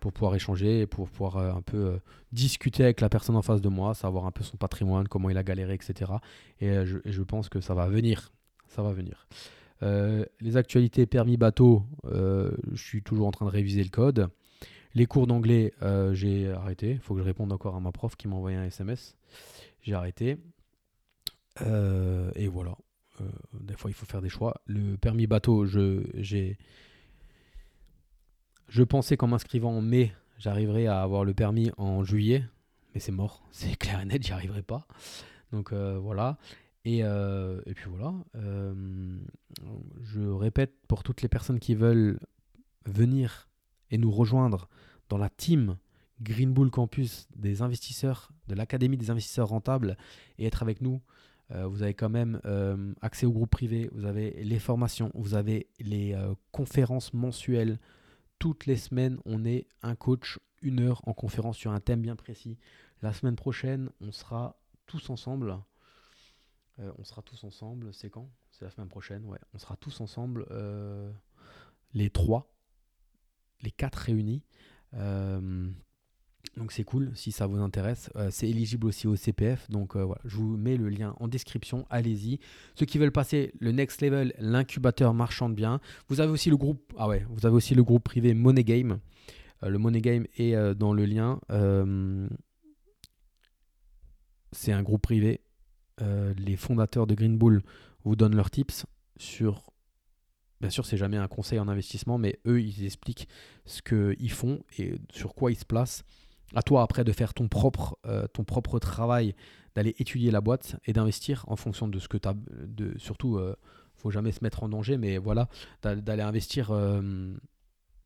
pour 0.00 0.12
pouvoir 0.12 0.34
échanger 0.34 0.86
pour 0.86 1.08
pouvoir 1.08 1.36
euh, 1.36 1.52
un 1.52 1.62
peu 1.62 1.76
euh, 1.76 1.98
discuter 2.32 2.84
avec 2.84 3.00
la 3.00 3.08
personne 3.08 3.36
en 3.36 3.42
face 3.42 3.60
de 3.60 3.68
moi, 3.68 3.94
savoir 3.94 4.26
un 4.26 4.30
peu 4.30 4.44
son 4.44 4.56
patrimoine, 4.56 5.08
comment 5.08 5.30
il 5.30 5.36
a 5.36 5.42
galéré, 5.42 5.74
etc. 5.74 6.12
Et, 6.60 6.68
euh, 6.70 6.86
je, 6.86 6.98
et 7.04 7.12
je 7.12 7.22
pense 7.22 7.48
que 7.48 7.60
ça 7.60 7.74
va 7.74 7.88
venir. 7.88 8.32
Ça 8.68 8.82
va 8.82 8.92
venir. 8.92 9.26
Les 9.80 10.56
actualités 10.56 11.06
permis 11.06 11.36
bateau, 11.36 11.84
je 12.04 12.50
suis 12.74 13.02
toujours 13.02 13.28
en 13.28 13.30
train 13.30 13.46
de 13.46 13.50
réviser 13.50 13.82
le 13.82 13.88
code. 13.88 14.28
Les 14.94 15.06
cours 15.06 15.26
d'anglais, 15.26 15.72
j'ai 16.12 16.50
arrêté. 16.50 16.90
Il 16.90 16.98
faut 16.98 17.14
que 17.14 17.20
je 17.20 17.24
réponde 17.24 17.50
encore 17.50 17.76
à 17.76 17.80
ma 17.80 17.92
prof 17.92 18.14
qui 18.16 18.28
m'a 18.28 18.36
envoyé 18.36 18.58
un 18.58 18.64
SMS. 18.64 19.16
J'ai 19.80 19.94
arrêté. 19.94 20.36
Et 21.64 22.48
voilà. 22.48 22.76
Euh, 23.20 23.24
des 23.60 23.74
fois, 23.74 23.90
il 23.90 23.94
faut 23.94 24.06
faire 24.06 24.22
des 24.22 24.28
choix. 24.28 24.60
Le 24.66 24.96
permis 24.96 25.26
bateau, 25.26 25.66
je, 25.66 26.02
je 28.68 28.82
pensais 28.82 29.16
qu'en 29.16 29.28
m'inscrivant 29.28 29.72
en 29.72 29.80
mai, 29.80 30.12
j'arriverais 30.38 30.86
à 30.86 31.02
avoir 31.02 31.24
le 31.24 31.34
permis 31.34 31.70
en 31.76 32.04
juillet. 32.04 32.44
Mais 32.94 33.00
c'est 33.00 33.12
mort. 33.12 33.46
C'est 33.50 33.76
clair 33.76 34.00
et 34.00 34.04
net, 34.04 34.22
j'y 34.22 34.32
arriverai 34.32 34.62
pas. 34.62 34.86
Donc 35.52 35.72
euh, 35.72 35.98
voilà. 35.98 36.38
Et, 36.84 37.00
euh, 37.02 37.60
et 37.66 37.74
puis 37.74 37.90
voilà. 37.90 38.14
Je 40.04 40.20
répète 40.20 40.72
pour 40.86 41.02
toutes 41.02 41.22
les 41.22 41.28
personnes 41.28 41.58
qui 41.58 41.74
veulent 41.74 42.18
venir 42.86 43.48
et 43.90 43.98
nous 43.98 44.10
rejoindre 44.10 44.68
dans 45.08 45.18
la 45.18 45.28
team 45.28 45.76
Green 46.20 46.52
Bull 46.52 46.70
Campus 46.70 47.28
des 47.36 47.62
investisseurs, 47.62 48.30
de 48.48 48.54
l'Académie 48.54 48.96
des 48.96 49.10
investisseurs 49.10 49.48
rentables 49.48 49.96
et 50.38 50.46
être 50.46 50.62
avec 50.62 50.80
nous. 50.80 51.00
Euh, 51.50 51.66
vous 51.66 51.82
avez 51.82 51.94
quand 51.94 52.10
même 52.10 52.40
euh, 52.44 52.92
accès 53.00 53.24
au 53.24 53.32
groupe 53.32 53.50
privé, 53.50 53.88
vous 53.92 54.04
avez 54.04 54.32
les 54.44 54.58
formations, 54.58 55.10
vous 55.14 55.34
avez 55.34 55.68
les 55.78 56.12
euh, 56.14 56.34
conférences 56.52 57.14
mensuelles. 57.14 57.78
Toutes 58.38 58.66
les 58.66 58.76
semaines, 58.76 59.18
on 59.24 59.44
est 59.44 59.66
un 59.82 59.96
coach, 59.96 60.38
une 60.60 60.80
heure 60.80 61.00
en 61.08 61.14
conférence 61.14 61.56
sur 61.56 61.72
un 61.72 61.80
thème 61.80 62.02
bien 62.02 62.16
précis. 62.16 62.58
La 63.00 63.12
semaine 63.12 63.36
prochaine, 63.36 63.90
on 64.00 64.12
sera 64.12 64.60
tous 64.86 65.10
ensemble. 65.10 65.56
On 66.98 67.02
sera 67.02 67.22
tous 67.22 67.42
ensemble. 67.42 67.92
C'est 67.92 68.10
quand? 68.10 68.30
C'est 68.52 68.64
la 68.64 68.70
semaine 68.70 68.88
prochaine, 68.88 69.24
ouais. 69.24 69.38
On 69.54 69.58
sera 69.58 69.76
tous 69.76 70.00
ensemble, 70.00 70.46
les 71.94 72.10
trois, 72.10 72.52
les 73.62 73.72
quatre 73.72 73.96
réunis. 73.96 74.44
Donc 76.58 76.72
c'est 76.72 76.84
cool 76.84 77.10
si 77.14 77.32
ça 77.32 77.46
vous 77.46 77.58
intéresse. 77.58 78.10
Euh, 78.16 78.28
c'est 78.30 78.48
éligible 78.48 78.86
aussi 78.86 79.06
au 79.06 79.16
CPF. 79.16 79.70
Donc 79.70 79.96
euh, 79.96 80.04
voilà, 80.04 80.20
je 80.24 80.36
vous 80.36 80.56
mets 80.56 80.76
le 80.76 80.88
lien 80.88 81.14
en 81.20 81.28
description. 81.28 81.86
Allez-y. 81.88 82.40
Ceux 82.74 82.84
qui 82.84 82.98
veulent 82.98 83.12
passer 83.12 83.52
le 83.60 83.72
next 83.72 84.02
level, 84.02 84.34
l'incubateur 84.38 85.14
marchand 85.14 85.48
de 85.48 85.54
biens. 85.54 85.80
Vous 86.08 86.20
avez 86.20 86.30
aussi 86.30 86.50
le 86.50 86.56
groupe. 86.56 86.92
Ah 86.98 87.08
privé 88.04 88.34
Money 88.34 88.64
Game. 88.64 88.98
Euh, 89.62 89.68
le 89.68 89.78
Money 89.78 90.00
Game 90.00 90.26
est 90.36 90.74
dans 90.74 90.92
le 90.92 91.04
lien. 91.06 91.40
C'est 94.52 94.72
un 94.72 94.82
groupe 94.82 95.02
privé. 95.02 95.40
Les 96.00 96.56
fondateurs 96.56 97.06
de 97.06 97.14
Green 97.14 97.38
Bull 97.38 97.62
vous 98.04 98.16
donnent 98.16 98.36
leurs 98.36 98.50
tips 98.50 98.86
sur. 99.16 99.70
Bien 100.60 100.70
sûr, 100.70 100.84
c'est 100.84 100.96
jamais 100.96 101.16
un 101.16 101.28
conseil 101.28 101.60
en 101.60 101.68
investissement, 101.68 102.18
mais 102.18 102.40
eux, 102.46 102.60
ils 102.60 102.84
expliquent 102.84 103.28
ce 103.64 103.80
qu'ils 103.80 104.32
font 104.32 104.64
et 104.76 104.96
sur 105.12 105.34
quoi 105.34 105.52
ils 105.52 105.58
se 105.58 105.64
placent. 105.64 106.02
À 106.54 106.62
toi 106.62 106.82
après 106.82 107.04
de 107.04 107.12
faire 107.12 107.34
ton 107.34 107.48
propre, 107.48 107.98
euh, 108.06 108.26
ton 108.28 108.44
propre 108.44 108.78
travail, 108.78 109.34
d'aller 109.74 109.94
étudier 109.98 110.30
la 110.30 110.40
boîte 110.40 110.76
et 110.86 110.92
d'investir 110.92 111.44
en 111.48 111.56
fonction 111.56 111.88
de 111.88 111.98
ce 111.98 112.08
que 112.08 112.16
tu 112.16 112.28
as. 112.28 112.34
De, 112.66 112.96
surtout, 112.98 113.36
euh, 113.36 113.54
faut 113.96 114.10
jamais 114.10 114.32
se 114.32 114.42
mettre 114.42 114.62
en 114.62 114.68
danger, 114.68 114.96
mais 114.96 115.18
voilà, 115.18 115.48
d'a- 115.82 115.96
d'aller 115.96 116.22
investir 116.22 116.70
euh, 116.70 117.34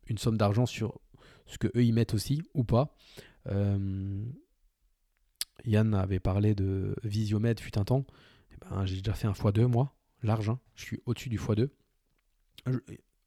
une 0.07 0.19
somme 0.19 0.37
d'argent 0.37 0.67
sur 0.67 0.99
ce 1.47 1.59
que 1.59 1.69
eux 1.77 1.85
ils 1.85 1.93
mettent 1.93 2.15
aussi 2.15 2.43
ou 2.55 2.65
pas. 2.65 2.97
Euh, 3.47 4.25
Yann 5.65 5.95
avait 5.95 6.19
parlé 6.21 6.55
de 6.55 6.97
Visiomède 7.05 7.61
fut 7.61 7.79
un 7.79 7.85
temps. 7.85 8.05
Eh 8.53 8.57
ben, 8.69 8.85
j'ai 8.87 8.97
déjà 8.97 9.13
fait 9.15 9.29
un 9.29 9.33
x2 9.33 9.67
moi, 9.67 9.95
large. 10.23 10.49
hein. 10.51 10.59
Je 10.75 10.83
suis 10.85 11.01
au-dessus 11.07 11.29
du 11.29 11.39
x2. 11.39 11.69
Je- 12.67 12.73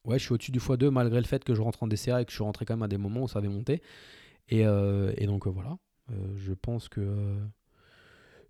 ouais, 0.04 0.18
je 0.18 0.24
suis 0.24 0.32
au-dessus 0.34 0.52
du 0.52 0.58
x2 0.58 0.90
malgré 0.90 1.18
le 1.20 1.26
fait 1.26 1.42
que 1.44 1.54
je 1.54 1.62
rentre 1.62 1.82
en 1.82 1.86
DCA 1.86 2.20
et 2.20 2.24
que 2.24 2.30
je 2.30 2.36
suis 2.36 2.44
rentré 2.44 2.64
quand 2.66 2.74
même 2.74 2.82
à 2.82 2.88
des 2.88 2.98
moments 2.98 3.22
où 3.22 3.28
ça 3.28 3.38
avait 3.38 3.48
monté. 3.48 3.82
Et, 4.48 4.66
euh, 4.66 5.12
et 5.16 5.26
donc 5.26 5.46
euh, 5.46 5.50
voilà, 5.50 5.78
Euh, 6.10 6.14
je 6.36 6.52
pense 6.54 6.88
que 6.88 7.02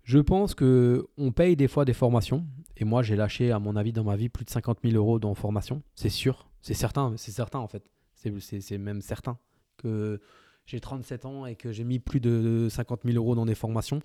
je 0.03 0.19
pense 0.19 0.55
que 0.55 1.05
on 1.17 1.31
paye 1.31 1.55
des 1.55 1.67
fois 1.67 1.83
des 1.85 1.93
formations. 1.93 2.45
Et 2.77 2.85
moi, 2.85 3.01
j'ai 3.03 3.15
lâché, 3.15 3.51
à 3.51 3.59
mon 3.59 3.75
avis, 3.75 3.91
dans 3.91 4.03
ma 4.03 4.15
vie, 4.15 4.29
plus 4.29 4.45
de 4.45 4.49
50 4.49 4.79
000 4.83 4.95
euros 4.95 5.19
dans 5.19 5.33
formation. 5.33 5.81
C'est 5.95 6.09
sûr, 6.09 6.47
c'est 6.61 6.73
certain, 6.75 7.13
c'est 7.17 7.31
certain 7.31 7.59
en 7.59 7.67
fait. 7.67 7.83
C'est- 8.15 8.77
même 8.77 9.01
certain 9.01 9.37
que 9.77 10.19
j'ai 10.65 10.79
37 10.79 11.25
ans 11.25 11.45
et 11.45 11.55
que 11.55 11.71
j'ai 11.71 11.83
mis 11.83 11.99
plus 11.99 12.19
de 12.19 12.67
50 12.69 13.03
000 13.05 13.17
euros 13.17 13.35
dans 13.35 13.45
des 13.45 13.55
formations. 13.55 13.99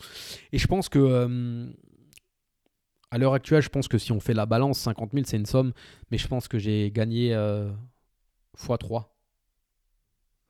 Et 0.53 0.59
je 0.59 0.67
pense 0.67 0.89
que, 0.89 0.99
à 3.11 3.19
l'heure 3.19 3.35
actuelle, 3.35 3.63
je 3.63 3.69
pense 3.69 3.89
que 3.89 3.99
si 3.99 4.13
on 4.13 4.21
fait 4.21 4.35
la 4.35 4.47
balance, 4.47 4.79
50 4.79 5.13
000, 5.13 5.27
c'est 5.27 5.37
une 5.37 5.47
somme, 5.47 5.73
mais 6.11 6.19
je 6.19 6.27
pense 6.29 6.49
que 6.49 6.59
j'ai 6.59 6.91
gagné 6.91 7.35
euh, 7.35 7.71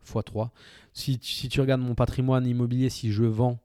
x3. 0.04 0.22
x3. 0.22 0.50
Si, 0.92 1.18
si 1.22 1.48
tu 1.48 1.60
regardes 1.60 1.80
mon 1.80 1.94
patrimoine 1.94 2.46
immobilier, 2.46 2.88
si 2.90 3.12
je 3.12 3.24
vends 3.24 3.60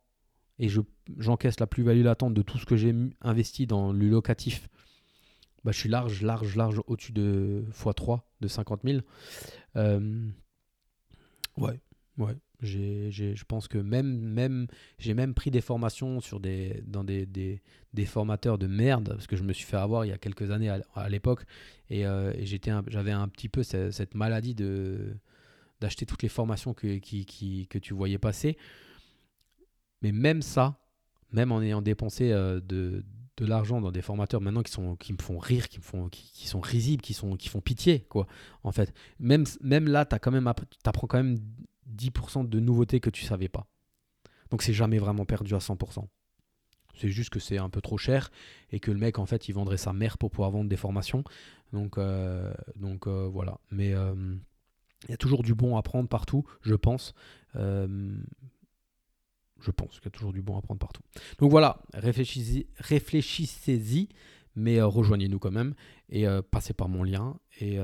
et 0.59 0.69
je, 0.69 0.81
j'encaisse 1.17 1.59
la 1.59 1.67
plus-value 1.67 2.03
latente 2.03 2.33
de 2.33 2.41
tout 2.41 2.57
ce 2.57 2.65
que 2.65 2.75
j'ai 2.75 2.95
investi 3.21 3.67
dans 3.67 3.91
le 3.91 4.07
locatif, 4.09 4.69
bah, 5.63 5.71
je 5.71 5.79
suis 5.79 5.89
large, 5.89 6.21
large, 6.21 6.55
large 6.55 6.81
au-dessus 6.87 7.11
de 7.11 7.65
x3, 7.73 8.21
de 8.41 8.47
50 8.47 8.81
000. 8.83 8.99
Euh, 9.75 10.29
ouais, 11.57 11.79
ouais. 12.17 12.35
Je 12.59 13.43
pense 13.43 13.67
que 13.67 13.77
même, 13.77 14.17
même, 14.19 14.65
j'ai 14.97 15.13
même 15.13 15.35
pris 15.35 15.51
des 15.51 15.61
formations 15.61 16.21
sur 16.21 16.39
des, 16.39 16.81
dans 16.87 17.03
des, 17.03 17.27
des, 17.27 17.61
des 17.93 18.05
formateurs 18.05 18.57
de 18.57 18.65
merde, 18.65 19.09
parce 19.09 19.27
que 19.27 19.35
je 19.35 19.43
me 19.43 19.53
suis 19.53 19.65
fait 19.65 19.77
avoir 19.77 20.05
il 20.05 20.09
y 20.09 20.11
a 20.11 20.17
quelques 20.17 20.49
années 20.49 20.69
à, 20.69 20.81
à 20.95 21.07
l'époque, 21.09 21.43
et, 21.91 22.07
euh, 22.07 22.33
et 22.35 22.45
j'avais 22.47 23.11
un 23.11 23.27
petit 23.27 23.47
peu 23.49 23.61
ce- 23.61 23.91
cette, 23.91 24.15
maladie 24.15 24.55
de, 24.55 25.17
d'acheter 25.79 26.05
toutes 26.05 26.23
les 26.23 26.29
formations 26.29 26.73
que, 26.73 26.97
qui, 26.97 27.25
qui- 27.25 27.67
que 27.67 27.77
tu 27.77 27.93
voyais 27.93 28.17
passer. 28.17 28.57
Mais 30.01 30.11
même 30.11 30.41
ça, 30.41 30.79
même 31.31 31.51
en 31.51 31.61
ayant 31.61 31.81
dépensé 31.81 32.31
euh, 32.31 32.59
de, 32.61 33.03
l'argent 33.39 33.81
dans 33.81 33.91
des 33.91 34.01
formateurs 34.01 34.41
maintenant 34.41 34.63
qui, 34.63 34.71
sont, 34.71 34.95
qui 34.95 35.13
me 35.13 35.19
font 35.21 35.37
rire, 35.37 35.69
qui, 35.69 35.77
me 35.77 35.83
font, 35.83 36.09
qui, 36.09 36.47
sont 36.47 36.59
risibles, 36.59 37.03
qui, 37.03 37.13
sont, 37.13 37.35
qui 37.35 37.49
font 37.49 37.61
pitié, 37.61 38.01
quoi, 38.09 38.25
en 38.63 38.71
fait. 38.71 38.93
Même, 39.19 39.45
même 39.61 39.87
là, 39.87 40.05
tu 40.05 40.15
apprends 40.15 41.07
quand 41.07 41.17
même 41.17 41.37
10% 41.95 42.49
de 42.49 42.59
nouveautés 42.59 42.99
que 42.99 43.09
tu 43.11 43.23
savais 43.25 43.47
pas. 43.47 43.67
Donc 44.49 44.63
c'est 44.63 44.73
jamais 44.73 44.97
vraiment 44.97 45.25
perdu 45.25 45.53
à 45.53 45.59
100%. 45.59 46.07
C'est 46.95 47.09
juste 47.09 47.29
que 47.29 47.39
c'est 47.39 47.59
un 47.59 47.69
peu 47.69 47.79
trop 47.81 47.97
cher 47.97 48.31
et 48.71 48.79
que 48.79 48.89
le 48.89 48.97
mec, 48.97 49.19
en 49.19 49.25
fait, 49.27 49.47
il 49.49 49.53
vendrait 49.53 49.77
sa 49.77 49.93
mère 49.93 50.17
pour 50.17 50.31
pouvoir 50.31 50.49
vendre 50.49 50.69
des 50.69 50.77
formations. 50.77 51.23
Donc, 51.73 51.97
euh, 51.97 52.51
donc 52.75 53.05
euh, 53.05 53.27
voilà. 53.31 53.59
Mais 53.71 53.93
il 55.05 55.11
y 55.11 55.13
a 55.13 55.17
toujours 55.17 55.43
du 55.43 55.53
bon 55.53 55.77
à 55.77 55.81
prendre 55.81 56.09
partout, 56.09 56.43
je 56.61 56.75
pense. 56.75 57.13
Euh, 57.55 58.17
je 59.59 59.71
pense 59.71 59.99
qu'il 59.99 60.05
y 60.05 60.07
a 60.07 60.11
toujours 60.11 60.33
du 60.33 60.41
bon 60.41 60.57
à 60.57 60.61
prendre 60.61 60.79
partout. 60.79 61.01
Donc 61.39 61.51
voilà, 61.51 61.79
réfléchissez- 61.93 62.67
réfléchissez-y, 62.77 64.09
mais 64.55 64.79
euh, 64.79 64.87
rejoignez-nous 64.87 65.39
quand 65.39 65.51
même 65.51 65.73
et 66.09 66.27
euh, 66.27 66.41
passez 66.41 66.73
par 66.73 66.89
mon 66.89 67.03
lien. 67.03 67.39
Et, 67.59 67.79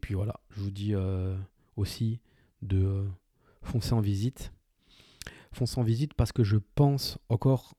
puis 0.00 0.14
voilà, 0.14 0.40
je 0.50 0.60
vous 0.60 0.70
dis 0.70 0.94
aussi 1.76 2.20
de 2.62 3.04
foncer 3.62 3.92
en 3.92 4.00
visite. 4.00 4.52
Foncer 5.52 5.78
en 5.78 5.82
visite 5.82 6.14
parce 6.14 6.32
que 6.32 6.42
je 6.42 6.56
pense 6.74 7.18
encore. 7.28 7.74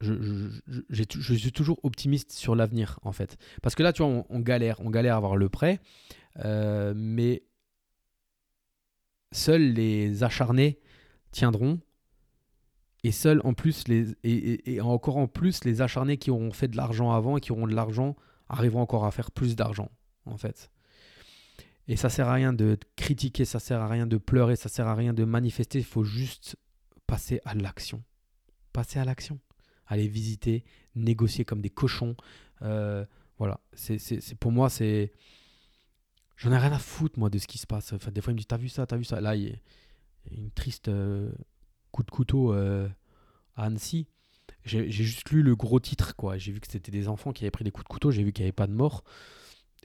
Je, 0.00 0.50
suis 0.90 1.52
toujours 1.52 1.78
optimiste 1.84 2.32
sur 2.32 2.56
l'avenir 2.56 2.98
en 3.02 3.12
fait. 3.12 3.38
Parce 3.62 3.76
que 3.76 3.84
là, 3.84 3.92
tu 3.92 4.02
vois, 4.02 4.24
on, 4.28 4.40
galère, 4.40 4.80
on 4.80 4.90
galère 4.90 5.14
à 5.14 5.18
avoir 5.18 5.36
le 5.36 5.48
prêt, 5.48 5.80
mais 6.44 7.44
seuls 9.34 9.72
les 9.72 10.22
acharnés 10.22 10.78
tiendront. 11.30 11.80
Et 13.02 13.12
seuls 13.12 13.42
en 13.44 13.52
plus 13.52 13.86
les 13.86 14.14
et, 14.24 14.80
encore 14.80 15.18
en 15.18 15.26
plus 15.26 15.64
les 15.64 15.82
acharnés 15.82 16.16
qui 16.16 16.30
auront 16.30 16.52
fait 16.52 16.68
de 16.68 16.76
l'argent 16.76 17.12
avant 17.12 17.36
et 17.36 17.40
qui 17.40 17.52
auront 17.52 17.66
de 17.66 17.74
l'argent 17.74 18.16
arriveront 18.48 18.80
encore 18.80 19.04
à 19.04 19.10
faire 19.10 19.30
plus 19.30 19.56
d'argent 19.56 19.90
en 20.24 20.38
fait. 20.38 20.70
Et 21.86 21.96
ça 21.96 22.08
sert 22.08 22.28
à 22.28 22.32
rien 22.32 22.54
de 22.54 22.78
critiquer, 22.96 23.44
ça 23.44 23.58
sert 23.58 23.80
à 23.80 23.88
rien 23.88 24.06
de 24.06 24.16
pleurer, 24.16 24.56
ça 24.56 24.70
sert 24.70 24.86
à 24.88 24.94
rien 24.94 25.12
de 25.12 25.24
manifester. 25.24 25.78
Il 25.80 25.84
faut 25.84 26.04
juste 26.04 26.56
passer 27.06 27.40
à 27.44 27.54
l'action. 27.54 28.02
Passer 28.72 28.98
à 28.98 29.04
l'action. 29.04 29.38
Aller 29.86 30.08
visiter, 30.08 30.64
négocier 30.94 31.44
comme 31.44 31.60
des 31.60 31.68
cochons. 31.68 32.16
Euh, 32.62 33.04
voilà. 33.36 33.60
C'est- 33.74 34.34
pour 34.36 34.50
moi, 34.50 34.70
c'est. 34.70 35.12
J'en 36.36 36.52
ai 36.52 36.58
rien 36.58 36.72
à 36.72 36.78
foutre, 36.78 37.18
moi, 37.18 37.30
de 37.30 37.38
ce 37.38 37.46
qui 37.46 37.58
se 37.58 37.66
passe. 37.66 37.92
Enfin, 37.92 38.10
des 38.10 38.20
fois, 38.20 38.32
il 38.32 38.34
me 38.34 38.40
dit 38.40 38.46
T'as 38.46 38.56
vu 38.56 38.68
ça 38.68 38.86
T'as 38.86 38.96
vu 38.96 39.04
ça? 39.04 39.20
Là, 39.20 39.36
il 39.36 39.44
y 39.44 39.50
a 39.50 39.54
une 40.32 40.50
triste 40.50 40.88
euh, 40.88 41.30
coup 41.92 42.02
de 42.02 42.10
couteau 42.10 42.52
euh, 42.52 42.88
à 43.56 43.64
Annecy. 43.64 44.08
J'ai, 44.64 44.90
juste 44.90 45.30
lu 45.30 45.42
le 45.42 45.54
gros 45.54 45.80
titre, 45.80 46.16
quoi. 46.16 46.38
J'ai 46.38 46.52
vu 46.52 46.60
que 46.60 46.66
c'était 46.70 46.90
des 46.90 47.08
enfants 47.08 47.32
qui 47.32 47.44
avaient 47.44 47.50
pris 47.50 47.64
des 47.64 47.70
coups 47.70 47.84
de 47.84 47.88
couteau. 47.88 48.10
J'ai 48.10 48.22
vu 48.22 48.32
qu'il 48.32 48.42
n'y 48.42 48.48
avait 48.48 48.52
pas 48.52 48.66
de 48.66 48.72
mort. 48.72 49.04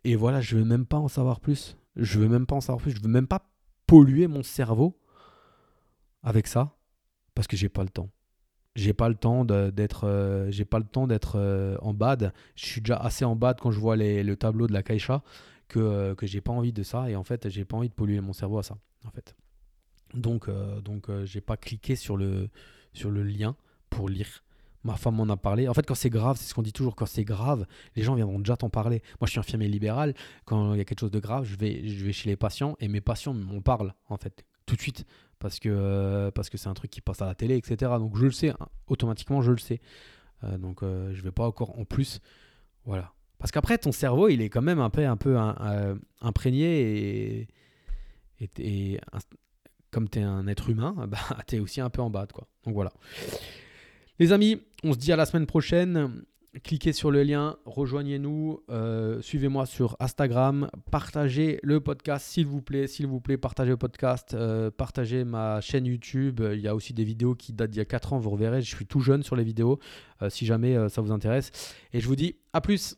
et 0.04 0.16
voilà, 0.16 0.42
je 0.42 0.58
veux 0.58 0.66
même 0.66 0.86
pas 0.86 0.98
en 0.98 1.08
savoir 1.08 1.40
plus. 1.40 1.78
Je 1.96 2.20
veux 2.20 2.30
même 2.30 2.46
pas 2.46 2.56
en 2.56 2.62
savoir 2.62 2.82
plus. 2.82 2.92
Je 2.92 3.02
veux 3.02 3.10
même 3.10 3.28
pas 3.28 3.50
polluer 3.86 4.28
mon 4.28 4.44
cerveau 4.44 5.00
avec 6.24 6.48
ça 6.48 6.78
parce 7.36 7.48
que 7.48 7.58
j'ai 7.58 7.70
pas 7.70 7.84
le 7.84 7.90
temps. 7.90 8.10
J'ai 8.76 8.94
pas 8.94 9.10
le 9.10 9.16
temps 9.16 9.44
d'être 9.46 10.06
euh, 10.06 10.50
j'ai 10.52 10.64
pas 10.64 10.80
le 10.80 10.86
temps 10.86 11.08
d'être 11.08 11.78
en 11.82 11.94
bad. 11.94 12.34
Je 12.56 12.66
suis 12.66 12.82
déjà 12.82 12.96
assez 12.98 13.26
en 13.26 13.36
bad 13.36 13.60
quand 13.60 13.72
je 13.72 13.80
vois 13.80 13.98
les, 13.98 14.24
le 14.24 14.36
tableau 14.38 14.68
de 14.68 14.74
la 14.74 14.84
Kaisha 14.84 15.24
que 15.70 15.80
euh, 15.80 16.16
que 16.16 16.28
j'ai 16.28 16.42
pas 16.42 16.52
envie 16.52 16.74
de 16.74 16.84
ça 16.84 17.10
et 17.10 17.16
en 17.16 17.24
fait, 17.24 17.48
j'ai 17.48 17.64
pas 17.64 17.78
envie 17.78 17.90
de 17.90 17.94
polluer 17.94 18.20
mon 18.20 18.34
cerveau 18.34 18.58
à 18.58 18.64
ça 18.64 18.78
en 19.06 19.12
fait. 19.12 19.36
Donc 20.14 20.50
donc 20.84 21.08
j'ai 21.24 21.40
pas 21.40 21.56
cliqué 21.56 21.96
sur 21.96 22.18
le 22.18 22.50
sur 22.94 23.12
le 23.12 23.24
lien 23.24 23.56
pour 23.90 24.10
lire. 24.10 24.44
Ma 24.84 24.96
femme 24.96 25.16
m'en 25.16 25.28
a 25.28 25.36
parlé. 25.36 25.68
En 25.68 25.74
fait, 25.74 25.86
quand 25.86 25.96
c'est 25.96 26.10
grave, 26.10 26.38
c'est 26.38 26.48
ce 26.48 26.54
qu'on 26.54 26.62
dit 26.62 26.72
toujours, 26.72 26.96
quand 26.96 27.06
c'est 27.06 27.26
grave, 27.26 27.66
les 27.96 28.04
gens 28.04 28.16
viendront 28.16 28.40
déjà 28.40 28.56
t'en 28.56 28.70
parler. 28.70 29.02
Moi, 29.20 29.26
je 29.26 29.32
suis 29.32 29.40
infirmier 29.40 29.68
libéral. 29.68 30.14
Quand 30.46 30.74
il 30.74 30.78
y 30.78 30.82
a 30.82 30.86
quelque 30.86 31.02
chose 31.02 31.12
de 31.12 31.20
grave, 31.20 31.44
je 31.44 31.58
vais, 31.58 31.88
je 31.88 32.06
vais 32.06 32.14
chez 32.14 32.30
les 32.30 32.38
patients 32.38 32.78
et 32.80 32.88
mes 32.88 33.02
patients 33.02 33.34
m'en 33.34 33.62
parlent, 33.62 33.94
en 34.08 34.16
fait, 34.18 34.46
tout 34.66 34.76
de 34.76 34.82
suite. 34.82 35.06
Parce 35.38 35.60
que 35.60 35.70
euh, 35.70 36.32
parce 36.32 36.50
que 36.50 36.58
c'est 36.58 36.70
un 36.70 36.74
truc 36.74 36.92
qui 36.92 37.02
passe 37.02 37.22
à 37.22 37.26
la 37.26 37.36
télé, 37.36 37.58
etc. 37.58 37.92
Donc, 37.98 38.16
je 38.16 38.26
le 38.26 38.32
sais, 38.32 38.50
hein. 38.50 38.68
automatiquement, 38.88 39.42
je 39.42 39.52
le 39.52 39.58
sais. 39.58 39.82
Euh, 40.44 40.58
donc, 40.58 40.84
euh, 40.84 41.14
je 41.14 41.22
vais 41.22 41.32
pas 41.32 41.46
encore 41.46 41.78
en 41.78 41.84
plus. 41.84 42.22
Voilà. 42.86 43.12
Parce 43.40 43.52
qu'après, 43.52 43.78
ton 43.78 43.92
cerveau, 43.92 44.28
il 44.28 44.42
est 44.42 44.50
quand 44.50 44.62
même 44.62 44.80
un 44.80 44.90
peu, 44.90 45.04
peu 45.18 45.38
imprégné 46.22 47.48
et, 48.40 49.00
comme 49.92 50.10
tu 50.10 50.20
es 50.20 50.24
un 50.24 50.48
être 50.48 50.70
humain, 50.70 50.94
bah, 51.08 51.18
tu 51.48 51.56
es 51.56 51.60
aussi 51.60 51.82
un 51.82 51.90
peu 51.90 52.02
en 52.02 52.10
bas. 52.10 52.28
Quoi. 52.32 52.48
Donc, 52.66 52.74
voilà. 52.74 52.92
Les 54.20 54.34
amis, 54.34 54.62
on 54.84 54.94
se 54.94 54.98
dit 54.98 55.12
à 55.12 55.16
la 55.16 55.26
semaine 55.26 55.46
prochaine. 55.46 56.24
Cliquez 56.64 56.94
sur 56.94 57.12
le 57.12 57.22
lien, 57.22 57.58
rejoignez-nous, 57.66 58.64
euh, 58.72 59.22
suivez-moi 59.22 59.68
sur 59.68 59.96
Instagram, 60.00 60.68
partagez 60.90 61.60
le 61.62 61.80
podcast 61.80 62.26
s'il 62.26 62.48
vous 62.48 62.64
plaît, 62.64 62.88
s'il 62.88 63.06
vous 63.06 63.22
plaît, 63.22 63.38
partagez 63.38 63.70
le 63.70 63.78
podcast, 63.78 64.34
euh, 64.34 64.72
partagez 64.72 65.24
ma 65.26 65.62
chaîne 65.62 65.86
YouTube. 65.86 66.42
Il 66.52 66.60
y 66.60 66.68
a 66.68 66.74
aussi 66.74 66.94
des 66.94 67.04
vidéos 67.04 67.36
qui 67.36 67.54
datent 67.54 67.70
d'il 67.70 67.78
y 67.78 67.82
a 67.82 67.86
4 67.86 68.14
ans, 68.14 68.18
vous 68.18 68.32
reverrez, 68.32 68.64
je 68.64 68.76
suis 68.76 68.88
tout 68.88 69.00
jeune 69.00 69.22
sur 69.22 69.36
les 69.36 69.44
vidéos, 69.44 69.78
euh, 70.24 70.32
si 70.32 70.48
jamais 70.48 70.90
ça 70.90 71.02
vous 71.02 71.12
intéresse. 71.12 71.52
Et 71.94 72.00
je 72.00 72.08
vous 72.08 72.16
dis 72.16 72.36
à 72.52 72.62
plus 72.62 72.98